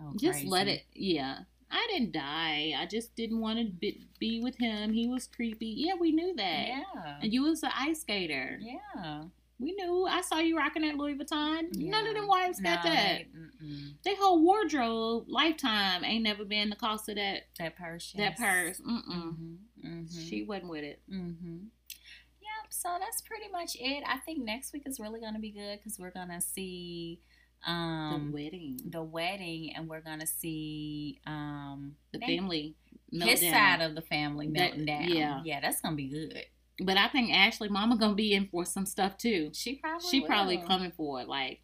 Oh, 0.00 0.14
just 0.18 0.44
let 0.44 0.68
it. 0.68 0.82
Yeah, 0.92 1.40
I 1.74 1.86
didn't 1.90 2.12
die. 2.12 2.74
I 2.78 2.86
just 2.86 3.16
didn't 3.16 3.40
want 3.40 3.58
to 3.58 3.64
be, 3.64 4.06
be 4.20 4.40
with 4.40 4.58
him. 4.58 4.92
He 4.92 5.08
was 5.08 5.26
creepy. 5.26 5.74
Yeah, 5.78 5.94
we 5.98 6.12
knew 6.12 6.34
that. 6.36 6.68
Yeah. 6.68 7.16
And 7.22 7.32
you 7.32 7.42
was 7.44 7.62
an 7.62 7.70
ice 7.74 8.02
skater. 8.02 8.58
Yeah. 8.60 9.24
We 9.58 9.72
knew. 9.72 10.04
I 10.06 10.20
saw 10.22 10.38
you 10.38 10.56
rocking 10.56 10.82
that 10.82 10.96
Louis 10.96 11.14
Vuitton. 11.14 11.74
None 11.76 12.06
of 12.06 12.14
them 12.14 12.26
wives 12.26 12.60
got 12.60 12.84
No, 12.84 12.90
that. 12.90 13.22
they-. 14.04 14.14
Whole 14.16 14.42
wardrobe, 14.42 15.24
lifetime, 15.28 16.04
ain't 16.04 16.24
never 16.24 16.44
been 16.44 16.68
the 16.68 16.76
cost 16.76 17.08
of 17.08 17.14
that 17.16 17.44
That 17.58 17.76
purse. 17.76 18.12
that 18.16 18.36
yes. 18.38 18.38
purse. 18.38 18.80
Mm-mm. 18.80 19.06
Mhm. 19.08 19.56
Mhm. 19.84 20.28
She 20.28 20.42
wasn't 20.42 20.68
with 20.70 20.84
it. 20.84 21.00
Mm-hmm. 21.10 21.56
Yep. 21.88 22.70
So 22.70 22.96
that's 23.00 23.20
pretty 23.22 23.48
much 23.50 23.76
it. 23.80 24.02
I 24.06 24.18
think 24.18 24.44
next 24.44 24.72
week 24.72 24.82
is 24.86 24.98
really 25.00 25.20
going 25.20 25.34
to 25.34 25.40
be 25.40 25.50
good 25.50 25.78
because 25.78 25.98
we're 25.98 26.10
going 26.10 26.28
to 26.30 26.40
see 26.40 27.20
um, 27.66 28.26
the 28.30 28.42
wedding, 28.42 28.80
the 28.84 29.02
wedding, 29.02 29.72
and 29.76 29.88
we're 29.88 30.00
to 30.20 30.26
see 30.26 31.20
um, 31.26 31.96
the 32.12 32.18
family, 32.20 32.74
his 33.10 33.40
meltdown. 33.42 33.50
side 33.52 33.80
of 33.82 33.94
the 33.94 34.02
family 34.02 34.46
That- 34.48 34.76
melting 34.78 34.84
down. 34.86 35.08
yeah. 35.08 35.40
Yeah, 35.44 35.60
that's 35.60 35.80
to 35.92 35.96
be 35.96 36.08
good. 36.08 36.44
But 36.82 36.96
I 36.96 37.08
think 37.08 37.32
Ashley, 37.32 37.68
Mama, 37.68 37.96
gonna 37.98 38.14
be 38.14 38.32
in 38.34 38.48
for 38.48 38.64
some 38.64 38.86
stuff 38.86 39.16
too. 39.16 39.50
She 39.52 39.76
probably 39.76 40.08
She 40.08 40.20
probably 40.22 40.56
coming 40.58 40.90
for 40.90 41.20
it. 41.20 41.28
Like, 41.28 41.60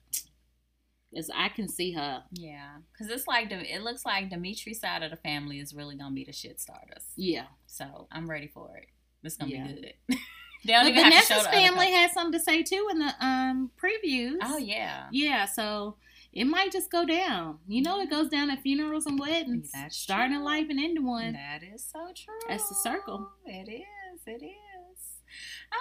as 1.16 1.30
I 1.34 1.48
can 1.48 1.68
see 1.68 1.92
her. 1.92 2.22
Yeah, 2.32 2.76
because 2.92 3.10
it's 3.12 3.26
like 3.26 3.50
it 3.50 3.82
looks 3.82 4.04
like 4.04 4.28
Dimitri's 4.30 4.80
side 4.80 5.02
of 5.02 5.10
the 5.10 5.16
family 5.16 5.58
is 5.58 5.74
really 5.74 5.96
gonna 5.96 6.14
be 6.14 6.24
the 6.24 6.32
shit 6.32 6.60
starters. 6.60 7.04
Yeah. 7.16 7.46
So 7.66 8.06
I'm 8.12 8.28
ready 8.28 8.46
for 8.48 8.76
it. 8.76 8.88
It's 9.24 9.36
gonna 9.36 9.50
Yeah. 9.52 9.66
be 9.68 9.72
good. 10.08 10.18
they 10.64 10.72
don't 10.72 10.84
But 10.84 10.90
even 10.92 11.04
have 11.12 11.12
to 11.12 11.18
show 11.20 11.34
Vanessa's 11.34 11.42
the 11.44 11.56
other 11.56 11.66
family 11.68 11.92
had 11.92 12.10
something 12.12 12.32
to 12.38 12.44
say 12.44 12.62
too 12.62 12.88
in 12.90 12.98
the 12.98 13.12
um 13.24 13.70
previews. 13.82 14.36
Oh 14.42 14.58
yeah, 14.58 15.06
Yeah, 15.12 15.44
so 15.46 15.96
it 16.32 16.44
might 16.44 16.70
just 16.72 16.90
go 16.90 17.04
down. 17.06 17.58
You 17.66 17.82
know, 17.82 18.00
it 18.00 18.10
goes 18.10 18.28
down 18.28 18.50
at 18.50 18.60
funerals 18.62 19.06
and 19.06 19.18
weddings. 19.18 19.70
That's 19.72 19.96
starting 19.96 20.34
a 20.34 20.38
true. 20.38 20.44
life 20.44 20.66
and 20.68 20.78
ending 20.78 21.06
one. 21.06 21.32
that 21.32 21.62
is 21.62 21.84
so 21.90 22.08
true. 22.14 22.34
That's 22.48 22.68
the 22.68 22.74
circle. 22.74 23.30
It 23.46 23.68
is. 23.70 24.20
It 24.26 24.44
is. 24.44 25.00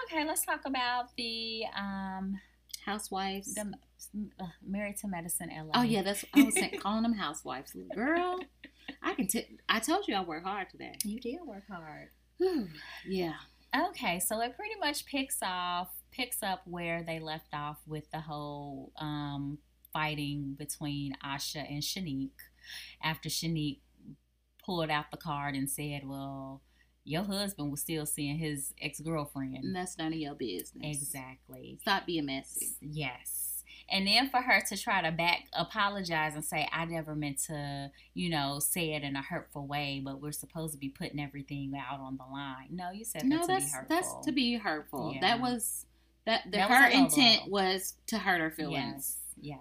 Okay, 0.10 0.26
let's 0.26 0.46
talk 0.46 0.62
about 0.66 1.16
the 1.18 1.64
um 1.78 2.40
Housewives. 2.86 3.54
the 3.54 3.74
uh, 4.40 4.46
Married 4.66 4.96
to 4.98 5.08
Medicine 5.10 5.50
LA. 5.54 5.72
oh 5.74 5.82
yeah, 5.84 6.02
that's 6.04 6.24
I 6.34 6.44
was 6.44 6.54
saying, 6.54 6.80
calling 6.82 7.04
them 7.04 7.14
housewives. 7.16 7.76
Girl, 7.94 8.40
I 9.04 9.14
can. 9.14 9.28
T- 9.28 9.58
I 9.68 9.80
told 9.80 10.08
you 10.08 10.16
I 10.16 10.24
work 10.24 10.46
hard 10.46 10.70
today. 10.70 10.94
you 11.04 11.20
did 11.20 11.40
work 11.46 11.64
hard. 11.70 12.10
Yeah. 13.06 13.34
Okay, 13.76 14.20
so 14.20 14.40
it 14.42 14.56
pretty 14.56 14.76
much 14.80 15.06
picks 15.06 15.40
off 15.42 15.90
picks 16.12 16.42
up 16.42 16.62
where 16.66 17.04
they 17.04 17.20
left 17.20 17.54
off 17.54 17.78
with 17.86 18.10
the 18.12 18.20
whole 18.22 18.92
um, 18.98 19.60
fighting 19.94 20.56
between 20.58 21.14
Asha 21.24 21.70
and 21.70 21.84
Shanique 21.84 22.30
after 23.04 23.30
Shanique 23.30 23.80
pulled 24.66 24.90
out 24.90 25.12
the 25.12 25.18
card 25.18 25.56
and 25.56 25.70
said, 25.70 26.08
"Well, 26.08 26.62
your 27.04 27.24
husband 27.24 27.72
was 27.72 27.82
still 27.82 28.06
seeing 28.06 28.38
his 28.38 28.74
ex 28.82 29.00
And 29.00 29.08
girlfriend." 29.08 29.76
that's 29.76 29.98
none 29.98 30.14
of 30.14 30.20
your 30.20 30.36
business. 30.36 30.98
Exactly. 30.98 31.78
Stop 31.82 32.06
being 32.06 32.26
messy. 32.26 32.70
Yes. 32.82 33.47
And 33.90 34.06
then 34.06 34.30
for 34.30 34.42
her 34.42 34.62
to 34.68 34.78
try 34.78 35.02
to 35.02 35.12
back 35.12 35.46
apologize 35.54 36.36
and 36.36 36.44
say, 36.44 36.68
I 36.72 36.86
never 36.86 37.16
meant 37.16 37.38
to, 37.48 37.90
you 38.14 38.30
know, 38.30 38.60
say 38.60 38.94
it 38.94 39.04
in 39.04 39.16
a 39.16 39.22
hurtful 39.22 39.66
way, 39.66 40.02
but 40.04 40.22
we're 40.22 40.34
supposed 40.34 40.74
to 40.74 40.80
be 40.80 40.90
putting 40.90 41.20
everything 41.20 41.74
out 41.78 42.00
on 42.00 42.18
the 42.18 42.26
line. 42.32 42.68
No, 42.72 42.92
you 42.92 43.06
said 43.06 43.24
No, 43.26 43.38
that 43.38 43.48
to 43.48 43.54
that's 43.54 43.72
be 43.72 43.80
that's 43.88 44.26
to 44.26 44.32
be 44.32 44.56
hurtful. 44.56 45.14
Yeah. 45.14 45.22
That 45.22 45.42
was 45.42 45.86
that. 46.26 46.44
The, 46.46 46.58
That 46.58 46.70
her 46.70 46.98
low 46.98 47.04
intent 47.06 47.50
was 47.50 47.96
to 48.08 48.18
hurt 48.18 48.42
her 48.42 48.52
feelings. 48.52 49.18
Yes, 49.40 49.58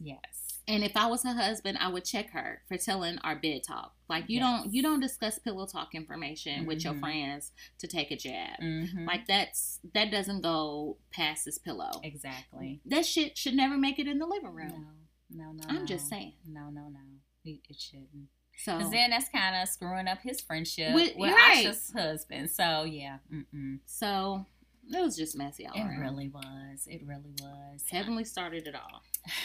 yes, 0.00 0.18
yes. 0.22 0.41
And 0.68 0.84
if 0.84 0.96
I 0.96 1.06
was 1.06 1.24
her 1.24 1.32
husband, 1.34 1.76
I 1.80 1.88
would 1.88 2.04
check 2.04 2.30
her 2.30 2.62
for 2.68 2.76
telling 2.76 3.18
our 3.18 3.34
bed 3.34 3.62
talk. 3.66 3.94
Like 4.08 4.24
you 4.28 4.38
Yes. 4.38 4.62
don't 4.62 4.72
you 4.74 4.82
don't 4.82 5.00
discuss 5.00 5.38
pillow 5.38 5.66
talk 5.66 5.94
information 5.94 6.66
with 6.66 6.84
your 6.84 6.94
Mhm. 6.94 7.00
friends 7.00 7.50
to 7.78 7.86
take 7.88 8.10
a 8.12 8.16
jab. 8.16 8.60
Mm-hmm. 8.60 9.04
Like 9.06 9.26
that's 9.26 9.80
that 9.94 10.10
doesn't 10.12 10.42
go 10.42 10.98
past 11.10 11.44
this 11.46 11.58
pillow. 11.58 11.90
exactly. 12.04 12.80
That 12.86 13.04
shit 13.06 13.36
should 13.36 13.54
never 13.54 13.76
make 13.76 13.98
it 13.98 14.06
in 14.06 14.18
the 14.18 14.26
living 14.26 14.50
room. 14.54 14.86
No, 15.30 15.46
no, 15.46 15.52
no. 15.52 15.64
I'm 15.68 15.74
no. 15.80 15.84
just 15.84 16.08
saying. 16.08 16.34
No, 16.46 16.70
no, 16.70 16.88
no. 16.88 17.00
It, 17.44 17.60
it 17.68 17.80
shouldn't. 17.80 18.28
So 18.58 18.76
Because 18.78 18.92
then 18.92 19.10
that's 19.10 19.28
kind 19.30 19.56
of 19.60 19.68
screwing 19.68 20.06
up 20.06 20.18
his 20.22 20.40
friendship 20.40 20.94
With- 20.94 21.16
with, 21.16 21.32
right. 21.32 21.66
Asha's 21.66 21.90
husband. 21.92 22.50
So 22.50 22.84
yeah, 22.84 23.18
mm-mm. 23.32 23.80
so 23.86 24.46
it 24.88 25.00
was 25.00 25.16
just 25.16 25.36
messy 25.36 25.66
all 25.66 25.74
it 25.74 25.80
around. 25.80 26.00
really 26.00 26.28
was. 26.28 26.86
It 26.86 27.02
really 27.04 27.32
was. 27.40 27.82
Heavenly 27.90 28.24
started 28.24 28.68
it 28.68 28.74
all. 28.76 29.02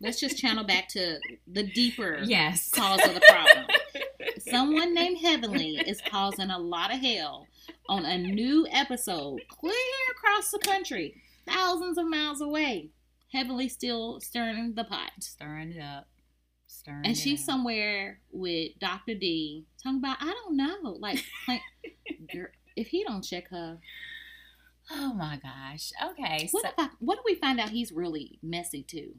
Let's 0.00 0.20
just 0.20 0.38
channel 0.38 0.64
back 0.64 0.88
to 0.90 1.18
the 1.46 1.62
deeper 1.62 2.20
Yes. 2.24 2.70
cause 2.70 3.00
of 3.06 3.14
the 3.14 3.20
problem. 3.28 3.66
someone 4.50 4.94
named 4.94 5.18
Heavenly 5.18 5.76
is 5.76 6.00
causing 6.08 6.50
a 6.50 6.58
lot 6.58 6.92
of 6.92 7.00
hell 7.00 7.46
on 7.88 8.04
a 8.04 8.18
new 8.18 8.66
episode 8.70 9.40
clear 9.48 9.74
across 10.12 10.50
the 10.50 10.58
country, 10.58 11.22
thousands 11.46 11.98
of 11.98 12.06
miles 12.06 12.40
away. 12.40 12.90
Heavenly 13.32 13.68
still 13.68 14.20
stirring 14.20 14.74
the 14.74 14.84
pot. 14.84 15.12
Stirring 15.20 15.72
it 15.72 15.80
up. 15.80 16.08
Stirring 16.66 17.02
And 17.04 17.16
she's 17.16 17.40
up. 17.40 17.46
somewhere 17.46 18.20
with 18.32 18.72
Dr. 18.80 19.14
D 19.14 19.66
talking 19.82 19.98
about, 19.98 20.16
I 20.20 20.26
don't 20.44 20.56
know. 20.56 20.96
Like, 20.98 21.24
like 21.48 21.60
girl, 22.32 22.48
if 22.76 22.88
he 22.88 23.04
don't 23.04 23.22
check 23.22 23.48
her, 23.50 23.78
Oh 24.92 25.14
my 25.14 25.38
gosh. 25.40 25.92
Okay. 26.10 26.48
what, 26.50 26.62
so 26.64 26.68
if 26.68 26.74
I, 26.76 26.88
what 26.98 27.18
if 27.18 27.24
we 27.24 27.36
find 27.36 27.60
out 27.60 27.68
he's 27.70 27.92
really 27.92 28.38
messy 28.42 28.82
too? 28.82 29.14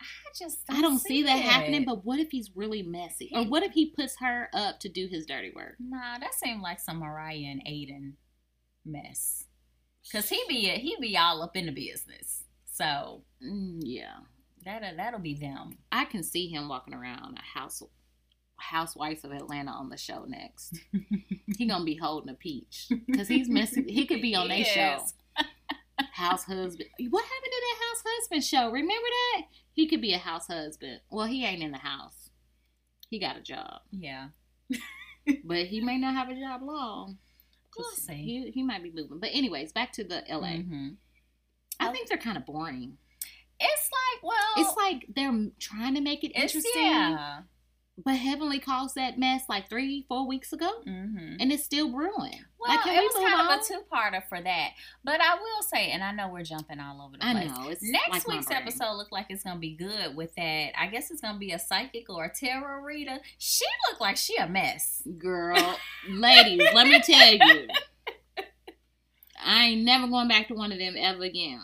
I 0.00 0.30
just 0.38 0.58
I 0.70 0.80
don't 0.80 0.98
see 1.00 1.22
that 1.24 1.30
happening, 1.38 1.84
but 1.84 2.04
what 2.04 2.18
if 2.20 2.30
he's 2.30 2.50
really 2.54 2.82
messy? 2.82 3.30
Or 3.34 3.44
what 3.44 3.62
if 3.62 3.72
he 3.72 3.86
puts 3.90 4.16
her 4.20 4.48
up 4.52 4.80
to 4.80 4.88
do 4.88 5.06
his 5.06 5.26
dirty 5.26 5.52
work? 5.54 5.74
Nah, 5.80 6.18
that 6.18 6.34
seemed 6.34 6.60
like 6.62 6.80
some 6.80 6.98
Mariah 6.98 7.36
and 7.50 7.62
Aydin 7.66 8.12
mess. 8.84 9.44
Cause 10.12 10.28
he 10.28 10.42
be 10.48 10.60
he 10.68 10.96
be 11.00 11.16
all 11.18 11.42
up 11.42 11.56
in 11.56 11.66
the 11.66 11.72
business. 11.72 12.44
So 12.72 13.22
Mm, 13.44 13.80
yeah. 13.82 14.14
that 14.64 14.96
that'll 14.96 15.20
be 15.20 15.34
them. 15.34 15.78
I 15.92 16.04
can 16.04 16.22
see 16.22 16.48
him 16.48 16.68
walking 16.68 16.94
around 16.94 17.38
a 17.38 17.58
house 17.58 17.82
Housewives 18.60 19.24
of 19.24 19.30
Atlanta 19.32 19.70
on 19.70 19.88
the 19.88 19.96
show 19.96 20.24
next. 20.26 20.78
he 21.56 21.66
gonna 21.66 21.84
be 21.84 21.94
holding 21.96 22.30
a 22.30 22.34
peach 22.34 22.88
because 23.06 23.28
he's 23.28 23.48
messing. 23.48 23.86
He 23.88 24.04
could 24.06 24.20
be 24.20 24.34
on 24.34 24.48
their 24.48 24.64
show. 24.76 25.04
House 26.12 26.44
husband. 26.44 26.88
What 27.10 27.24
happened 27.24 27.52
to 27.52 27.62
that 27.62 27.84
house 27.86 28.02
husband 28.06 28.44
show? 28.44 28.70
Remember 28.70 29.06
that? 29.34 29.42
He 29.78 29.86
could 29.86 30.00
be 30.00 30.12
a 30.12 30.18
house 30.18 30.48
husband. 30.48 31.02
Well, 31.08 31.26
he 31.26 31.44
ain't 31.44 31.62
in 31.62 31.70
the 31.70 31.78
house. 31.78 32.30
He 33.10 33.20
got 33.20 33.36
a 33.36 33.40
job, 33.40 33.82
Yeah. 33.92 34.30
but 35.44 35.66
he 35.66 35.80
may 35.80 35.98
not 35.98 36.14
have 36.14 36.28
a 36.30 36.34
job 36.34 36.62
long. 36.64 37.18
We'll 37.78 37.88
see. 37.92 38.14
He, 38.14 38.50
he 38.50 38.62
might 38.64 38.82
be 38.82 38.90
moving. 38.90 39.20
But 39.20 39.30
anyways, 39.32 39.70
back 39.70 39.92
to 39.92 40.02
the 40.02 40.24
LA. 40.28 40.48
Mhm. 40.64 40.96
I 41.78 41.92
think 41.92 42.08
they're 42.08 42.18
kind 42.18 42.36
of 42.36 42.44
boring. 42.44 42.98
It's 43.60 43.90
like 43.92 44.22
well, 44.24 44.52
It's 44.66 44.76
like 44.76 45.06
they're 45.14 45.46
trying 45.60 45.94
to 45.94 46.00
make 46.00 46.24
it 46.24 46.32
interesting. 46.32 46.72
yeah. 46.74 47.42
But 48.04 48.14
Heavenly 48.14 48.60
caused 48.60 48.94
that 48.94 49.18
mess 49.18 49.42
like 49.48 49.68
three, 49.68 50.04
four 50.08 50.24
weeks 50.28 50.52
ago, 50.52 50.70
Mm-hmm. 50.86 51.36
and 51.40 51.50
it's 51.52 51.64
still 51.64 51.90
brewing. 51.90 52.44
Well, 52.60 52.76
like, 52.76 52.86
it 52.86 53.02
was 53.02 53.12
kind 53.14 53.34
on? 53.50 53.58
of 53.58 53.60
a 53.60 53.64
two-parter 53.64 54.22
for 54.28 54.40
that. 54.40 54.70
But 55.02 55.20
I 55.20 55.34
will 55.34 55.62
say, 55.62 55.90
and 55.90 56.04
I 56.04 56.12
know 56.12 56.28
we're 56.28 56.44
jumping 56.44 56.78
all 56.78 57.02
over 57.04 57.16
the 57.16 57.26
I 57.26 57.32
place. 57.32 57.50
know. 57.50 57.68
It's 57.68 57.82
Next 57.82 58.08
like 58.10 58.26
week's 58.28 58.50
episode 58.52 58.94
looked 58.94 59.10
like 59.10 59.26
it's 59.30 59.42
gonna 59.42 59.58
be 59.58 59.74
good 59.74 60.14
with 60.14 60.32
that. 60.36 60.80
I 60.80 60.86
guess 60.86 61.10
it's 61.10 61.20
gonna 61.20 61.38
be 61.40 61.50
a 61.50 61.58
psychic 61.58 62.08
or 62.08 62.24
a 62.26 62.32
tarot 62.32 62.82
reader. 62.82 63.18
She 63.38 63.64
looked 63.88 64.00
like 64.00 64.16
she 64.16 64.36
a 64.36 64.48
mess. 64.48 65.02
Girl, 65.18 65.76
ladies, 66.08 66.68
let 66.74 66.86
me 66.86 67.00
tell 67.00 67.32
you. 67.34 67.66
I 69.44 69.64
ain't 69.66 69.82
never 69.84 70.06
going 70.08 70.28
back 70.28 70.48
to 70.48 70.54
one 70.54 70.72
of 70.72 70.78
them 70.78 70.94
ever 70.96 71.22
again. 71.24 71.62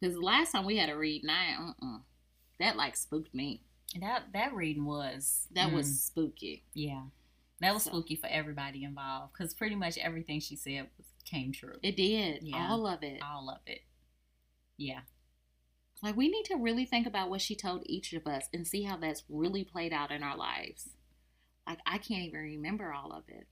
Because 0.00 0.14
the 0.16 0.20
last 0.20 0.52
time 0.52 0.64
we 0.64 0.76
had 0.76 0.90
a 0.90 0.96
read, 0.96 1.22
and 1.22 1.30
I, 1.30 1.54
uh-uh, 1.70 1.98
that 2.60 2.76
like 2.76 2.96
spooked 2.96 3.34
me. 3.34 3.62
That 4.00 4.32
that 4.32 4.54
reading 4.54 4.84
was 4.84 5.46
That 5.52 5.70
mm, 5.70 5.74
was 5.74 6.04
spooky. 6.04 6.64
yeah. 6.74 7.04
That 7.60 7.74
was 7.74 7.84
So- 7.84 7.90
spooky 7.90 8.16
for 8.16 8.26
everybody 8.28 8.84
involved 8.84 9.32
because 9.32 9.54
pretty 9.54 9.74
much 9.74 9.98
everything 9.98 10.40
she 10.40 10.56
said 10.56 10.88
was, 10.96 11.06
came 11.24 11.52
true. 11.52 11.78
It 11.82 11.96
did. 11.96 12.42
Yeah. 12.42 12.68
All 12.70 12.86
of 12.86 13.02
it. 13.02 13.20
All 13.22 13.50
of 13.50 13.58
it. 13.66 13.80
Yeah. 14.76 15.00
Like, 16.00 16.16
we 16.16 16.28
need 16.28 16.44
to 16.44 16.54
really 16.56 16.84
think 16.84 17.06
about 17.08 17.28
what 17.28 17.40
she 17.40 17.56
told 17.56 17.82
each 17.86 18.12
of 18.12 18.26
us 18.28 18.44
and 18.52 18.64
see 18.66 18.84
how 18.84 18.96
that's 18.96 19.24
really 19.28 19.64
played 19.64 19.92
out 19.92 20.12
in 20.12 20.22
our 20.22 20.36
lives. 20.36 20.90
Like, 21.66 21.80
I 21.84 21.98
can't 21.98 22.22
even 22.22 22.40
remember 22.40 22.92
all 22.92 23.10
of 23.12 23.24
it. 23.28 23.48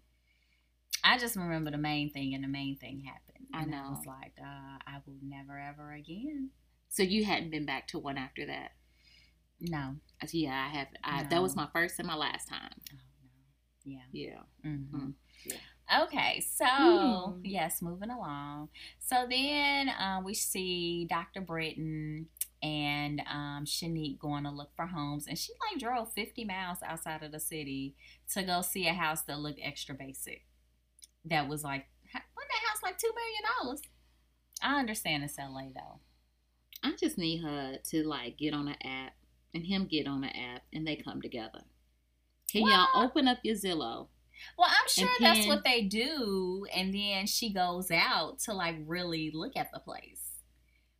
I 1.02 1.18
just 1.18 1.34
remember 1.34 1.72
the 1.72 1.76
main 1.76 2.10
thing, 2.10 2.34
and 2.34 2.44
the 2.44 2.48
main 2.48 2.76
thing 2.76 3.00
happened. 3.00 3.48
I 3.52 3.62
And 3.62 3.72
know. 3.72 3.90
was 3.96 4.06
like, 4.06 4.34
uh, 4.40 4.78
I 4.86 4.98
will 5.04 5.16
never 5.22 5.58
ever 5.58 5.92
again. 5.92 6.50
So, 6.88 7.02
you 7.02 7.24
hadn't 7.24 7.50
been 7.50 7.66
back 7.66 7.88
to 7.88 7.98
one 7.98 8.16
after 8.16 8.46
that? 8.46 8.72
No. 9.60 9.96
Yeah, 10.32 10.66
I 10.70 10.76
have. 10.76 10.88
I, 11.04 11.22
No. 11.22 11.28
That 11.30 11.42
was 11.42 11.56
my 11.56 11.68
first 11.72 11.98
and 11.98 12.08
my 12.08 12.16
last 12.16 12.48
time. 12.48 12.70
Oh 12.92 12.96
no. 13.22 13.30
Yeah. 13.84 13.98
Yeah. 14.12 14.40
hmm 14.62 14.96
Mm, 14.96 15.14
Okay, 16.02 16.40
so 16.40 16.66
Hmm. 16.66 17.40
yes, 17.44 17.80
moving 17.80 18.10
along. 18.10 18.70
So 18.98 19.26
then 19.30 19.88
uh, 19.88 20.20
we 20.24 20.34
see 20.34 21.06
Dr. 21.08 21.40
Britton 21.42 22.26
and 22.62 23.20
um, 23.30 23.64
Shanique 23.64 24.18
going 24.18 24.44
to 24.44 24.50
look 24.50 24.70
for 24.74 24.86
homes, 24.86 25.26
and 25.28 25.38
she 25.38 25.52
like 25.70 25.80
drove 25.80 26.12
50 26.12 26.44
miles 26.44 26.78
outside 26.84 27.22
of 27.22 27.30
the 27.30 27.38
city 27.38 27.94
to 28.32 28.42
go 28.42 28.62
see 28.62 28.88
a 28.88 28.94
house 28.94 29.22
that 29.22 29.38
looked 29.38 29.60
extra 29.62 29.94
basic. 29.94 30.44
That 31.24 31.48
was 31.48 31.62
like, 31.62 31.86
wasn't 32.04 32.24
that 32.50 32.68
house 32.68 32.82
like 32.82 32.98
two 32.98 33.12
million 33.14 33.42
dollars? 33.60 33.82
I 34.62 34.78
understand 34.80 35.22
it's 35.24 35.38
LA 35.38 35.70
though. 35.74 36.00
I 36.82 36.94
just 36.98 37.18
need 37.18 37.42
her 37.42 37.78
to 37.90 38.08
like 38.08 38.38
get 38.38 38.54
on 38.54 38.68
an 38.68 38.76
app 38.82 39.14
and 39.54 39.66
him 39.66 39.86
get 39.86 40.06
on 40.06 40.24
an 40.24 40.30
app 40.30 40.62
and 40.72 40.86
they 40.86 40.96
come 40.96 41.20
together. 41.22 41.60
Can 42.50 42.66
y'all 42.66 42.88
open 42.94 43.26
up 43.28 43.38
your 43.42 43.56
Zillow? 43.56 44.08
Well, 44.58 44.68
I'm 44.68 44.88
sure 44.88 45.08
And 45.18 45.26
that's 45.26 45.46
what 45.46 45.64
they 45.64 45.82
do, 45.82 46.66
and 46.74 46.92
then 46.94 47.26
she 47.26 47.52
goes 47.52 47.90
out 47.90 48.38
to 48.40 48.52
like 48.52 48.76
really 48.86 49.30
look 49.32 49.56
at 49.56 49.70
the 49.72 49.80
place. 49.80 50.20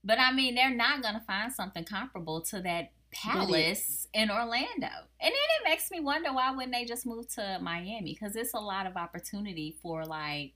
But 0.02 0.18
I 0.18 0.32
mean, 0.32 0.54
they're 0.54 0.74
not 0.74 1.02
gonna 1.02 1.22
find 1.26 1.52
something 1.52 1.84
comparable 1.84 2.40
to 2.46 2.60
that 2.62 2.92
palace 3.12 4.08
in 4.14 4.30
Orlando, 4.30 4.88
and 5.20 5.32
then 5.32 5.32
it 5.32 5.64
makes 5.68 5.90
me 5.90 6.00
wonder 6.00 6.32
why 6.32 6.50
wouldn't 6.50 6.72
they 6.72 6.84
just 6.84 7.06
move 7.06 7.28
to 7.34 7.58
Miami? 7.60 8.14
Because 8.18 8.36
it's 8.36 8.54
a 8.54 8.58
lot 8.60 8.86
of 8.86 8.96
opportunity 8.96 9.76
for 9.82 10.04
like, 10.04 10.52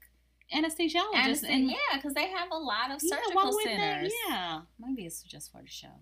Anesthesiologist 0.53 1.15
anesthesia- 1.15 1.53
and 1.53 1.71
yeah, 1.71 1.77
because 1.97 2.15
they 2.15 2.29
have 2.29 2.49
a 2.51 2.59
lot 2.59 2.91
of 2.91 3.01
Yeah, 3.03 3.17
surgical 3.25 3.57
they? 3.59 3.65
centers. 3.77 4.13
Yeah, 4.29 4.63
Maybe 4.79 5.05
it's 5.07 5.23
just 5.23 5.53
for 5.53 5.61
the 5.63 5.69
show. 5.69 5.95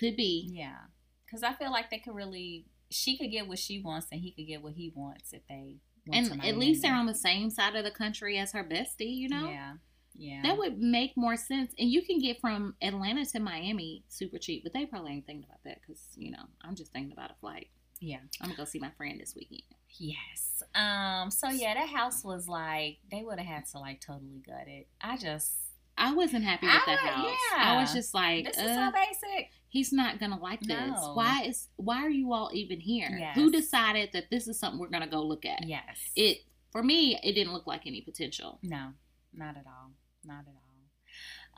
Could 0.00 0.16
be. 0.16 0.48
Yeah, 0.50 0.78
because 1.24 1.44
I 1.44 1.52
feel 1.52 1.70
like 1.70 1.90
they 1.90 1.98
could 1.98 2.14
really, 2.14 2.64
she 2.90 3.16
could 3.16 3.30
get 3.30 3.46
what 3.46 3.60
she 3.60 3.80
wants, 3.80 4.08
and 4.10 4.20
he 4.20 4.32
could 4.32 4.48
get 4.48 4.62
what 4.62 4.72
he 4.72 4.92
wants 4.96 5.32
if 5.32 5.42
they. 5.48 5.76
And 6.12 6.44
at 6.44 6.56
least 6.56 6.82
they're 6.82 6.94
on 6.94 7.06
the 7.06 7.14
same 7.14 7.50
side 7.50 7.76
of 7.76 7.84
the 7.84 7.90
country 7.90 8.38
as 8.38 8.52
her 8.52 8.64
bestie, 8.64 9.14
you 9.14 9.28
know? 9.28 9.48
Yeah, 9.48 9.74
yeah. 10.14 10.40
That 10.42 10.58
would 10.58 10.80
make 10.80 11.12
more 11.16 11.36
sense. 11.36 11.72
And 11.78 11.88
you 11.88 12.02
can 12.02 12.18
get 12.18 12.40
from 12.40 12.74
Atlanta 12.82 13.24
to 13.26 13.38
Miami 13.38 14.02
super 14.08 14.38
cheap, 14.38 14.64
but 14.64 14.72
they 14.72 14.86
probably 14.86 15.12
ain't 15.12 15.26
thinking 15.26 15.44
about 15.44 15.62
that 15.64 15.78
because, 15.80 16.02
you 16.16 16.32
know, 16.32 16.42
I'm 16.62 16.74
just 16.74 16.92
thinking 16.92 17.12
about 17.12 17.30
a 17.30 17.34
flight. 17.34 17.68
Yeah. 18.00 18.16
I'm 18.40 18.48
going 18.48 18.56
to 18.56 18.62
go 18.62 18.64
see 18.64 18.80
my 18.80 18.90
friend 18.96 19.20
this 19.20 19.34
weekend. 19.36 19.62
Yes. 19.98 20.62
Um. 20.74 21.30
So 21.30 21.48
yeah, 21.48 21.74
that 21.74 21.88
house 21.88 22.24
was 22.24 22.48
like 22.48 22.98
they 23.10 23.22
would 23.22 23.38
have 23.38 23.46
had 23.46 23.66
to 23.72 23.78
like 23.78 24.00
totally 24.00 24.42
gut 24.46 24.66
it. 24.66 24.88
I 25.00 25.16
just 25.16 25.52
I 26.00 26.14
wasn't 26.14 26.44
happy 26.44 26.66
with 26.66 26.84
the 26.86 26.92
I- 26.92 26.96
house. 26.96 27.36
I 27.56 27.80
was 27.80 27.92
just 27.92 28.14
like, 28.14 28.46
this 28.46 28.56
is 28.56 28.62
so 28.62 28.90
basic. 28.90 29.50
he's 29.68 29.92
not 29.92 30.18
gonna 30.18 30.40
like 30.40 30.60
this. 30.60 30.78
No. 30.78 31.12
Why 31.14 31.42
is 31.44 31.68
why 31.76 32.02
are 32.02 32.10
you 32.10 32.32
all 32.32 32.50
even 32.54 32.80
here? 32.80 33.14
Yes. 33.18 33.34
Who 33.36 33.50
decided 33.50 34.10
that 34.14 34.30
this 34.30 34.48
is 34.48 34.58
something 34.58 34.80
we're 34.80 34.88
gonna 34.88 35.06
go 35.06 35.22
look 35.22 35.44
at? 35.44 35.66
Yes. 35.66 35.98
It 36.16 36.38
for 36.72 36.82
me, 36.82 37.18
it 37.22 37.34
didn't 37.34 37.52
look 37.52 37.66
like 37.66 37.86
any 37.86 38.00
potential. 38.00 38.58
No, 38.62 38.88
not 39.34 39.56
at 39.56 39.66
all. 39.66 39.90
Not 40.24 40.40
at 40.40 40.54
all. 40.54 40.70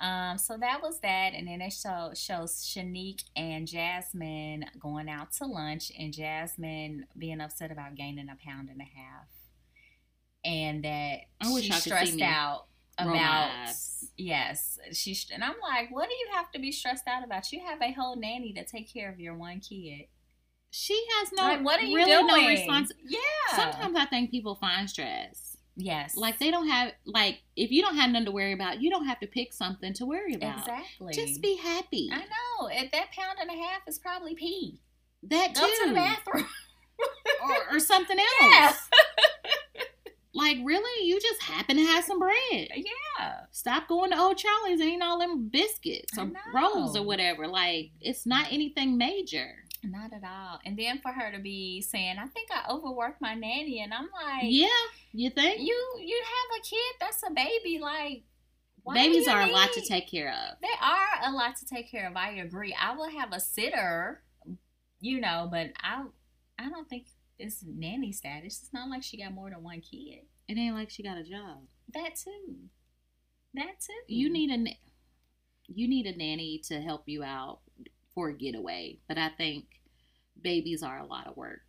Um, 0.01 0.39
so 0.39 0.57
that 0.57 0.83
was 0.83 0.99
that, 1.01 1.33
and 1.35 1.47
then 1.47 1.61
it 1.61 1.73
show, 1.73 2.11
shows 2.15 2.65
Shanique 2.65 3.23
and 3.37 3.69
Jasmine 3.69 4.65
going 4.81 5.09
out 5.09 5.31
to 5.35 5.47
lunch, 5.47 5.93
and 5.97 6.13
Jasmine 6.13 7.07
being 7.17 7.41
upset 7.41 7.71
about 7.71 7.95
gaining 7.95 8.29
a 8.29 8.37
pound 8.45 8.69
and 8.69 8.81
a 8.81 8.85
half, 8.85 9.29
and 10.45 10.83
that 10.85 11.19
I 11.41 11.53
wish 11.53 11.65
she's 11.65 11.73
I 11.73 11.75
could 11.75 11.83
see 11.83 11.91
stressed 11.91 12.21
out 12.23 12.67
about. 12.99 13.51
eyes. 13.69 13.89
Yes, 14.17 14.79
she's, 14.93 15.27
and 15.33 15.43
I'm 15.43 15.55
like, 15.63 15.91
what 15.91 16.09
do 16.09 16.15
you 16.15 16.29
have 16.35 16.51
to 16.53 16.59
be 16.61 16.71
stressed 16.71 17.09
out 17.09 17.25
about? 17.25 17.51
You 17.51 17.61
have 17.65 17.81
a 17.81 17.93
whole 17.93 18.15
nanny 18.17 18.53
to 18.53 18.65
take 18.65 18.93
care 18.93 19.11
of 19.11 19.19
your 19.19 19.35
one 19.35 19.61
kid. 19.61 20.07
She 20.71 21.03
has 21.19 21.33
no 21.33 21.43
like, 21.45 21.65
what 21.65 21.81
are 21.81 21.85
you 21.85 21.97
really 21.97 22.11
doing? 22.13 22.27
no 22.27 22.49
response. 22.49 22.93
Yeah. 23.07 23.19
Sometimes 23.57 23.97
I 23.97 24.05
think 24.07 24.31
people 24.31 24.55
find 24.55 24.89
stress. 24.89 25.57
yes, 25.77 26.17
Like 26.17 26.39
they 26.39 26.51
don't 26.51 26.69
have 26.69 26.93
like 27.07 27.41
if 27.57 27.71
you 27.71 27.83
don't 27.83 27.97
have 27.97 28.11
nothing 28.11 28.27
to 28.27 28.33
worry 28.33 28.53
about, 28.53 28.81
you 28.83 28.91
don't 28.91 29.07
have 29.07 29.21
to 29.21 29.27
pick 29.27 29.53
something 29.53 29.93
to 29.95 30.07
worry 30.07 30.35
about. 30.35 30.59
exactly. 30.61 31.13
Just 31.15 31.41
be 31.43 31.57
happy. 31.57 32.11
I 32.13 32.19
know. 32.21 32.69
If 32.71 32.91
that 32.93 33.11
pound 33.13 33.39
and 33.41 33.51
a 33.51 33.55
half 33.63 33.81
is 33.89 33.99
probably 33.99 34.35
pee. 34.35 34.81
That 35.25 35.55
Go 35.55 35.67
too. 35.67 35.75
to 35.85 35.89
the 35.89 35.95
bathroom. 35.95 36.47
or, 37.45 37.77
or 37.77 37.81
something 37.81 38.19
else. 38.43 38.53
Yeah. 38.53 38.73
Like 40.35 40.59
really, 40.65 41.07
you 41.07 41.21
just 41.21 41.43
happen 41.43 41.77
to 41.77 41.83
have 41.83 42.05
some 42.05 42.19
bread. 42.19 42.69
Uh, 42.71 42.77
yeah. 42.77 43.41
Stop 43.51 43.89
going 43.89 44.11
to 44.13 44.19
Old 44.19 44.39
Charlie's 44.39 44.81
and 44.81 44.89
eating 44.89 45.03
all 45.03 45.19
them 45.19 45.49
biscuits 45.49 46.17
or 46.17 46.31
rolls 46.55 46.97
or 46.97 47.05
whatever. 47.05 47.47
Like 47.47 47.91
it's 48.01 48.25
not 48.25 48.51
anything 48.51 48.97
major. 48.97 49.57
Not 49.85 50.13
at 50.13 50.23
all. 50.25 50.61
And 50.65 50.79
then 50.79 51.01
for 51.01 51.11
her 51.11 51.33
to 51.33 51.41
be 51.41 51.83
saying, 51.83 52.17
I 52.19 52.27
think 52.29 52.49
I 52.51 52.71
overworked 52.71 53.21
my 53.21 53.35
nanny 53.35 53.83
and 53.83 53.93
I'm 53.93 54.09
like 54.15 54.45
yeah, 54.45 54.69
you 55.13 55.29
think? 55.31 55.61
You 55.61 55.77
you 56.01 56.23
have 56.25 56.61
a 56.61 56.63
kid 56.63 56.95
that's 57.01 57.23
a 57.29 57.33
baby, 57.33 57.81
like 57.83 58.23
why 58.85 58.95
Babies 58.95 59.29
are 59.29 59.43
a 59.43 59.47
lot 59.47 59.73
to 59.75 59.81
take 59.81 60.11
care 60.11 60.31
of. 60.31 60.57
They 60.61 60.69
are 60.81 61.31
a 61.31 61.33
lot 61.33 61.57
to 61.57 61.67
take 61.67 61.91
care 61.91 62.09
of. 62.09 62.17
I 62.17 62.31
agree. 62.33 62.75
I 62.81 62.95
will 62.95 63.11
have 63.11 63.33
a 63.33 63.41
sitter, 63.41 64.23
you 65.01 65.21
know, 65.21 65.49
but 65.51 65.71
I 65.83 66.05
I 66.59 66.69
don't 66.69 66.89
think 66.89 67.07
it's 67.43 67.63
nanny 67.67 68.13
status. 68.13 68.61
It's 68.63 68.73
not 68.73 68.89
like 68.89 69.03
she 69.03 69.17
got 69.19 69.33
more 69.33 69.51
than 69.51 69.63
one 69.63 69.81
kid. 69.81 70.21
It 70.49 70.57
ain't 70.59 70.75
like 70.75 70.91
she 70.91 71.03
got 71.03 71.19
a 71.19 71.25
job. 71.25 71.59
That 71.95 72.15
too. 72.17 72.57
That 73.55 73.81
too. 73.81 73.93
You 74.15 74.31
need 74.31 74.51
a 74.51 74.77
you 75.69 75.89
need 75.89 76.07
a 76.07 76.17
nanny 76.17 76.59
to 76.69 76.81
help 76.81 77.05
you 77.09 77.23
out 77.23 77.61
for 78.15 78.29
a 78.29 78.35
getaway, 78.37 78.99
but 79.09 79.19
I 79.19 79.29
think 79.31 79.65
babies 80.41 80.83
are 80.83 80.99
a 80.99 81.07
lot 81.07 81.27
of 81.27 81.37
work. 81.37 81.63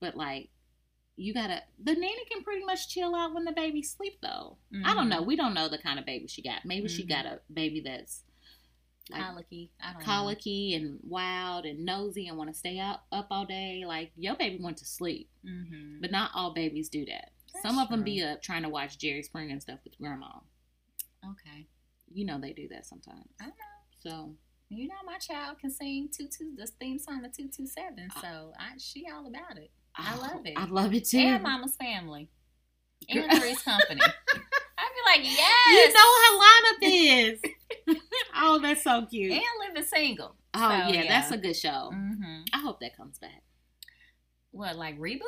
But 0.00 0.16
like 0.16 0.50
you 1.16 1.34
gotta 1.34 1.62
the 1.82 1.92
nanny 1.94 2.24
can 2.30 2.42
pretty 2.42 2.64
much 2.64 2.88
chill 2.88 3.14
out 3.14 3.34
when 3.34 3.44
the 3.44 3.52
baby 3.52 3.82
sleep 3.82 4.18
though. 4.22 4.56
I 4.84 4.94
don't 4.94 5.06
Mhm. 5.06 5.10
know. 5.10 5.22
We 5.22 5.36
don't 5.36 5.54
know 5.54 5.68
the 5.68 5.78
kind 5.78 5.98
of 5.98 6.06
baby 6.06 6.26
she 6.26 6.42
got. 6.42 6.64
Maybe 6.64 6.88
she 6.88 7.04
Mhm. 7.04 7.08
got 7.08 7.26
a 7.26 7.40
baby 7.52 7.80
that's 7.80 8.24
like 9.10 9.22
colicky. 9.22 9.70
I 9.82 9.92
don't 9.92 10.02
colicky 10.02 10.74
and 10.74 10.98
wild 11.02 11.64
and 11.64 11.84
nosy 11.84 12.28
and 12.28 12.36
want 12.38 12.50
to 12.52 12.58
stay 12.58 12.78
out 12.78 13.00
up 13.12 13.28
all 13.30 13.44
day. 13.44 13.84
Like 13.86 14.12
your 14.16 14.36
baby 14.36 14.58
went 14.62 14.78
to 14.78 14.84
sleep. 14.84 15.28
Mm-hmm. 15.46 16.00
but 16.00 16.10
not 16.10 16.30
all 16.34 16.52
babies 16.52 16.88
do 16.88 17.04
that. 17.06 17.30
That's 17.52 17.62
Some 17.62 17.78
of 17.78 17.88
them 17.88 18.02
be 18.02 18.22
up 18.22 18.42
trying 18.42 18.62
to 18.62 18.68
watch 18.68 18.98
Jerry 18.98 19.22
Springer 19.22 19.52
and 19.52 19.62
stuff 19.62 19.80
with 19.84 19.98
grandma. 19.98 20.26
Okay. 21.24 21.66
You 22.12 22.24
know 22.26 22.38
they 22.40 22.52
do 22.52 22.68
that 22.68 22.86
sometimes. 22.86 23.26
I 23.40 23.46
know. 23.46 23.52
So 23.98 24.34
You 24.68 24.88
know 24.88 24.94
my 25.04 25.18
child 25.18 25.58
can 25.58 25.70
sing 25.70 26.08
two 26.16 26.26
two 26.28 26.54
the 26.56 26.66
theme 26.66 26.98
song 26.98 27.22
to 27.22 27.28
two 27.28 27.48
two 27.48 27.66
seven, 27.66 28.08
so 28.20 28.52
I 28.58 28.72
she 28.78 29.06
all 29.12 29.26
about 29.26 29.58
it. 29.58 29.70
I 29.96 30.16
love 30.16 30.46
it. 30.46 30.54
I 30.56 30.66
love 30.66 30.94
it 30.94 31.04
too. 31.06 31.18
And 31.18 31.42
Mama's 31.42 31.76
Family. 31.76 32.28
And 33.08 33.30
Three's 33.40 33.62
Company. 33.62 34.00
Like, 35.12 35.24
You 35.24 35.88
know 35.88 36.10
her 36.22 36.40
lineup 36.40 36.78
is. 36.82 37.40
oh, 38.36 38.58
that's 38.60 38.82
so 38.84 39.06
cute. 39.06 39.32
and 39.32 39.42
living 39.68 39.84
single. 39.84 40.36
oh 40.54 40.58
So, 40.60 40.68
yeah, 40.70 40.88
yeah. 41.02 41.08
that's 41.08 41.30
a 41.30 41.38
good 41.38 41.56
show. 41.56 41.90
Mm-hmm. 41.94 42.42
I 42.52 42.58
hope 42.58 42.80
that 42.80 42.96
comes 42.96 43.18
back. 43.18 43.42
What, 44.52 44.76
like 44.76 44.98
reboot? 44.98 45.20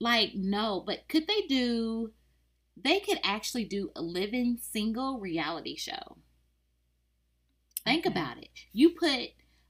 Like 0.00 0.32
no, 0.34 0.82
but 0.86 1.00
could 1.08 1.26
they 1.26 1.42
do? 1.48 2.12
They 2.82 3.00
could 3.00 3.18
actually 3.22 3.64
do 3.64 3.90
a 3.94 4.00
living 4.00 4.58
single 4.60 5.18
reality 5.20 5.76
show. 5.76 6.16
Think 7.84 8.06
Okay. 8.06 8.12
about 8.18 8.38
it. 8.38 8.48
You 8.72 8.90
put 8.90 9.28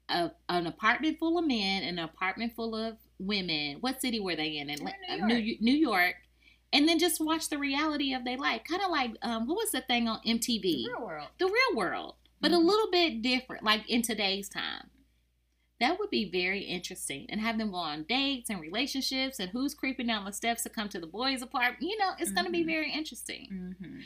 a, 0.08 0.30
an 0.48 0.66
apartment 0.66 1.18
full 1.18 1.38
of 1.38 1.46
men 1.46 1.82
and 1.82 1.98
an 1.98 2.04
apartment 2.04 2.54
full 2.54 2.74
of 2.74 2.96
women. 3.18 3.78
What 3.80 4.00
city 4.00 4.20
were 4.20 4.36
they 4.36 4.58
in? 4.58 4.70
In 4.70 4.78
New 5.26 5.26
New, 5.40 5.56
New 5.60 5.74
York. 5.76 6.14
And 6.72 6.88
then 6.88 6.98
just 7.00 7.20
watch 7.20 7.48
the 7.48 7.58
reality 7.58 8.12
of 8.14 8.24
their 8.24 8.36
life. 8.38 8.62
Kind 8.64 8.82
of 8.82 8.90
like 8.90 9.12
um, 9.22 9.46
what 9.48 9.56
was 9.56 9.72
the 9.72 9.80
thing 9.80 10.06
on 10.08 10.20
MTV? 10.24 10.62
The 10.62 10.88
real 10.96 11.04
world. 11.06 11.28
the 11.38 11.46
real 11.46 11.76
world, 11.76 12.14
but 12.40 12.52
a 12.52 12.54
Mhm. 12.54 12.64
little 12.64 12.90
bit 12.90 13.22
different, 13.22 13.64
like 13.64 13.88
in 13.90 14.02
today's 14.02 14.48
time. 14.48 14.90
That 15.80 15.98
would 15.98 16.10
be 16.10 16.30
very 16.30 16.60
interesting, 16.60 17.26
and 17.30 17.40
have 17.40 17.56
them 17.56 17.70
go 17.70 17.78
on 17.78 18.02
dates 18.04 18.50
and 18.50 18.60
relationships, 18.60 19.38
and 19.40 19.50
who's 19.50 19.74
creeping 19.74 20.06
down 20.08 20.26
the 20.26 20.32
steps 20.32 20.62
to 20.64 20.68
come 20.68 20.88
to 20.90 21.00
the 21.00 21.06
boys' 21.06 21.40
apartment. 21.42 21.82
You 21.90 21.96
know, 21.98 22.12
it's 22.18 22.30
going 22.32 22.44
to 22.44 22.52
be 22.52 22.64
very 22.64 22.92
interesting. 22.92 23.48
Mm-hmm. 23.50 24.00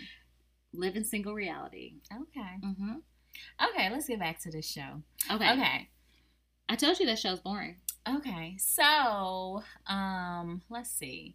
Living 0.73 1.05
single 1.05 1.35
reality. 1.35 1.95
Okay. 2.12 2.57
hmm 2.62 2.93
Okay, 3.61 3.91
let's 3.91 4.07
get 4.07 4.21
back 4.21 4.39
to 4.41 4.51
this 4.53 4.67
show. 4.71 5.03
Okay. 5.31 5.53
Okay. 5.53 5.89
I 6.69 6.77
told 6.77 6.99
you 7.01 7.07
that 7.07 7.19
show's 7.19 7.41
boring. 7.41 7.77
Okay. 8.09 8.57
So, 8.59 9.62
um, 9.89 10.62
let's 10.71 10.91
see. 10.91 11.35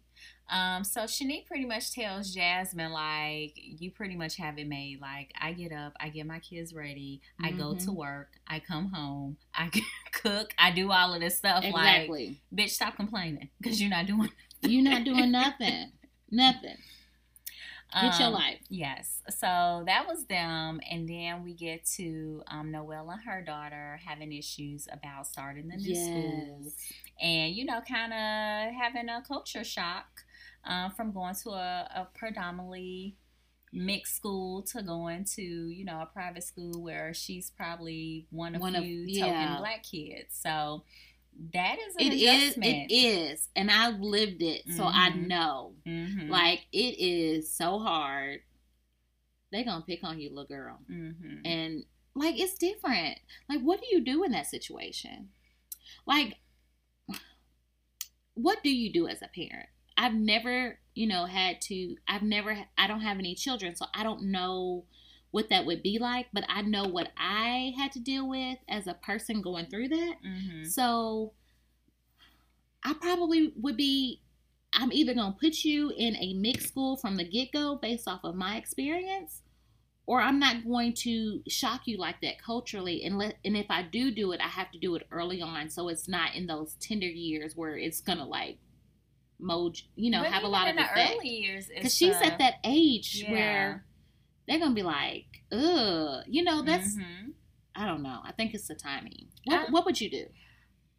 Um, 0.50 0.82
so 0.84 1.02
Shanique 1.02 1.46
pretty 1.46 1.64
much 1.64 1.92
tells 1.92 2.34
Jasmine, 2.34 2.90
like, 2.92 3.52
you 3.56 3.90
pretty 3.92 4.16
much 4.16 4.36
have 4.36 4.58
it 4.58 4.66
made. 4.66 5.00
Like, 5.00 5.30
I 5.40 5.52
get 5.52 5.72
up, 5.72 5.94
I 6.00 6.08
get 6.08 6.26
my 6.26 6.40
kids 6.40 6.74
ready, 6.74 7.20
I 7.40 7.52
go 7.52 7.74
to 7.74 7.90
Mhm. 7.90 7.94
work, 7.94 8.32
I 8.48 8.58
come 8.60 8.92
home, 8.92 9.36
I 9.54 9.70
cook, 10.12 10.52
I 10.58 10.72
do 10.72 10.90
all 10.90 11.14
of 11.14 11.20
this 11.20 11.38
stuff. 11.38 11.62
Like, 11.70 11.72
Exactly. 12.08 12.40
bitch, 12.54 12.70
stop 12.70 12.96
complaining 12.96 13.48
because 13.60 13.80
you're 13.80 13.90
not 13.90 14.06
doing 14.06 14.30
You're 14.62 14.82
not 14.82 15.04
doing 15.04 15.30
nothing. 15.30 15.92
nothing. 16.30 16.76
Get 18.00 18.18
your 18.20 18.28
Um, 18.28 18.34
life. 18.34 18.60
Yes. 18.68 19.20
So 19.30 19.82
that 19.86 20.06
was 20.06 20.24
them. 20.26 20.80
And 20.90 21.08
then 21.08 21.42
we 21.42 21.54
get 21.54 21.84
to 21.96 22.42
um, 22.46 22.70
Noelle 22.70 23.10
and 23.10 23.22
her 23.22 23.42
daughter 23.42 23.98
having 24.06 24.32
issues 24.32 24.86
about 24.92 25.26
starting 25.26 25.68
the 25.68 25.76
new 25.76 25.94
school. 25.94 26.72
And, 27.20 27.52
you 27.52 27.64
know, 27.64 27.80
kind 27.80 28.12
of 28.12 28.74
having 28.80 29.08
a 29.08 29.22
culture 29.26 29.64
shock 29.64 30.06
uh, 30.64 30.88
from 30.90 31.12
going 31.12 31.34
to 31.42 31.50
a, 31.50 31.88
a 31.94 32.08
predominantly 32.14 33.16
mixed 33.72 34.16
school 34.16 34.62
to 34.62 34.82
going 34.82 35.24
to, 35.36 35.42
you 35.42 35.84
know, 35.84 36.00
a 36.00 36.06
private 36.06 36.42
school 36.42 36.82
where 36.82 37.14
she's 37.14 37.50
probably 37.50 38.26
one 38.30 38.54
of 38.54 38.60
One 38.60 38.74
of- 38.76 38.84
yeah. 38.84 39.24
token 39.26 39.56
black 39.58 39.82
kids. 39.84 40.36
So 40.40 40.84
that 41.54 41.78
is 41.78 41.94
an 41.96 42.02
It 42.02 42.14
is. 42.14 42.56
It 42.58 42.92
is. 42.92 43.48
And 43.54 43.70
I've 43.70 44.00
lived 44.00 44.42
it, 44.42 44.62
so 44.76 44.84
I 44.84 45.10
Mhm. 45.10 45.28
know. 45.28 45.74
Mm-hmm. 45.86 46.28
Like 46.30 46.66
it 46.72 46.98
is 46.98 47.52
so 47.52 47.78
hard. 47.78 48.40
They 49.52 49.62
gonna 49.64 49.84
pick 49.86 50.02
on 50.04 50.20
you, 50.20 50.28
little 50.30 50.44
girl. 50.46 50.78
mm-hmm. 50.90 51.46
And 51.46 51.84
like 52.14 52.38
it's 52.40 52.54
different. 52.58 53.18
Like 53.48 53.60
what 53.60 53.80
do 53.80 53.86
you 53.90 54.00
do 54.04 54.24
in 54.24 54.32
that 54.32 54.46
situation? 54.48 55.30
Like 56.06 56.34
what 58.34 58.62
do 58.62 58.70
you 58.70 58.92
do 58.92 59.06
as 59.06 59.22
a 59.22 59.28
parent? 59.28 59.68
I've 60.00 60.14
never, 60.14 60.78
you 60.94 61.06
know, 61.06 61.26
had 61.26 61.60
to 61.62 61.94
I've 62.08 62.22
never 62.22 62.56
I 62.78 62.86
don't 62.86 63.02
have 63.02 63.18
any 63.18 63.34
children, 63.34 63.76
so 63.76 63.84
I 63.94 64.02
don't 64.02 64.32
know 64.32 64.84
what 65.30 65.50
that 65.50 65.66
would 65.66 65.82
be 65.82 65.98
like, 65.98 66.26
but 66.32 66.44
I 66.48 66.62
know 66.62 66.84
what 66.84 67.08
I 67.18 67.74
had 67.76 67.92
to 67.92 68.00
deal 68.00 68.26
with 68.26 68.56
as 68.66 68.86
a 68.86 68.94
person 68.94 69.42
going 69.42 69.66
through 69.66 69.88
that. 69.88 70.14
Mm-hmm. 70.26 70.64
So 70.64 71.34
I 72.82 72.94
probably 72.94 73.52
would 73.60 73.76
be 73.76 74.22
I'm 74.72 74.90
either 74.90 75.12
going 75.12 75.34
to 75.34 75.38
put 75.38 75.64
you 75.64 75.92
in 75.94 76.16
a 76.16 76.32
mixed 76.32 76.68
school 76.68 76.96
from 76.96 77.16
the 77.16 77.24
get-go 77.24 77.76
based 77.76 78.08
off 78.08 78.20
of 78.24 78.34
my 78.34 78.56
experience 78.56 79.42
or 80.06 80.22
I'm 80.22 80.38
not 80.38 80.64
going 80.64 80.94
to 80.94 81.42
shock 81.46 81.82
you 81.86 81.98
like 81.98 82.22
that 82.22 82.42
culturally 82.42 83.04
and 83.04 83.18
let 83.18 83.34
and 83.44 83.54
if 83.54 83.66
I 83.68 83.82
do 83.82 84.10
do 84.10 84.32
it 84.32 84.40
I 84.40 84.48
have 84.48 84.70
to 84.70 84.78
do 84.78 84.94
it 84.94 85.06
early 85.10 85.42
on 85.42 85.68
so 85.68 85.88
it's 85.88 86.08
not 86.08 86.34
in 86.34 86.46
those 86.46 86.74
tender 86.80 87.06
years 87.06 87.54
where 87.54 87.76
it's 87.76 88.00
going 88.00 88.18
to 88.18 88.24
like 88.24 88.58
mold 89.40 89.76
you 89.96 90.10
know 90.10 90.22
But 90.22 90.32
have 90.32 90.42
a 90.44 90.48
lot 90.48 90.68
of 90.68 90.76
the 90.76 90.82
effect 90.82 91.14
early 91.16 91.28
years. 91.28 91.68
because 91.74 91.94
she's 91.94 92.16
uh, 92.16 92.24
at 92.24 92.38
that 92.38 92.54
age 92.64 93.22
yeah. 93.24 93.30
where 93.32 93.84
they're 94.46 94.58
going 94.58 94.70
to 94.72 94.74
be 94.74 94.82
like 94.82 95.26
ugh 95.52 96.22
you 96.28 96.42
know 96.44 96.62
that's 96.62 96.96
Mhm. 96.96 97.32
I 97.74 97.86
don't 97.86 98.02
know 98.02 98.20
I 98.24 98.32
think 98.32 98.54
it's 98.54 98.68
the 98.68 98.74
timing 98.74 99.28
what, 99.44 99.68
I- 99.68 99.70
what 99.70 99.84
would 99.86 100.00
you 100.00 100.10
do 100.10 100.26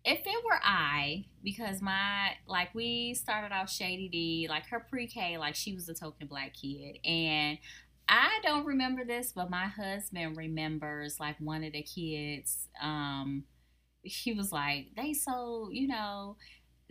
if 0.03 0.21
it 0.25 0.43
were 0.43 0.59
I, 0.63 1.25
because 1.43 1.79
my 1.79 2.31
like 2.47 2.73
we 2.73 3.13
started 3.13 3.53
off 3.53 3.69
Shady 3.69 4.09
D, 4.09 4.47
like 4.49 4.65
her 4.69 4.79
pre-K, 4.79 5.37
like 5.37 5.53
she 5.53 5.75
was 5.75 5.87
a 5.89 5.93
token 5.93 6.25
black 6.25 6.55
kid, 6.55 6.97
and 7.05 7.59
I 8.09 8.39
don't 8.41 8.65
remember 8.65 9.05
this, 9.05 9.31
but 9.31 9.51
my 9.51 9.67
husband 9.67 10.37
remembers 10.37 11.19
like 11.19 11.35
one 11.39 11.63
of 11.63 11.73
the 11.73 11.83
kids. 11.83 12.67
Um, 12.81 13.43
he 14.01 14.33
was 14.33 14.51
like, 14.51 14.87
they 14.97 15.13
so 15.13 15.69
you 15.71 15.87
know. 15.87 16.35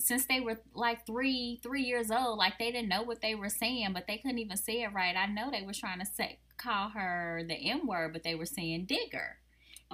Since 0.00 0.26
they 0.26 0.40
were 0.40 0.58
like 0.74 1.06
three, 1.06 1.60
three 1.62 1.82
years 1.82 2.10
old, 2.10 2.38
like 2.38 2.58
they 2.58 2.72
didn't 2.72 2.88
know 2.88 3.02
what 3.02 3.20
they 3.22 3.34
were 3.34 3.48
saying, 3.48 3.92
but 3.92 4.06
they 4.06 4.18
couldn't 4.18 4.38
even 4.38 4.56
say 4.56 4.82
it 4.82 4.92
right. 4.92 5.14
I 5.16 5.26
know 5.26 5.50
they 5.50 5.62
were 5.62 5.72
trying 5.74 6.00
to 6.00 6.06
say 6.06 6.38
call 6.56 6.90
her 6.90 7.42
the 7.46 7.54
M 7.54 7.86
word, 7.86 8.12
but 8.12 8.22
they 8.22 8.34
were 8.34 8.46
saying 8.46 8.86
digger 8.86 9.36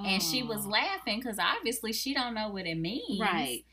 and 0.05 0.23
she 0.23 0.43
was 0.43 0.67
laughing 0.67 1.21
because 1.21 1.39
obviously 1.39 1.91
she 1.91 2.13
don't 2.13 2.35
know 2.35 2.51
what 2.51 2.67
it 2.67 2.77
means 2.77 3.19
right 3.19 3.65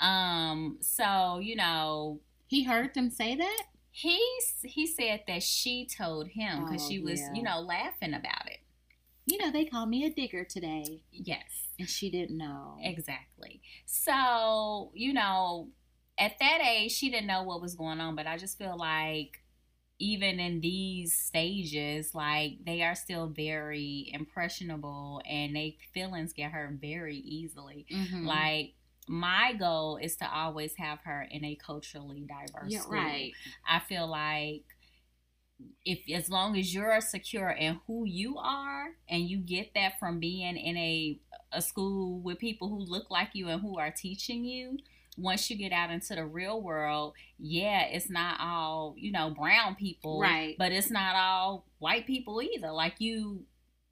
um 0.00 0.76
so 0.80 1.38
you 1.38 1.54
know 1.54 2.18
He 2.48 2.64
heard 2.64 2.94
them 2.94 3.10
say 3.10 3.36
that? 3.36 3.62
he 3.92 4.20
he 4.64 4.86
said 4.88 5.22
that 5.28 5.42
she 5.42 5.86
told 5.86 6.28
him 6.28 6.64
because 6.64 6.82
Oh, 6.84 6.88
she 6.88 6.98
was 6.98 7.20
yeah. 7.20 7.32
you 7.34 7.42
know 7.44 7.60
laughing 7.60 8.12
about 8.14 8.46
it 8.46 8.58
You 9.26 9.38
know, 9.38 9.50
they 9.52 9.66
called 9.66 9.88
me 9.90 10.04
a 10.04 10.10
digger 10.10 10.42
today. 10.44 11.02
yes 11.12 11.68
And 11.78 11.88
she 11.88 12.10
didn't 12.10 12.36
know. 12.38 12.76
exactly 12.82 13.60
so 13.86 14.90
you 14.94 15.12
know 15.12 15.68
at 16.18 16.38
that 16.40 16.60
age 16.60 16.92
she 16.92 17.10
didn't 17.10 17.26
know 17.26 17.42
what 17.42 17.60
was 17.60 17.74
going 17.74 18.00
on 18.00 18.16
but 18.16 18.26
i 18.26 18.36
just 18.36 18.58
feel 18.58 18.76
like 18.76 19.40
even 19.98 20.40
in 20.40 20.60
these 20.60 21.14
stages 21.14 22.14
like 22.14 22.52
they 22.64 22.82
are 22.82 22.94
still 22.94 23.26
very 23.28 24.10
impressionable 24.12 25.20
and 25.28 25.56
they 25.56 25.76
feelings 25.92 26.32
get 26.32 26.52
hurt 26.52 26.72
very 26.80 27.16
easily 27.18 27.86
Mhm. 27.90 28.26
Like 28.26 28.74
my 29.08 29.54
goal 29.54 29.96
is 29.96 30.16
to 30.18 30.30
always 30.30 30.74
have 30.76 31.00
her 31.04 31.22
in 31.30 31.44
a 31.44 31.56
culturally 31.56 32.26
diverse 32.28 32.74
yeah, 32.74 32.82
school. 32.82 32.94
right. 32.94 33.32
I 33.68 33.80
feel 33.80 34.06
like 34.06 34.64
if 35.84 36.00
as 36.12 36.30
long 36.30 36.56
as 36.56 36.72
you're 36.74 37.00
secure 37.00 37.50
in 37.50 37.80
who 37.86 38.04
you 38.04 38.38
are 38.38 38.90
and 39.08 39.28
you 39.28 39.38
get 39.38 39.72
that 39.74 39.98
from 39.98 40.20
being 40.20 40.56
in 40.56 40.76
a 40.76 41.20
a 41.52 41.62
school 41.62 42.20
with 42.20 42.38
people 42.38 42.68
who 42.68 42.78
look 42.78 43.10
like 43.10 43.30
you 43.32 43.48
and 43.48 43.62
who 43.62 43.78
are 43.78 43.90
teaching 43.90 44.44
you 44.44 44.76
once 45.18 45.50
you 45.50 45.56
get 45.56 45.72
out 45.72 45.90
into 45.90 46.14
the 46.14 46.24
real 46.24 46.62
world 46.62 47.12
yeah 47.38 47.82
it's 47.90 48.08
not 48.08 48.38
all 48.40 48.94
you 48.96 49.10
know 49.12 49.30
brown 49.30 49.74
people 49.74 50.20
Right. 50.20 50.54
but 50.58 50.72
it's 50.72 50.90
not 50.90 51.14
all 51.16 51.66
white 51.78 52.06
people 52.06 52.40
either 52.40 52.70
like 52.70 52.94
you 53.00 53.42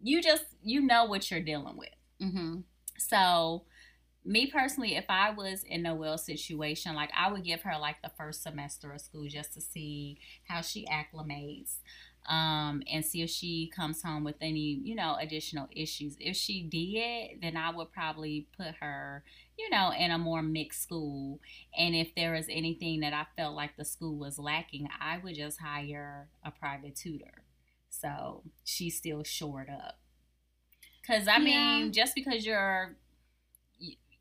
you 0.01 0.23
just 0.23 0.45
you 0.63 0.81
know 0.81 1.05
what 1.07 1.31
you're 1.31 1.41
dealing 1.41 1.77
with 1.77 1.91
Mm-hmm. 2.23 2.61
so 2.97 3.65
me 4.29 4.49
personally, 4.49 4.97
if 4.97 5.05
I 5.09 5.31
was 5.31 5.63
in 5.63 5.83
Noelle's 5.85 6.25
situation, 6.27 6.97
like 6.97 7.11
I 7.17 7.31
would 7.31 7.45
give 7.45 7.61
her 7.63 7.79
like 7.79 8.03
the 8.03 8.11
first 8.19 8.43
semester 8.43 8.91
of 8.93 9.01
school 9.01 9.29
just 9.29 9.55
to 9.55 9.61
see 9.61 10.19
how 10.49 10.63
she 10.63 10.85
acclimates. 10.87 11.77
Um, 12.29 12.83
and 12.91 13.05
see 13.05 13.23
if 13.23 13.31
she 13.31 13.71
comes 13.75 14.03
home 14.03 14.25
with 14.25 14.37
any, 14.41 14.81
you 14.83 14.95
know, 14.97 15.17
additional 15.21 15.69
issues. 15.71 16.17
If 16.21 16.37
she 16.37 16.63
did, 16.63 17.41
then 17.43 17.57
I 17.57 17.71
would 17.71 17.93
probably 17.93 18.49
put 18.57 18.75
her, 18.81 19.23
you 19.59 19.71
know, 19.71 19.93
in 19.97 20.11
a 20.11 20.19
more 20.19 20.43
mixed 20.43 20.83
school. 20.83 21.41
And 21.77 21.95
if 21.95 22.15
there 22.15 22.33
was 22.33 22.47
anything 22.49 23.01
that 23.01 23.13
I 23.13 23.27
felt 23.37 23.55
like 23.55 23.77
the 23.77 23.85
school 23.85 24.17
was 24.19 24.39
lacking, 24.39 24.89
I 25.01 25.19
would 25.19 25.37
just 25.37 25.61
hire 25.61 26.29
a 26.45 26.51
private 26.51 26.97
tutor. 26.97 27.45
So 27.91 28.43
she's 28.65 28.97
still 28.97 29.23
shored 29.23 29.71
up. 29.71 29.99
Cause 31.07 31.29
I 31.29 31.39
Yeah. 31.39 31.39
mean, 31.39 31.93
just 31.93 32.15
because 32.15 32.45
you're 32.45 32.97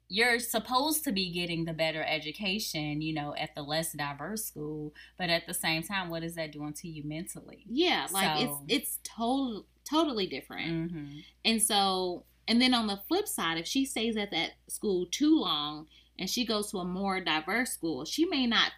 you're 0.08 0.40
supposed 0.40 1.04
to 1.04 1.12
be 1.12 1.32
getting 1.32 1.66
the 1.66 1.74
better 1.74 2.04
education, 2.04 3.02
you 3.02 3.14
know, 3.14 3.34
at 3.38 3.56
the 3.56 3.64
less 3.64 3.94
diverse 3.94 4.46
school, 4.46 4.94
but 5.18 5.30
at 5.30 5.48
the 5.48 5.54
same 5.54 5.82
time, 5.82 6.10
what 6.10 6.24
is 6.24 6.36
that 6.36 6.52
doing 6.52 6.74
to 6.74 6.88
you 6.88 7.04
mentally? 7.04 7.64
Yeah, 7.68 8.08
like 8.12 8.38
So- 8.38 8.62
it's 8.68 8.74
it's 8.88 9.00
total 9.04 9.66
totally 9.84 10.28
different. 10.28 10.92
Mm-hmm. 10.92 11.20
And 11.46 11.62
so, 11.62 12.26
and 12.48 12.62
then 12.62 12.74
on 12.74 12.88
the 12.88 13.00
flip 13.08 13.28
side, 13.28 13.58
if 13.58 13.68
she 13.68 13.86
stays 13.86 14.18
at 14.18 14.32
that 14.32 14.52
school 14.68 15.08
too 15.12 15.40
long 15.40 15.88
and 16.18 16.30
she 16.30 16.46
goes 16.46 16.72
to 16.72 16.80
a 16.80 16.86
more 16.86 17.20
diverse 17.22 17.72
school, 17.72 18.06
she 18.06 18.26
may 18.26 18.48
not 18.48 18.72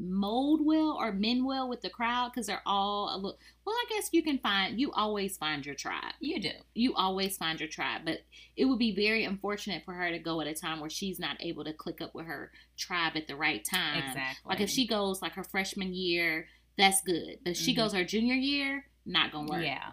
mold 0.00 0.60
well 0.64 0.96
or 1.00 1.12
mend 1.12 1.44
well 1.44 1.68
with 1.68 1.80
the 1.80 1.90
crowd 1.90 2.30
because 2.32 2.46
they're 2.46 2.62
all 2.66 3.14
a 3.14 3.16
little. 3.16 3.38
Well, 3.64 3.74
I 3.74 3.84
guess 3.90 4.08
you 4.12 4.22
can 4.22 4.38
find 4.38 4.78
you 4.80 4.92
always 4.92 5.36
find 5.36 5.64
your 5.66 5.74
tribe. 5.74 6.14
You 6.20 6.40
do. 6.40 6.50
You 6.74 6.94
always 6.94 7.36
find 7.36 7.58
your 7.60 7.68
tribe, 7.68 8.02
but 8.04 8.20
it 8.56 8.64
would 8.66 8.78
be 8.78 8.94
very 8.94 9.24
unfortunate 9.24 9.84
for 9.84 9.92
her 9.94 10.10
to 10.10 10.18
go 10.18 10.40
at 10.40 10.46
a 10.46 10.54
time 10.54 10.80
where 10.80 10.90
she's 10.90 11.18
not 11.18 11.36
able 11.40 11.64
to 11.64 11.72
click 11.72 12.00
up 12.00 12.14
with 12.14 12.26
her 12.26 12.50
tribe 12.76 13.12
at 13.16 13.26
the 13.28 13.36
right 13.36 13.64
time. 13.64 13.98
Exactly. 13.98 14.48
Like 14.48 14.60
if 14.60 14.70
she 14.70 14.86
goes 14.86 15.20
like 15.20 15.32
her 15.32 15.44
freshman 15.44 15.92
year, 15.92 16.48
that's 16.76 17.00
good. 17.02 17.38
But 17.44 17.50
if 17.52 17.56
she 17.56 17.72
Mhm. 17.72 17.76
goes 17.76 17.92
her 17.92 18.04
junior 18.04 18.34
year, 18.34 18.86
not 19.04 19.32
gonna 19.32 19.50
work 19.50 19.64
Yeah. 19.64 19.92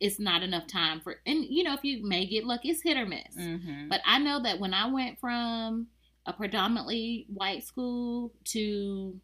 it's 0.00 0.18
not 0.18 0.42
enough 0.42 0.66
time 0.66 1.00
for 1.00 1.20
and 1.26 1.44
you 1.44 1.62
know 1.62 1.74
if 1.74 1.84
you 1.84 2.04
may 2.04 2.24
get 2.26 2.44
lucky 2.44 2.70
it's 2.70 2.82
hit 2.82 2.96
or 2.96 3.06
miss 3.06 3.36
Mm-hmm. 3.36 3.88
but 3.88 4.00
i 4.04 4.18
know 4.18 4.40
that 4.42 4.58
when 4.60 4.72
i 4.74 4.86
went 4.90 5.18
from 5.20 5.88
a 6.26 6.32
predominantly 6.32 7.26
white 7.28 7.64
school 7.64 8.32
to 8.46 9.20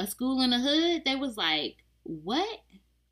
a 0.00 0.06
school 0.06 0.40
in 0.42 0.50
the 0.50 0.58
hood 0.58 1.02
they 1.04 1.14
was 1.16 1.36
like 1.36 1.76
what? 2.04 2.60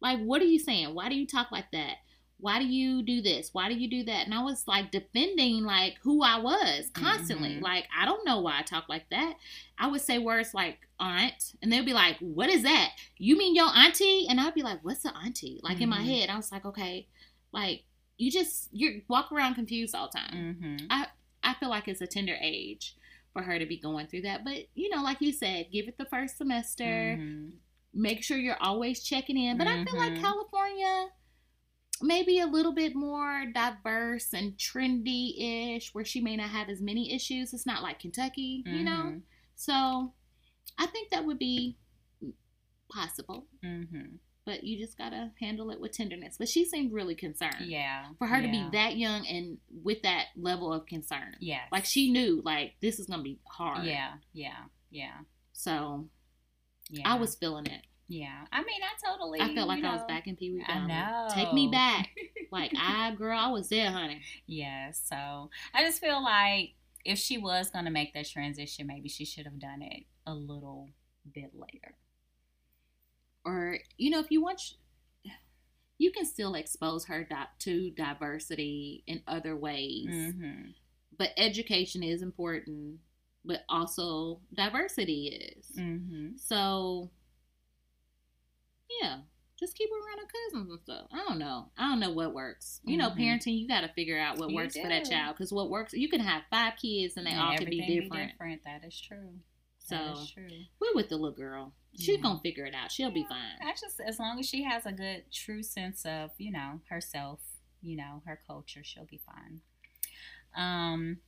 Like 0.01 0.19
what 0.21 0.41
are 0.43 0.47
you 0.47 0.59
saying? 0.59 0.95
Why 0.95 1.09
do 1.09 1.15
you 1.15 1.27
talk 1.27 1.53
like 1.53 1.71
that? 1.73 1.97
Why 2.41 2.61
do 2.61 2.67
you 2.67 3.03
do 3.03 3.21
this? 3.21 3.51
Why 3.53 3.69
do 3.69 3.75
you 3.75 3.89
do 3.91 4.05
that? 4.05 4.25
And 4.27 4.33
i 4.35 4.43
was 4.43 4.63
like 4.67 4.91
defending 4.93 5.65
like 5.65 5.97
who 6.03 6.23
i 6.23 6.39
was 6.39 6.89
constantly. 6.95 7.57
Mhm. 7.57 7.63
like 7.63 7.87
i 7.97 8.05
don't 8.05 8.25
know 8.25 8.41
why 8.41 8.59
i 8.59 8.63
talk 8.63 8.89
like 8.89 9.09
that. 9.11 9.35
I 9.79 9.87
would 9.89 10.01
say 10.01 10.19
words 10.19 10.55
like 10.55 10.79
aunt 11.01 11.55
and 11.63 11.73
they'd 11.73 11.85
be 11.85 11.93
like 11.93 12.17
what 12.21 12.49
is 12.49 12.63
that? 12.63 12.91
You 13.19 13.37
mean 13.37 13.55
your 13.55 13.71
auntie? 13.75 14.27
And 14.29 14.41
i'd 14.41 14.55
be 14.55 14.63
like 14.63 14.85
what's 14.85 15.03
the 15.03 15.15
auntie? 15.17 15.61
Like 15.63 15.81
in 15.81 15.89
my 15.89 15.99
Mhm. 16.01 16.07
head 16.21 16.31
i 16.31 16.37
was 16.37 16.51
like 16.53 16.65
okay 16.65 17.07
like 17.53 17.83
you 18.19 18.31
just 18.31 18.69
you 18.73 19.03
walk 19.09 19.31
around 19.33 19.55
confused 19.55 19.95
all 19.95 20.09
the 20.13 20.19
time. 20.19 20.57
Mm-hmm. 20.61 20.87
i 21.43 21.55
feel 21.55 21.71
like 21.71 21.89
it's 21.89 22.01
a 22.01 22.07
tender 22.07 22.37
age 22.41 22.95
for 23.39 23.45
her 23.45 23.59
to 23.59 23.67
be 23.67 23.79
going 23.79 24.07
through 24.09 24.23
that 24.23 24.45
but 24.45 24.57
you 24.75 24.89
know 24.91 25.03
like 25.03 25.21
you 25.21 25.33
said 25.33 25.67
give 25.73 25.87
it 25.89 25.97
the 25.99 26.05
first 26.07 26.37
semester 26.37 26.85
Mm-hmm. 27.19 27.51
make 27.95 28.23
sure 28.23 28.37
you're 28.37 28.63
always 28.63 29.03
checking 29.03 29.37
in. 29.39 29.57
But 29.59 29.67
I 29.67 29.83
feel 29.85 29.97
like 29.97 30.13
Mhm. 30.13 30.21
California 30.21 31.09
maybe 32.01 32.39
a 32.41 32.47
little 32.47 32.73
bit 32.73 32.95
more 32.95 33.45
diverse 33.53 34.33
and 34.33 34.57
trendy 34.57 35.75
ish, 35.77 35.93
where 35.95 36.05
she 36.05 36.21
may 36.21 36.37
not 36.37 36.51
have 36.51 36.69
as 36.69 36.81
many 36.81 37.13
issues. 37.13 37.53
It's 37.53 37.67
not 37.67 37.83
like 37.83 37.99
Kentucky, 37.99 38.63
you 38.67 38.85
know? 38.85 39.05
Mhm. 39.15 39.23
So 39.57 40.15
I 40.77 40.87
think 40.87 41.11
that 41.11 41.25
would 41.25 41.39
be 41.39 41.77
possible, 42.91 43.47
Mm-hmm. 43.65 44.17
But 44.49 44.65
you 44.65 44.79
just 44.79 44.97
gotta 44.97 45.31
handle 45.39 45.71
it 45.71 45.79
with 45.79 45.93
tenderness. 45.93 46.37
But 46.39 46.49
she 46.49 46.65
seemed 46.65 46.91
really 46.91 47.15
concerned. 47.15 47.67
Yeah. 47.67 48.07
For 48.19 48.27
her 48.27 48.41
to 48.41 48.49
be 48.49 48.65
that 48.73 48.97
young 48.97 49.27
and 49.27 49.59
with 49.85 50.01
that 50.05 50.29
level 50.37 50.73
of 50.73 50.87
concern. 50.87 51.37
Yeah. 51.39 51.61
Like 51.71 51.85
she 51.85 52.11
knew, 52.11 52.41
like, 52.43 52.73
this 52.81 52.99
is 52.99 53.07
gonna 53.09 53.23
be 53.23 53.41
hard. 53.47 53.85
Yeah. 53.85 54.15
Yeah. 54.33 54.57
Yeah. 54.91 55.19
So 55.53 56.09
Yeah. 56.89 57.03
I 57.05 57.17
was 57.17 57.35
feeling 57.35 57.67
it. 57.67 57.83
Yeah. 58.09 58.47
I 58.51 58.61
mean, 58.61 58.81
I 58.83 59.07
totally. 59.07 59.43
I 59.43 59.55
felt 59.55 59.69
like 59.69 59.81
you 59.81 59.87
I 59.87 59.97
was 59.97 60.05
back 60.09 60.27
in 60.27 60.37
Pee 60.37 60.55
Wee 60.55 60.65
I 60.67 60.87
know. 60.87 61.29
Take 61.35 61.53
me 61.53 61.69
back. 61.69 62.09
Like 62.51 62.73
I, 62.75 63.15
girl, 63.15 63.39
I 63.39 63.51
was 63.51 63.69
there, 63.69 63.91
honey. 63.91 64.23
Yeah, 64.47 64.93
so 64.93 65.51
I 65.75 65.85
just 65.85 66.01
feel 66.01 66.25
like 66.25 66.77
if 67.05 67.19
she 67.19 67.37
was 67.37 67.69
going 67.69 67.85
to 67.85 67.91
make 67.91 68.15
that 68.15 68.27
transition, 68.27 68.87
maybe 68.87 69.11
she 69.11 69.27
should 69.27 69.45
have 69.45 69.59
done 69.59 69.83
it 69.83 70.05
a 70.27 70.33
little 70.33 70.89
bit 71.35 71.51
later. 71.55 71.95
Or 73.49 73.79
you 73.97 74.11
know, 74.11 74.21
if 74.21 74.31
you 74.31 74.43
want, 74.43 74.61
you 75.99 76.11
can 76.13 76.25
still 76.27 76.55
expose 76.55 77.07
her 77.07 77.25
di- 77.25 77.47
to 77.61 77.91
diversity 77.91 79.03
in 79.07 79.23
other 79.27 79.57
ways. 79.57 80.07
Mm-hmm. 80.11 80.71
But 81.19 81.31
education 81.37 82.03
is 82.03 82.23
important, 82.23 82.99
but 83.45 83.63
also 83.69 84.41
diversity 84.55 85.29
is. 85.57 85.67
Mm-hmm. 85.77 86.37
So, 86.37 87.11
yeah, 89.01 89.19
just 89.59 89.77
keep 89.77 89.89
her 89.91 89.97
around 89.97 90.19
her 90.19 90.33
cousins 90.51 90.71
and 90.71 90.81
stuff. 90.81 91.07
I 91.13 91.25
don't 91.29 91.39
know. 91.39 91.71
I 91.77 91.89
don't 91.89 92.01
know 92.01 92.13
what 92.13 92.33
works. 92.35 92.81
You 92.85 92.97
know, 92.97 93.11
Mhm. 93.11 93.17
parenting, 93.19 93.59
you 93.59 93.67
got 93.67 93.81
to 93.81 93.89
figure 93.89 94.19
out 94.19 94.39
what 94.39 94.51
You 94.51 94.57
works 94.57 94.77
for 94.79 94.89
that 94.89 95.05
child. 95.11 95.37
Because 95.37 95.53
what 95.53 95.71
works, 95.71 95.93
you 95.95 96.09
can 96.09 96.21
have 96.21 96.43
five 96.51 96.75
kids 96.81 97.17
and 97.17 97.27
they 97.27 97.35
all 97.35 97.57
can 97.57 97.69
be 97.69 97.85
different. 98.01 98.33
That 98.65 98.85
is 98.87 99.01
true. 99.01 99.41
So, 99.79 99.97
that 99.97 100.19
is 100.19 100.31
true. 100.31 100.49
we're 100.81 100.95
with 100.95 101.09
the 101.09 101.17
little 101.17 101.33
girl. 101.37 101.73
She's 101.97 102.19
Yeah. 102.19 102.35
to 102.35 102.41
figure 102.41 102.65
it 102.65 102.75
out. 102.75 102.91
She'll 102.93 103.11
be 103.11 103.25
fine. 103.29 103.57
I 103.61 103.73
just, 103.73 104.01
as 104.01 104.19
long 104.19 104.39
as 104.39 104.49
she 104.49 104.63
has 104.65 104.87
a 104.87 104.93
good, 104.93 105.25
true 105.33 105.63
sense 105.63 106.05
of, 106.07 106.31
you 106.39 106.51
know, 106.53 106.81
herself, 106.91 107.41
you 107.83 107.97
know, 107.97 108.23
her 108.27 108.41
culture, 108.47 108.83
she'll 108.85 109.05
be 109.07 109.21
fine. 109.27 109.61
Um, 110.57 111.19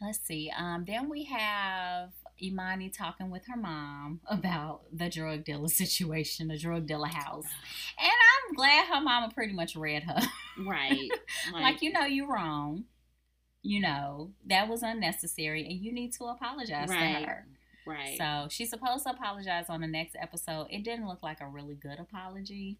let's 0.00 0.18
see. 0.20 0.50
Um, 0.56 0.84
then 0.86 1.08
we 1.08 1.24
have 1.24 2.10
Imani 2.42 2.90
talking 2.90 3.30
with 3.30 3.46
her 3.46 3.56
mom 3.56 4.20
about 4.26 4.82
the 4.92 5.08
drug 5.08 5.44
dealer 5.44 5.68
situation, 5.82 6.48
the 6.48 6.58
drug 6.58 6.86
dealer 6.86 7.08
house, 7.08 7.46
and 7.98 8.10
I'm 8.12 8.54
glad 8.54 8.86
her 8.88 9.00
mama 9.00 9.30
pretty 9.32 9.52
much 9.54 9.76
read 9.76 10.02
her. 10.04 10.20
Right. 10.58 11.10
like, 11.52 11.80
you 11.82 11.92
know, 11.92 12.04
you're 12.04 12.28
wrong. 12.32 12.84
You 13.62 13.80
know 13.80 14.30
that 14.46 14.68
was 14.68 14.82
unnecessary, 14.84 15.64
and 15.66 15.72
you 15.80 15.92
need 15.92 16.12
to 16.14 16.24
apologize 16.26 16.88
Right. 16.88 17.20
to 17.20 17.26
her. 17.26 17.46
Right. 17.86 18.18
So 18.18 18.48
she's 18.50 18.70
supposed 18.70 19.04
to 19.04 19.10
apologize 19.10 19.66
on 19.68 19.80
the 19.80 19.86
next 19.86 20.16
episode. 20.20 20.66
It 20.70 20.82
didn't 20.84 21.06
look 21.06 21.22
like 21.22 21.40
a 21.40 21.46
really 21.46 21.74
good 21.74 21.98
apology. 22.00 22.78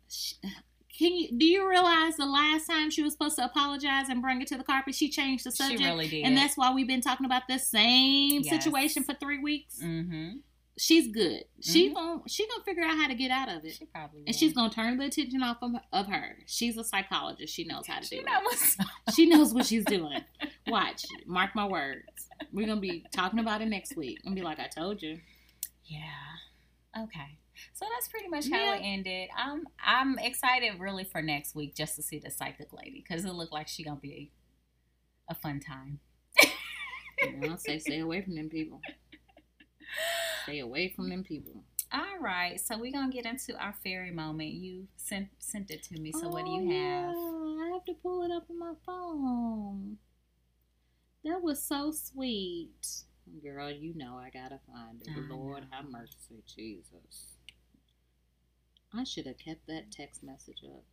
Can 0.98 1.12
you 1.14 1.28
do 1.36 1.44
you 1.44 1.68
realize 1.68 2.16
the 2.16 2.24
last 2.26 2.66
time 2.66 2.90
she 2.90 3.02
was 3.02 3.12
supposed 3.12 3.36
to 3.36 3.44
apologize 3.44 4.08
and 4.08 4.22
bring 4.22 4.40
it 4.40 4.48
to 4.48 4.56
the 4.56 4.64
carpet, 4.64 4.94
she 4.94 5.10
changed 5.10 5.44
the 5.44 5.50
subject, 5.52 5.80
She 5.82 5.86
really 5.86 6.08
did. 6.08 6.24
and 6.24 6.36
that's 6.36 6.56
why 6.56 6.72
we've 6.72 6.86
been 6.86 7.02
talking 7.02 7.26
about 7.26 7.42
the 7.48 7.58
same 7.58 8.40
Yes. 8.42 8.48
situation 8.64 9.02
for 9.02 9.12
three 9.14 9.38
weeks. 9.38 9.78
mm-hmm. 9.82 10.38
She's 10.78 11.08
good. 11.08 11.44
She 11.62 11.88
Mhm. 11.90 11.94
gonna 11.94 12.22
she 12.28 12.46
gonna 12.48 12.62
figure 12.64 12.82
out 12.84 12.96
how 12.98 13.08
to 13.08 13.14
get 13.14 13.30
out 13.30 13.48
of 13.48 13.64
it, 13.64 13.74
She 13.74 13.86
probably 13.86 14.20
will. 14.20 14.26
and 14.26 14.36
she's 14.36 14.52
gonna 14.52 14.72
turn 14.72 14.98
the 14.98 15.06
attention 15.06 15.42
off 15.42 15.56
of, 15.62 15.72
of 15.92 16.06
her. 16.08 16.38
She's 16.46 16.76
a 16.76 16.84
psychologist. 16.84 17.54
She 17.54 17.64
knows 17.64 17.86
how 17.86 18.00
to 18.00 18.04
She 18.06 18.18
do 18.18 18.24
knows. 18.24 18.76
it. 18.78 19.14
She 19.14 19.26
knows 19.26 19.54
what 19.54 19.64
she's 19.66 19.84
doing. 19.86 20.22
Watch, 20.66 21.06
mark 21.24 21.54
my 21.54 21.66
words. 21.66 22.28
We're 22.52 22.66
gonna 22.66 22.80
be 22.80 23.06
talking 23.10 23.38
about 23.38 23.62
it 23.62 23.66
next 23.66 23.96
week 23.96 24.18
and 24.24 24.34
be 24.34 24.42
like, 24.42 24.58
I 24.60 24.66
told 24.68 25.00
you. 25.02 25.18
yeah. 25.86 26.02
Okay. 26.98 27.38
So 27.72 27.86
that's 27.94 28.08
pretty 28.08 28.28
much 28.28 28.50
how 28.50 28.58
Yeah. 28.58 28.74
it 28.76 28.80
ended. 28.82 29.30
I'm 29.34 29.66
I'm 29.82 30.18
excited 30.18 30.78
really 30.78 31.04
for 31.04 31.22
next 31.22 31.54
week 31.54 31.74
just 31.74 31.96
to 31.96 32.02
see 32.02 32.18
the 32.18 32.30
psychic 32.30 32.70
lady 32.74 33.02
because 33.06 33.24
it 33.24 33.32
looked 33.32 33.52
like 33.52 33.66
she 33.68 33.82
gonna 33.82 33.96
be 34.00 34.30
a 35.30 35.34
fun 35.34 35.58
time. 35.60 36.00
You 37.22 37.36
know, 37.38 37.52
I 37.54 37.56
say 37.56 37.78
stay 37.78 38.00
away 38.00 38.20
from 38.20 38.34
them 38.34 38.50
people. 38.50 38.82
Stay 40.46 40.60
away 40.60 40.88
from 40.94 41.08
them 41.08 41.24
people. 41.24 41.64
All 41.92 42.18
right, 42.20 42.60
so 42.60 42.78
we're 42.78 42.92
gonna 42.92 43.12
get 43.12 43.26
into 43.26 43.56
our 43.58 43.72
fairy 43.84 44.10
moment. 44.10 44.50
You 44.54 44.86
sent 44.96 45.28
sent 45.38 45.70
it 45.70 45.82
to 45.84 46.00
me. 46.00 46.12
So 46.12 46.28
what 46.28 46.44
do 46.44 46.50
you 46.50 46.62
Oh, 46.62 46.70
have? 46.70 47.14
yeah, 47.14 47.64
I 47.64 47.70
have 47.74 47.84
to 47.86 47.94
pull 47.94 48.22
it 48.22 48.30
up 48.32 48.48
on 48.50 48.58
my 48.58 48.74
phone. 48.84 49.98
That 51.24 51.42
was 51.42 51.62
so 51.62 51.90
sweet. 51.92 53.04
Girl, 53.42 53.70
you 53.70 53.94
know 53.94 54.16
I 54.16 54.30
gotta 54.30 54.60
find 54.72 55.02
it. 55.02 55.08
I 55.10 55.18
Lord 55.28 55.64
know. 55.64 55.68
have 55.76 55.88
mercy, 55.90 56.42
Jesus. 56.46 57.34
I 58.92 59.04
should 59.04 59.26
have 59.26 59.38
kept 59.38 59.66
that 59.66 59.90
text 59.90 60.22
message 60.22 60.62
up. 60.64 60.84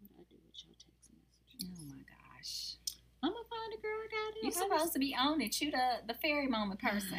What 0.00 0.10
I 0.18 0.22
do 0.28 0.36
with 0.44 0.64
your 0.66 0.74
text 0.74 1.10
messages? 1.14 1.78
Oh 1.80 1.86
my 1.88 2.02
gosh. 2.02 2.74
I'm 3.22 3.30
gonna 3.32 3.44
find 3.48 3.71
it, 3.71 3.71
girl. 3.82 3.92
I 3.92 4.08
got 4.10 4.36
it. 4.36 4.42
You're 4.44 4.52
supposed 4.52 4.92
to 4.94 4.98
be 4.98 5.14
on 5.18 5.40
it. 5.40 5.60
You 5.60 5.70
the 5.70 6.00
the 6.06 6.14
fairy 6.14 6.46
moment 6.46 6.80
person. 6.80 7.18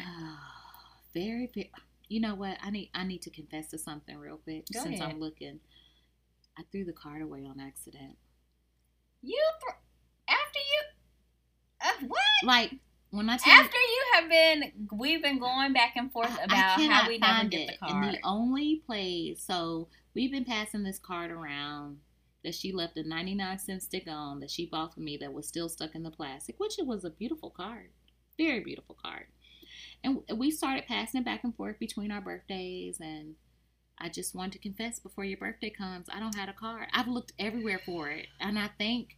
very, 1.14 1.50
very. 1.54 1.70
You 2.08 2.20
know 2.20 2.34
what? 2.34 2.58
I 2.62 2.70
need 2.70 2.90
I 2.94 3.04
need 3.04 3.22
to 3.22 3.30
confess 3.30 3.68
to 3.68 3.78
something 3.78 4.16
real 4.16 4.36
quick. 4.38 4.64
Go 4.72 4.82
since 4.82 5.00
ahead. 5.00 5.12
I'm 5.14 5.20
looking, 5.20 5.60
I 6.58 6.62
threw 6.70 6.84
the 6.84 6.92
card 6.92 7.22
away 7.22 7.46
on 7.46 7.58
accident. 7.60 8.16
You 9.22 9.42
th- 9.62 9.76
after 10.28 10.58
you 10.58 10.80
uh, 11.80 12.06
what? 12.08 12.20
Like 12.44 12.74
when 13.10 13.30
I 13.30 13.36
tell 13.38 13.52
After 13.52 13.76
you 13.78 14.02
have 14.14 14.28
been, 14.28 14.88
we've 14.92 15.22
been 15.22 15.38
going 15.38 15.72
back 15.72 15.92
and 15.96 16.12
forth 16.12 16.30
I- 16.36 16.42
I 16.42 16.44
about 16.44 16.56
how 16.56 16.76
cannot 16.76 17.08
we 17.08 17.18
never 17.18 17.48
get 17.48 17.66
the 17.68 17.72
it. 17.74 17.80
card. 17.80 18.04
And 18.04 18.14
the 18.14 18.18
only 18.24 18.82
place, 18.86 19.42
so 19.42 19.88
we've 20.14 20.30
been 20.32 20.44
passing 20.44 20.82
this 20.82 20.98
card 20.98 21.30
around 21.30 21.98
that 22.44 22.54
she 22.54 22.72
left 22.72 22.96
a 22.96 23.08
99 23.08 23.58
cent 23.58 23.82
stick 23.82 24.04
on 24.06 24.40
that 24.40 24.50
she 24.50 24.66
bought 24.66 24.94
for 24.94 25.00
me 25.00 25.16
that 25.16 25.32
was 25.32 25.48
still 25.48 25.68
stuck 25.68 25.94
in 25.94 26.02
the 26.02 26.10
plastic, 26.10 26.56
which 26.58 26.78
it 26.78 26.86
was 26.86 27.04
a 27.04 27.10
beautiful 27.10 27.50
card. 27.50 27.90
Very 28.36 28.60
beautiful 28.60 28.96
card. 29.02 29.26
And 30.02 30.20
we 30.36 30.50
started 30.50 30.86
passing 30.86 31.22
it 31.22 31.24
back 31.24 31.44
and 31.44 31.56
forth 31.56 31.78
between 31.78 32.10
our 32.10 32.20
birthdays. 32.20 32.98
And 33.00 33.34
I 33.98 34.08
just 34.08 34.34
wanted 34.34 34.52
to 34.52 34.58
confess 34.58 34.98
before 34.98 35.24
your 35.24 35.38
birthday 35.38 35.70
comes, 35.70 36.06
I 36.12 36.20
don't 36.20 36.34
have 36.34 36.48
a 36.48 36.52
card. 36.52 36.88
I've 36.92 37.08
looked 37.08 37.32
everywhere 37.38 37.80
for 37.84 38.10
it. 38.10 38.26
And 38.40 38.58
I 38.58 38.68
think 38.78 39.16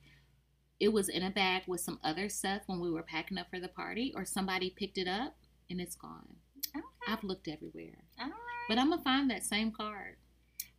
it 0.78 0.92
was 0.92 1.08
in 1.08 1.22
a 1.22 1.30
bag 1.30 1.62
with 1.66 1.80
some 1.80 1.98
other 2.04 2.28
stuff 2.28 2.62
when 2.66 2.80
we 2.80 2.90
were 2.90 3.02
packing 3.02 3.38
up 3.38 3.48
for 3.50 3.58
the 3.58 3.68
party, 3.68 4.12
or 4.14 4.24
somebody 4.24 4.70
picked 4.70 4.98
it 4.98 5.08
up 5.08 5.34
and 5.70 5.80
it's 5.80 5.96
gone. 5.96 6.36
okay. 6.76 6.84
I've 7.08 7.24
looked 7.24 7.48
everywhere. 7.48 8.04
All 8.20 8.26
right. 8.26 8.66
But 8.68 8.78
I'm 8.78 8.90
gonna 8.90 9.02
find 9.02 9.30
that 9.30 9.44
same 9.44 9.72
card. 9.72 10.16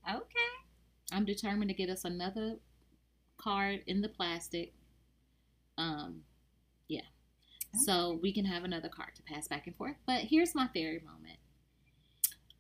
Okay. 0.10 0.67
I'm 1.12 1.26
determined 1.26 1.70
to 1.70 1.76
get 1.76 1.90
us 1.90 2.04
another 2.04 2.58
card 3.38 3.82
in 3.88 4.02
the 4.02 4.10
plastic. 4.10 4.74
Um, 5.78 6.22
yeah. 6.88 7.02
So 7.74 8.20
we 8.22 8.34
can 8.34 8.46
have 8.46 8.64
another 8.64 8.90
card 8.90 9.16
to 9.16 9.24
pass 9.24 9.48
back 9.48 9.68
and 9.68 9.76
forth. 9.76 9.96
But 10.06 10.22
here's 10.22 10.56
my 10.56 10.68
fairy 10.74 11.02
moment. 11.06 11.40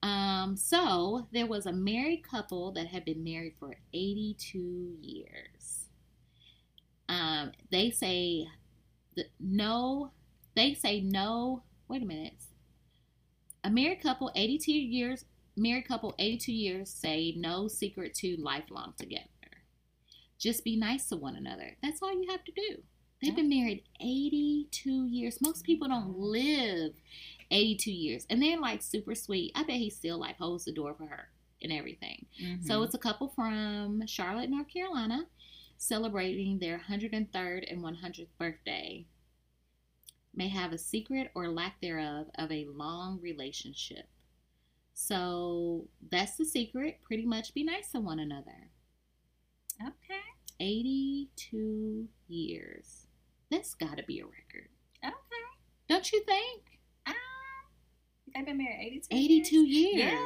Um, 0.03 0.55
so 0.55 1.27
there 1.31 1.47
was 1.47 1.65
a 1.65 1.73
married 1.73 2.23
couple 2.23 2.71
that 2.73 2.87
had 2.87 3.03
been 3.03 3.23
married 3.23 3.55
for 3.59 3.75
82 3.93 4.97
years. 5.01 5.89
Um, 7.09 7.51
they 7.71 7.89
say 7.89 8.47
the, 9.15 9.25
no, 9.39 10.11
they 10.55 10.73
say 10.73 11.01
no. 11.01 11.63
Wait 11.87 12.03
a 12.03 12.05
minute. 12.05 12.33
A 13.63 13.69
married 13.69 14.01
couple, 14.01 14.31
82 14.35 14.71
years, 14.71 15.25
married 15.57 15.87
couple, 15.87 16.15
82 16.19 16.51
years, 16.51 16.89
say 16.89 17.33
no 17.37 17.67
secret 17.67 18.13
to 18.15 18.37
lifelong 18.37 18.93
together. 18.97 19.25
Just 20.39 20.63
be 20.63 20.75
nice 20.77 21.09
to 21.09 21.15
one 21.15 21.35
another. 21.35 21.77
That's 21.81 22.01
all 22.01 22.13
you 22.13 22.29
have 22.29 22.43
to 22.45 22.51
do. 22.51 22.83
They've 23.21 23.35
been 23.35 23.49
married 23.49 23.83
82 23.99 25.07
years. 25.07 25.41
Most 25.41 25.63
people 25.65 25.87
don't 25.87 26.15
live 26.19 26.93
82 27.49 27.91
years. 27.91 28.27
And 28.29 28.41
they're 28.41 28.59
like 28.59 28.83
super 28.83 29.15
sweet. 29.15 29.51
I 29.55 29.63
bet 29.63 29.77
he 29.77 29.89
still 29.89 30.19
like 30.19 30.37
holds 30.37 30.65
the 30.65 30.71
door 30.71 30.93
for 30.93 31.07
her 31.07 31.29
and 31.61 31.71
everything. 31.73 32.27
So 32.61 32.79
Mhm. 32.79 32.85
it's 32.85 32.93
a 32.93 32.99
couple 32.99 33.29
from 33.29 34.05
Charlotte, 34.05 34.51
North 34.51 34.67
Carolina, 34.67 35.27
celebrating 35.77 36.59
their 36.59 36.77
103rd 36.77 37.63
and 37.63 37.81
100th 37.81 38.37
birthday. 38.37 39.07
May 40.35 40.49
have 40.49 40.71
a 40.71 40.77
secret 40.77 41.31
or 41.33 41.49
lack 41.49 41.81
thereof 41.81 42.29
of 42.35 42.51
a 42.51 42.65
long 42.65 43.19
relationship. 43.19 44.07
So 44.99 45.85
that's 46.11 46.37
the 46.37 46.43
secret. 46.45 46.99
Pretty 47.03 47.23
much 47.23 47.53
be 47.53 47.63
nice 47.63 47.91
to 47.91 47.99
one 47.99 48.17
another. 48.19 48.71
okay. 49.79 50.19
82 50.59 52.07
years. 52.27 53.05
That's 53.51 53.75
got 53.75 53.97
to 53.97 54.03
be 54.03 54.19
a 54.21 54.25
record. 54.25 54.69
Okay. 55.05 55.13
Don't 55.87 56.11
you 56.11 56.23
think? 56.23 56.63
Um, 57.05 57.13
they've 58.33 58.43
been 58.45 58.57
married 58.57 59.03
82 59.11 59.15
82 59.15 59.55
years. 59.67 59.99
Yeah. 59.99 60.25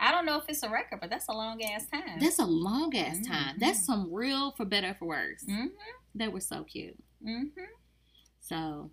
I 0.00 0.10
don't 0.10 0.26
know 0.26 0.36
if 0.38 0.44
it's 0.48 0.64
a 0.64 0.68
record, 0.68 0.98
but 1.00 1.08
that's 1.08 1.28
a 1.28 1.32
long 1.32 1.62
ass 1.62 1.86
time. 1.86 2.18
That's 2.18 2.40
a 2.40 2.44
long 2.44 2.96
ass 2.96 3.24
time. 3.24 3.54
Mhm. 3.54 3.60
That's 3.60 3.86
some 3.86 4.12
real 4.12 4.50
for 4.50 4.64
better 4.64 4.88
or 4.90 4.94
for 4.94 5.06
worse. 5.06 5.44
mm-hmm. 5.48 5.66
They 6.12 6.26
were 6.26 6.40
so 6.40 6.64
cute. 6.64 7.00
Mm-hmm. 7.24 7.62
So 8.40 8.90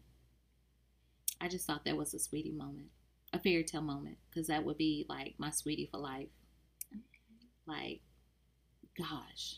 I 1.41 1.47
just 1.47 1.65
thought 1.65 1.83
that 1.85 1.97
was 1.97 2.13
a 2.13 2.19
sweetie 2.19 2.51
moment, 2.51 2.89
a 3.33 3.39
fairy 3.39 3.63
tale 3.63 3.81
moment, 3.81 4.17
because 4.29 4.47
that 4.47 4.63
would 4.65 4.77
be 4.77 5.05
like 5.09 5.35
my 5.37 5.49
sweetie 5.51 5.87
for 5.91 5.97
life. 5.99 6.29
Like, 7.67 8.01
gosh, 8.97 9.57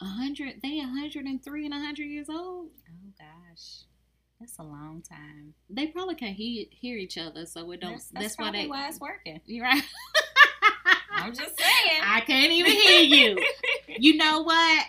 a 0.00 0.06
hundred, 0.06 0.60
they 0.62 0.80
a 0.80 0.86
hundred 0.86 1.26
and 1.26 1.42
three 1.44 1.64
and 1.64 1.74
a 1.74 1.78
hundred 1.78 2.04
years 2.06 2.28
old. 2.28 2.68
Oh 2.88 3.12
gosh. 3.18 3.84
That's 4.40 4.58
a 4.58 4.62
long 4.62 5.02
time. 5.08 5.54
They 5.70 5.86
probably 5.86 6.16
can't 6.16 6.36
hear, 6.36 6.66
hear 6.70 6.98
each 6.98 7.16
other, 7.16 7.46
so 7.46 7.70
it 7.70 7.80
don't. 7.80 7.92
That's, 7.92 8.08
That's, 8.08 8.24
that's, 8.24 8.38
why 8.38 8.50
they. 8.50 8.66
why 8.66 8.88
it's 8.88 9.00
working. 9.00 9.40
You're 9.46 9.64
right. 9.64 9.82
I'm 11.12 11.32
just 11.32 11.58
saying. 11.58 12.00
I 12.02 12.20
can't 12.20 12.52
even 12.52 12.72
hear 12.72 13.00
you. 13.02 13.38
You 13.96 14.16
know 14.16 14.42
what? 14.42 14.86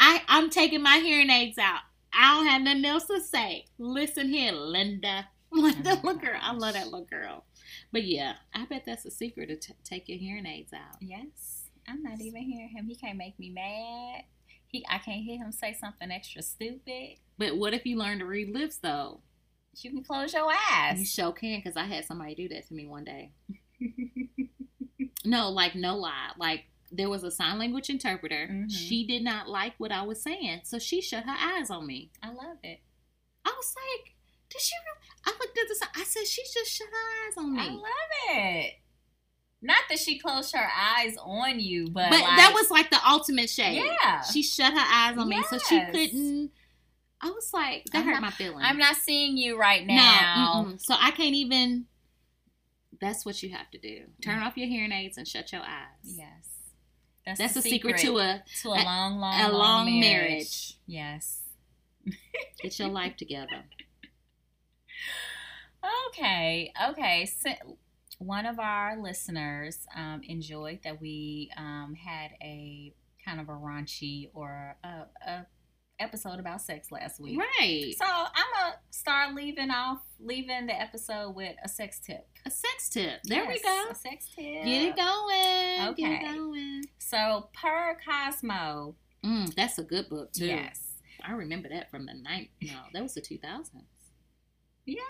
I 0.00 0.20
I'm 0.26 0.50
taking 0.50 0.82
my 0.82 0.98
hearing 0.98 1.30
aids 1.30 1.58
out. 1.58 1.78
I 2.12 2.34
don't 2.34 2.46
have 2.46 2.62
nothing 2.62 2.84
else 2.84 3.04
to 3.06 3.20
say. 3.20 3.66
Listen 3.78 4.28
here, 4.28 4.52
Linda. 4.52 5.28
Like 5.52 5.76
Oh, 5.86 6.00
little 6.02 6.14
girl. 6.14 6.38
I 6.42 6.52
love 6.52 6.74
that 6.74 6.86
little 6.86 7.06
girl. 7.06 7.44
But 7.92 8.04
yeah, 8.04 8.34
I 8.54 8.64
bet 8.66 8.84
that's 8.86 9.04
a 9.04 9.10
secret 9.10 9.46
to 9.48 9.56
t- 9.56 9.74
take 9.84 10.08
your 10.08 10.18
hearing 10.18 10.46
aids 10.46 10.72
out. 10.72 10.96
yes. 11.00 11.64
I'm 11.90 12.02
not 12.02 12.20
even 12.20 12.42
hearing 12.42 12.68
him. 12.68 12.86
He 12.86 12.94
can't 12.96 13.16
make 13.16 13.38
me 13.38 13.48
mad. 13.48 14.24
He 14.66 14.84
I 14.90 14.98
can't 14.98 15.22
hear 15.24 15.38
him 15.42 15.52
say 15.52 15.72
something 15.72 16.10
extra 16.10 16.42
stupid. 16.42 17.16
But 17.38 17.56
what 17.56 17.72
if 17.72 17.86
you 17.86 17.96
learn 17.96 18.18
to 18.18 18.26
read 18.26 18.50
lips 18.50 18.76
though? 18.76 19.20
You 19.80 19.92
can 19.92 20.02
close 20.04 20.34
your 20.34 20.50
eyes. 20.72 20.98
You 20.98 21.06
sure 21.06 21.32
can, 21.32 21.60
because 21.60 21.76
I 21.78 21.84
had 21.84 22.04
somebody 22.04 22.34
do 22.34 22.48
that 22.48 22.66
to 22.68 22.74
me 22.74 22.86
one 22.86 23.04
day. 23.04 23.30
No, 25.24 25.48
like 25.50 25.74
no 25.74 25.96
lie. 25.96 26.30
Like 26.38 26.64
there 26.92 27.08
was 27.10 27.22
a 27.24 27.30
sign 27.30 27.58
language 27.58 27.90
interpreter. 27.90 28.48
Mhm. 28.50 28.70
She 28.70 29.06
did 29.06 29.22
not 29.22 29.48
like 29.48 29.74
what 29.78 29.92
I 29.92 30.02
was 30.02 30.22
saying, 30.22 30.60
so 30.64 30.78
she 30.78 31.00
shut 31.00 31.24
her 31.24 31.36
eyes 31.38 31.70
on 31.70 31.86
me. 31.86 32.10
I 32.22 32.28
love 32.28 32.58
it. 32.62 32.80
I 33.44 33.50
was 33.56 33.74
like, 33.76 34.14
did 34.50 34.60
she? 34.60 34.74
Really? 34.74 34.98
I 35.26 35.30
looked 35.40 35.58
at 35.58 35.68
the 35.68 35.74
sign. 35.74 35.88
I 35.96 36.04
said, 36.04 36.26
she 36.26 36.42
just 36.42 36.70
shut 36.70 36.86
her 36.88 37.28
eyes 37.28 37.36
on 37.36 37.54
me. 37.54 37.60
I 37.60 37.68
love 37.70 38.36
it. 38.36 38.72
Not 39.60 39.78
that 39.88 39.98
she 39.98 40.18
closed 40.18 40.54
her 40.54 40.68
eyes 40.78 41.16
on 41.20 41.58
you, 41.58 41.88
but, 41.90 42.10
but 42.10 42.20
like, 42.20 42.36
that 42.38 42.52
was 42.54 42.70
like 42.70 42.90
the 42.90 42.98
ultimate 43.06 43.50
shade. 43.50 43.82
yeah. 44.04 44.22
She 44.22 44.42
shut 44.42 44.72
her 44.72 44.78
eyes 44.78 45.18
on 45.18 45.28
me, 45.28 45.42
so 45.50 45.58
she 45.58 45.80
couldn't. 45.92 46.52
I 47.20 47.30
was 47.30 47.50
like, 47.52 47.84
that 47.92 47.98
I'm 47.98 48.04
hurt 48.04 48.12
not- 48.12 48.22
my 48.22 48.30
feelings. 48.30 48.62
I'm 48.64 48.78
not 48.78 48.94
seeing 48.96 49.36
you 49.36 49.58
right 49.58 49.84
No, 49.84 49.94
now. 49.94 50.64
mm-mm. 50.68 50.80
so 50.80 50.94
I 50.98 51.10
can't 51.10 51.34
even. 51.34 51.86
That's 53.00 53.26
what 53.26 53.42
you 53.42 53.50
have 53.50 53.68
to 53.72 53.78
do. 53.78 54.02
Turn 54.24 54.40
off 54.40 54.56
your 54.56 54.68
hearing 54.68 54.92
aids 54.92 55.18
and 55.18 55.26
shut 55.26 55.50
your 55.52 55.62
eyes. 55.62 56.02
Yes. 56.04 57.36
That's 57.38 57.54
the 57.54 57.60
a 57.60 57.62
secret, 57.62 57.98
to 57.98 58.18
a 58.18 58.42
to 58.62 58.68
a, 58.70 58.72
a- 58.72 58.84
long, 58.84 59.18
long, 59.18 59.40
a 59.40 59.48
long, 59.50 59.58
long 59.86 60.00
marriage. 60.00 60.00
marriage. 60.30 60.78
Yes. 60.86 61.40
get 62.62 62.78
your 62.78 62.88
life 62.88 63.16
together. 63.16 63.64
Okay. 66.08 66.72
Okay. 66.90 67.26
So 67.40 67.50
one 68.18 68.46
of 68.46 68.58
our 68.58 69.00
listeners 69.00 69.86
um, 69.96 70.22
enjoyed 70.24 70.80
that 70.84 71.00
we 71.00 71.50
um, 71.56 71.94
had 71.94 72.32
a 72.42 72.92
kind 73.24 73.40
of 73.40 73.48
a 73.48 73.52
raunchy 73.52 74.30
or 74.34 74.76
a, 74.82 75.28
a 75.28 75.46
episode 76.00 76.38
about 76.40 76.60
sex 76.60 76.90
last 76.90 77.20
week. 77.20 77.38
Right. 77.38 77.92
So 77.96 78.04
I'm 78.06 78.44
gonna 78.54 78.74
start 78.90 79.34
leaving 79.34 79.70
off, 79.70 79.98
leaving 80.20 80.66
the 80.66 80.80
episode 80.80 81.34
with 81.34 81.54
a 81.64 81.68
sex 81.68 81.98
tip. 82.00 82.26
A 82.46 82.50
sex 82.50 82.88
tip. 82.88 83.20
There 83.24 83.46
we 83.46 83.60
go. 83.60 83.86
A 83.90 83.94
sex 83.94 84.26
tip. 84.34 84.64
Get 84.64 84.88
it 84.88 84.96
going. 84.96 85.88
Okay. 85.90 86.02
Get 86.02 86.22
it 86.22 86.36
going. 86.36 86.84
So 86.98 87.48
per 87.54 87.96
Cosmo, 88.04 88.94
Mm, 89.24 89.52
that's 89.56 89.78
a 89.78 89.82
good 89.82 90.08
book 90.08 90.32
too. 90.32 90.46
yes. 90.46 90.80
I 91.26 91.32
remember 91.32 91.68
that 91.70 91.90
from 91.90 92.06
the 92.06 92.14
night. 92.14 92.50
No, 92.62 92.74
that 92.92 93.02
was 93.02 93.14
the 93.14 93.20
two 93.20 93.36
thousands. 93.38 93.82
Yeah. 94.86 95.00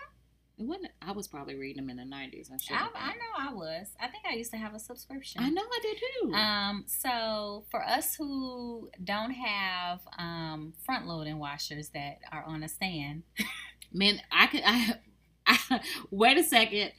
It 0.59 0.65
wasn't. 0.67 0.93
I 1.01 1.13
was 1.13 1.29
probably 1.29 1.55
reading 1.55 1.83
them 1.83 1.91
in 1.91 1.97
the 1.99 2.05
nineties. 2.05 2.51
I. 2.71 2.75
I, 2.75 2.89
I 2.95 3.13
know 3.13 3.51
I 3.51 3.53
was. 3.55 3.89
I 4.01 4.09
think 4.09 4.25
I 4.29 4.35
used 4.35 4.51
to 4.51 4.57
have 4.57 4.75
a 4.75 4.79
subscription. 4.81 5.43
I 5.43 5.51
know 5.51 5.63
I 5.63 5.79
did 5.83 5.97
too. 5.99 6.35
Um, 6.35 6.85
so 6.87 7.65
for 7.71 7.81
us 7.83 8.15
who 8.17 8.91
don't 9.05 9.31
have 9.31 10.01
um, 10.19 10.75
front 10.85 11.07
loading 11.07 11.39
washers 11.39 11.91
that 11.91 12.19
are 12.33 12.43
on 12.45 12.63
a 12.65 12.69
stand, 12.69 13.23
Man, 13.93 14.21
I 14.31 14.47
could. 14.49 14.63
I, 14.67 14.95
I 15.47 15.81
wait 16.11 16.37
a 16.39 16.43
second. 16.45 16.93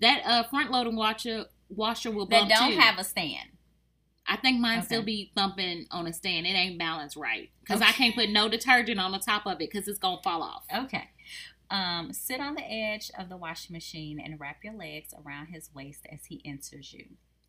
That 0.00 0.22
uh 0.26 0.42
front 0.48 0.70
loading 0.72 0.96
washer 0.96 1.44
washer 1.68 2.10
will 2.10 2.26
that 2.26 2.48
bump 2.48 2.50
don't 2.50 2.72
too. 2.72 2.78
have 2.80 2.98
a 2.98 3.04
stand. 3.04 3.50
I 4.26 4.36
think 4.36 4.58
mine 4.60 4.78
Okay. 4.78 4.86
still 4.86 5.02
be 5.02 5.30
thumping 5.36 5.86
on 5.92 6.08
a 6.08 6.12
stand. 6.12 6.46
It 6.46 6.50
ain't 6.50 6.78
balanced 6.80 7.16
right 7.16 7.50
because 7.60 7.80
I 7.80 7.92
can't 7.92 8.14
put 8.14 8.28
no 8.30 8.48
detergent 8.48 8.98
on 8.98 9.12
the 9.12 9.18
top 9.20 9.46
of 9.46 9.52
it 9.54 9.70
because 9.70 9.86
it's 9.86 10.00
gonna 10.00 10.20
fall 10.24 10.42
off. 10.42 10.64
Okay. 10.76 11.08
Um, 11.70 12.12
sit 12.12 12.40
on 12.40 12.54
the 12.54 12.64
edge 12.64 13.10
of 13.18 13.28
the 13.28 13.36
washing 13.36 13.74
machine 13.74 14.20
and 14.20 14.38
wrap 14.38 14.58
your 14.62 14.74
legs 14.74 15.12
around 15.24 15.46
his 15.46 15.70
waist 15.74 16.06
as 16.12 16.26
he 16.26 16.40
enters 16.44 16.92
you. 16.92 17.06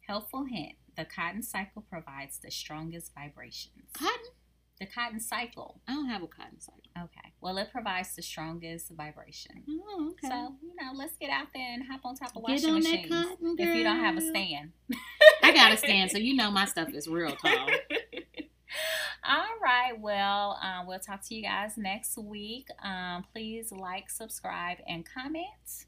Helpful 0.07 0.45
hint: 0.45 0.73
the 0.95 1.05
cotton 1.05 1.43
cycle 1.43 1.83
provides 1.89 2.39
the 2.39 2.49
strongest 2.51 3.13
vibrations. 3.13 3.89
Cotton? 3.93 4.31
The 4.79 4.85
cotton 4.85 5.19
cycle. 5.19 5.81
I 5.87 5.93
don't 5.93 6.07
have 6.07 6.21
a 6.21 6.27
cotton 6.27 6.59
cycle. 6.59 6.81
Okay. 6.97 7.33
Well, 7.41 7.57
it 7.57 7.71
provides 7.71 8.15
the 8.15 8.21
strongest 8.21 8.91
vibration. 8.91 9.63
Oh, 9.67 10.11
okay. 10.11 10.27
So 10.27 10.53
you 10.61 10.73
know, 10.79 10.91
let's 10.95 11.17
get 11.17 11.29
out 11.29 11.47
there 11.53 11.73
and 11.73 11.83
hop 11.89 12.01
on 12.05 12.15
top 12.15 12.29
of 12.35 12.45
Get 12.45 12.53
washing 12.53 12.73
machines. 12.75 13.09
cotton, 13.09 13.55
if 13.57 13.75
you 13.75 13.83
don't 13.83 13.99
have 13.99 14.17
a 14.17 14.21
stand. 14.21 14.71
I 15.43 15.51
got 15.51 15.71
a 15.71 15.77
stand, 15.77 16.11
so 16.11 16.17
you 16.17 16.35
know 16.35 16.51
my 16.51 16.65
stuff 16.73 16.89
is 16.93 17.07
real 17.07 17.35
tall. 17.35 17.67
All 19.29 19.59
right. 19.61 19.91
Well, 19.99 20.57
um, 20.63 20.87
we'll 20.87 20.99
talk 20.99 21.21
to 21.27 21.35
you 21.35 21.41
guys 21.41 21.73
next 21.75 22.17
week. 22.17 22.69
Um, 22.81 23.25
please 23.33 23.73
like, 23.73 24.09
subscribe, 24.09 24.77
and 24.87 25.05
comment. 25.05 25.85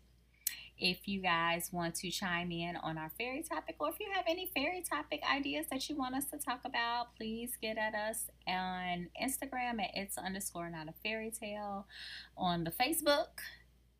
If 0.78 1.08
you 1.08 1.22
guys 1.22 1.70
want 1.72 1.96
to 1.96 2.12
chime 2.12 2.52
in 2.52 2.76
on 2.76 2.98
our 2.98 3.10
fairy 3.18 3.42
topic, 3.44 3.78
or 3.80 3.88
if 3.88 3.96
you 4.02 4.08
have 4.14 4.26
any 4.28 4.52
fairy 4.54 4.84
topic 4.84 5.22
ideas 5.34 5.68
that 5.72 5.88
you 5.88 5.96
want 5.96 6.16
us 6.16 6.26
to 6.32 6.38
talk 6.38 6.60
about, 6.66 7.16
please 7.16 7.52
get 7.62 7.78
at 7.78 7.96
us 7.96 8.26
on 8.46 9.08
Instagram 9.22 9.82
at 9.82 9.92
it's 9.94 10.18
underscore 10.18 10.70
not 10.70 10.90
a 10.90 10.94
fairy 11.02 11.32
tale. 11.32 11.88
On 12.36 12.66
the 12.66 12.72
Facebook, 12.72 13.40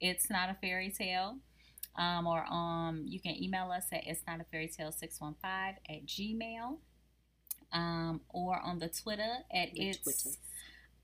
it's 0.02 0.30
not 0.30 0.50
a 0.50 0.58
fairy 0.60 0.90
tale. 0.92 1.38
Um, 1.96 2.28
or 2.28 2.46
um, 2.52 3.06
you 3.08 3.22
can 3.22 3.42
email 3.42 3.72
us 3.72 3.86
at 3.94 4.06
it's 4.06 4.22
not 4.28 4.42
a 4.42 4.44
fairy 4.52 4.68
tale 4.68 4.92
615 4.92 5.78
at 5.90 6.06
gmail 6.06 6.80
um, 7.72 8.22
or 8.30 8.60
on 8.60 8.80
the 8.80 8.90
Twitter 8.90 9.38
at 9.54 9.74
The 9.74 9.90
it's 9.90 10.00
Twitter. 10.00 10.36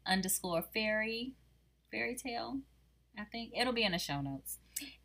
underscore 0.05 0.63
fairy 0.73 1.33
fairy 1.91 2.15
tale. 2.15 2.59
I 3.17 3.23
think 3.25 3.53
it'll 3.57 3.73
be 3.73 3.83
in 3.83 3.91
the 3.93 3.99
show 3.99 4.21
notes. 4.21 4.57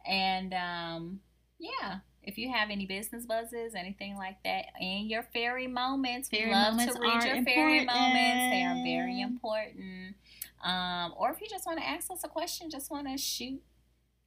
And 0.06 0.52
um, 0.52 1.20
yeah, 1.58 1.98
if 2.22 2.36
you 2.38 2.50
have 2.52 2.70
any 2.70 2.86
business 2.86 3.24
buzzes, 3.24 3.74
anything 3.74 4.16
like 4.16 4.42
that, 4.44 4.66
and 4.80 5.08
your 5.08 5.22
fairy 5.22 5.66
moments, 5.68 6.28
we 6.32 6.38
Fairy 6.38 6.50
love 6.50 6.72
moments 6.72 6.94
to 6.94 7.00
read 7.00 7.24
your 7.24 7.44
fairy 7.44 7.84
moments. 7.84 8.50
They 8.50 8.62
are 8.64 8.82
very 8.82 9.20
important. 9.20 10.16
Um, 10.64 11.14
or 11.16 11.30
if 11.30 11.40
you 11.40 11.46
just 11.48 11.66
want 11.66 11.78
to 11.78 11.88
ask 11.88 12.11
us 12.11 12.22
a 12.24 12.28
question, 12.28 12.68
just 12.70 12.90
want 12.90 13.06
to 13.08 13.16
shoot 13.16 13.62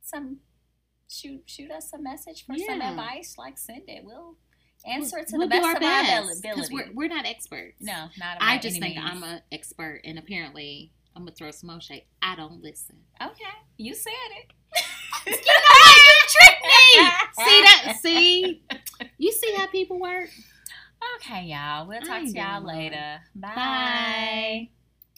some 0.02 0.38
shoot 1.10 1.44
shoot 1.46 1.70
us 1.70 1.92
a 1.94 2.00
message 2.00 2.46
for 2.46 2.56
some 2.58 2.82
advice, 2.82 3.36
like 3.38 3.58
send 3.58 3.84
it. 3.88 4.04
We'll 4.04 4.38
answer 4.86 5.18
it 5.20 5.28
to 5.28 5.38
We'll 5.38 5.48
the 5.48 5.52
best 5.52 5.78
of 5.78 5.84
our 5.84 6.02
ability. 6.02 6.42
'cause. 6.54 6.70
We're, 6.72 6.92
we're 6.94 7.08
not 7.08 7.26
experts. 7.26 7.82
no, 7.82 8.10
not 8.18 8.38
at 8.38 8.42
all. 8.42 8.48
I 8.50 8.58
just 8.58 8.80
think 8.80 8.96
means. 8.96 9.10
I'm 9.10 9.24
an 9.24 9.42
expert, 9.52 10.02
and 10.04 10.18
apparently 10.20 10.92
I'm 11.16 11.24
gonna 11.24 11.36
throw 11.36 11.52
some 11.52 11.70
more 11.70 11.82
shade. 11.82 12.06
I 12.22 12.36
don't 12.36 12.62
listen. 12.62 12.98
Okay, 13.22 13.44
you 13.78 13.94
said 13.94 14.12
it. 14.40 14.52
you 15.28 15.32
know 15.32 15.38
you 15.38 16.20
tricked 16.28 16.66
me. 16.66 17.46
see 17.46 17.62
that? 17.62 17.96
See? 18.02 18.64
You 19.18 19.32
see 19.32 19.54
how 19.56 19.68
people 19.68 20.00
work? 20.00 20.30
Okay, 21.18 21.44
y'all. 21.46 21.88
We'll 21.88 22.02
talk 22.02 22.22
ain't 22.22 22.34
to 22.34 22.40
y'all 22.42 22.62
later. 22.66 23.20
Bye. 23.36 23.52
Bye. 23.56 24.70